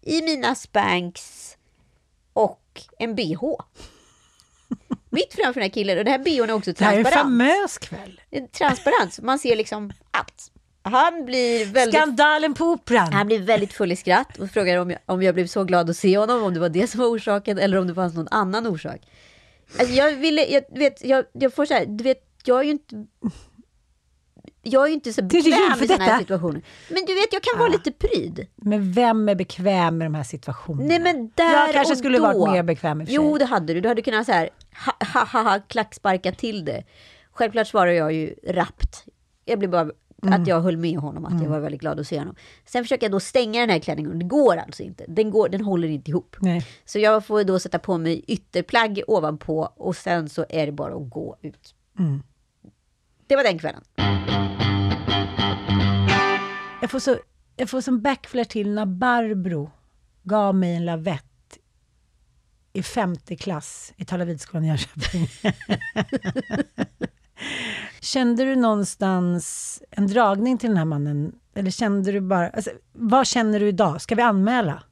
i 0.02 0.22
mina 0.22 0.56
spanks 0.56 1.58
och 2.34 2.82
en 3.00 3.16
bh. 3.16 3.42
Mitt 5.10 5.34
framför 5.34 5.54
den 5.54 5.64
här 5.64 5.74
killen. 5.74 5.98
Och 5.98 6.06
den 6.06 6.12
här 6.12 6.20
bhn 6.24 6.50
är 6.50 6.54
också 6.54 6.74
Det 6.74 6.84
här 6.86 6.94
är 6.94 6.98
en 6.98 7.04
transparent. 7.04 7.26
famös 7.26 7.78
kväll. 7.78 8.22
Transparent. 8.52 9.20
Man 9.22 9.40
ser 9.40 9.56
liksom 9.56 9.92
att 10.12 10.52
han 10.84 11.26
blir 11.26 11.66
väldigt 11.66 11.96
Skandalen 11.96 12.54
på 12.54 12.66
Operan. 12.66 13.14
han 13.14 13.28
blev 13.28 13.42
väldigt 13.42 13.74
full 13.74 13.92
i 13.92 13.96
skratt 13.96 14.38
och 14.38 14.50
frågade 14.50 14.80
om 14.80 14.90
jag, 14.90 15.00
om 15.06 15.24
jag 15.24 15.36
blev 15.36 15.48
så 15.48 15.64
glad 15.64 15.90
att 15.90 15.98
se 15.98 16.18
honom, 16.18 16.44
om 16.44 16.54
det 16.54 16.60
var 16.60 16.70
det 16.70 16.88
som 16.88 17.00
var 17.00 17.08
orsaken 17.08 17.58
eller 17.58 17.78
om 17.78 17.88
det 17.88 17.94
fanns 17.94 18.16
någon 18.16 18.28
annan 18.32 18.68
orsak. 18.68 19.02
Alltså 19.80 19.96
jag 19.96 20.16
ville, 20.16 20.46
jag 20.46 20.64
vet, 20.70 21.06
jag, 21.06 21.26
jag 21.34 21.54
får 21.54 21.66
så 21.66 21.74
här, 21.74 21.86
du 21.86 22.04
vet, 22.04 22.24
jag 22.46 22.60
är 22.60 22.64
ju 22.64 22.72
inte... 22.72 23.06
Jag 24.64 24.84
är 24.84 24.88
ju 24.88 24.94
inte 24.94 25.14
så 25.14 25.22
bekväm 25.24 25.84
i 25.84 25.88
sådana 25.88 26.04
här 26.04 26.20
situationer. 26.20 26.62
Men 26.90 27.06
du 27.06 27.14
vet, 27.14 27.34
jag 27.34 27.42
kan 27.42 27.60
vara 27.60 27.70
lite 27.70 27.92
pryd. 27.92 28.48
Men 28.56 28.92
vem 28.92 29.30
är 29.30 29.36
bekväm 29.36 29.98
med 29.98 30.06
de 30.06 30.16
här 30.16 30.24
situationerna? 30.24 30.88
Nej 30.88 31.00
men 31.00 31.32
där 31.36 31.52
Jag 31.52 31.74
kanske 31.74 31.94
och 31.94 31.98
skulle 31.98 32.18
då. 32.18 32.24
varit 32.24 32.52
mer 32.52 32.64
bekväm 32.64 33.02
i 33.02 33.04
och 33.04 33.08
för 33.08 33.14
sig. 33.14 33.16
Jo, 33.16 33.38
det 33.38 33.46
hade 33.46 33.74
du. 33.74 33.82
Du 33.82 33.90
hade 33.90 34.02
kunnat 34.02 34.26
så 34.26 34.32
här, 34.32 34.50
ha, 34.86 35.08
ha, 35.14 35.26
ha, 35.26 35.50
ha, 35.50 35.60
klacksparka 35.60 36.32
till 36.32 36.66
det. 36.66 36.84
Självklart 37.32 37.68
svarar 37.68 37.92
jag 37.92 38.14
ju 38.14 38.36
rappt. 38.48 39.06
Jag 39.46 39.60
blir 39.60 39.70
bara 39.70 39.92
Mm. 40.24 40.42
att 40.42 40.48
jag 40.48 40.62
höll 40.62 40.78
med 40.78 40.98
honom, 40.98 41.26
att 41.26 41.44
jag 41.44 41.50
var 41.50 41.60
väldigt 41.60 41.82
glad 41.82 42.00
att 42.00 42.08
se 42.08 42.20
honom. 42.20 42.36
Sen 42.66 42.84
försöker 42.84 43.06
jag 43.06 43.12
då 43.12 43.20
stänga 43.20 43.62
den 43.62 43.70
här 43.70 43.80
klänningen 43.80 44.20
det 44.20 44.26
går 44.26 44.58
alltså 44.58 44.84
inte. 44.84 45.06
Den, 45.08 45.32
går, 45.32 45.50
den 45.50 45.62
håller 45.62 45.88
inte 45.88 46.12
ihop. 46.12 46.36
Nej. 46.40 46.68
Så 46.86 47.00
jag 47.00 47.26
får 47.26 47.44
då 47.44 47.60
sätta 47.60 47.80
på 47.80 47.98
mig 47.98 48.24
ytterplagg 48.28 49.02
ovanpå 49.08 49.74
och 49.76 49.96
sen 49.96 50.30
så 50.30 50.46
är 50.50 50.66
det 50.66 50.72
bara 50.72 50.96
att 50.96 51.10
gå 51.10 51.38
ut. 51.42 51.76
Mm. 52.00 52.24
Det 53.28 53.36
var 53.36 53.44
den 53.44 53.60
kvällen. 53.60 53.82
Jag 56.82 56.92
får, 56.92 57.00
så, 57.00 57.18
jag 57.56 57.70
får 57.70 57.82
som 57.82 58.02
backflare 58.02 58.46
till 58.46 58.74
när 58.74 58.86
Barbro 58.86 59.72
gav 60.24 60.56
mig 60.56 60.76
en 60.76 60.86
lavett 60.86 61.26
i 62.74 62.84
femte 62.84 63.36
klass 63.36 63.94
i 63.98 64.06
Talavidskolan 64.06 64.64
i 64.64 64.68
Jönköping. 64.68 65.28
Kände 68.02 68.46
du 68.46 68.56
någonstans 68.56 69.84
en 69.92 70.08
dragning 70.08 70.58
till 70.58 70.70
den 70.70 70.78
här 70.78 70.86
mannen? 70.86 71.36
Eller 71.56 71.72
kände 71.72 72.12
du 72.12 72.22
bara... 72.22 72.50
Alltså, 72.50 72.72
vad 72.94 73.28
känner 73.28 73.60
du 73.60 73.68
idag? 73.68 74.02
Ska 74.02 74.16
vi 74.16 74.22
anmäla? 74.22 74.84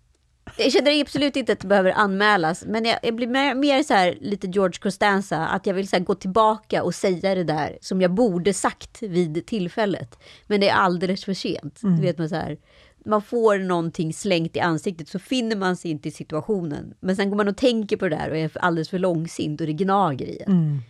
Jag 0.58 0.72
känner 0.72 1.02
absolut 1.02 1.36
inte 1.36 1.54
att 1.54 1.60
det 1.60 1.68
behöver 1.68 1.92
anmälas, 1.92 2.66
men 2.66 2.86
jag, 2.86 3.00
jag 3.04 3.16
blir 3.16 3.28
mer, 3.28 3.56
mer 3.56 3.84
så 3.84 3.94
här 3.94 4.18
lite 4.22 4.48
George 4.48 4.80
Costanza, 4.82 5.48
att 5.48 5.66
jag 5.66 5.74
vill 5.74 5.88
så 5.88 5.96
här 5.96 6.04
gå 6.04 6.16
tillbaka 6.16 6.84
och 6.84 6.96
säga 6.96 7.36
det 7.36 7.44
där 7.44 7.78
som 7.82 8.02
jag 8.02 8.12
borde 8.14 8.54
sagt 8.54 9.02
vid 9.02 9.46
tillfället. 9.46 10.20
Men 10.48 10.60
det 10.62 10.70
är 10.70 10.76
alldeles 10.76 11.26
för 11.26 11.34
sent. 11.34 11.80
Du 11.82 12.02
vet 12.02 12.18
man 12.18 12.30
så 12.30 12.36
här, 12.36 12.58
man 13.06 13.22
får 13.22 13.58
någonting 13.58 14.14
slängt 14.14 14.56
i 14.56 14.60
ansiktet 14.60 15.08
så 15.08 15.20
finner 15.20 15.56
man 15.56 15.78
sig 15.78 15.92
inte 15.92 16.10
i 16.10 16.12
situationen. 16.12 16.94
Men 17.00 17.16
sen 17.16 17.30
går 17.30 17.38
man 17.38 17.48
och 17.48 17.58
tänker 17.58 17.98
på 17.98 18.10
det 18.10 18.16
där 18.16 18.30
och 18.30 18.38
är 18.38 18.52
alldeles 18.58 18.90
för 18.90 19.00
långsint 19.00 19.62
och 19.62 19.68
det 19.68 19.74
gnager 19.74 20.26
i 20.26 20.42
en. 20.48 20.82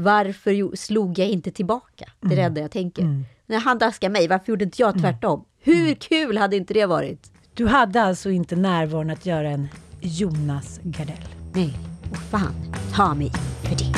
Varför 0.00 0.76
slog 0.76 1.18
jag 1.18 1.28
inte 1.28 1.50
tillbaka? 1.50 2.04
Det 2.20 2.32
är 2.32 2.36
det 2.36 2.42
enda 2.42 2.60
jag 2.60 2.70
tänker. 2.70 3.24
När 3.46 3.58
han 3.58 3.78
daskar 3.78 4.10
mig, 4.10 4.28
varför 4.28 4.52
gjorde 4.52 4.64
inte 4.64 4.82
jag 4.82 5.00
tvärtom? 5.00 5.44
Hur 5.62 5.94
kul 5.94 6.38
hade 6.38 6.56
inte 6.56 6.74
det 6.74 6.86
varit? 6.86 7.32
Du 7.54 7.66
hade 7.66 8.02
alltså 8.02 8.30
inte 8.30 8.56
närvaron 8.56 9.10
att 9.10 9.26
göra 9.26 9.50
en 9.50 9.68
Jonas 10.00 10.80
Gardell? 10.82 11.24
Nej, 11.54 11.78
och 12.10 12.18
fan 12.18 12.54
ta 12.94 13.14
mig 13.14 13.32
för 13.62 13.76
det. 13.76 13.97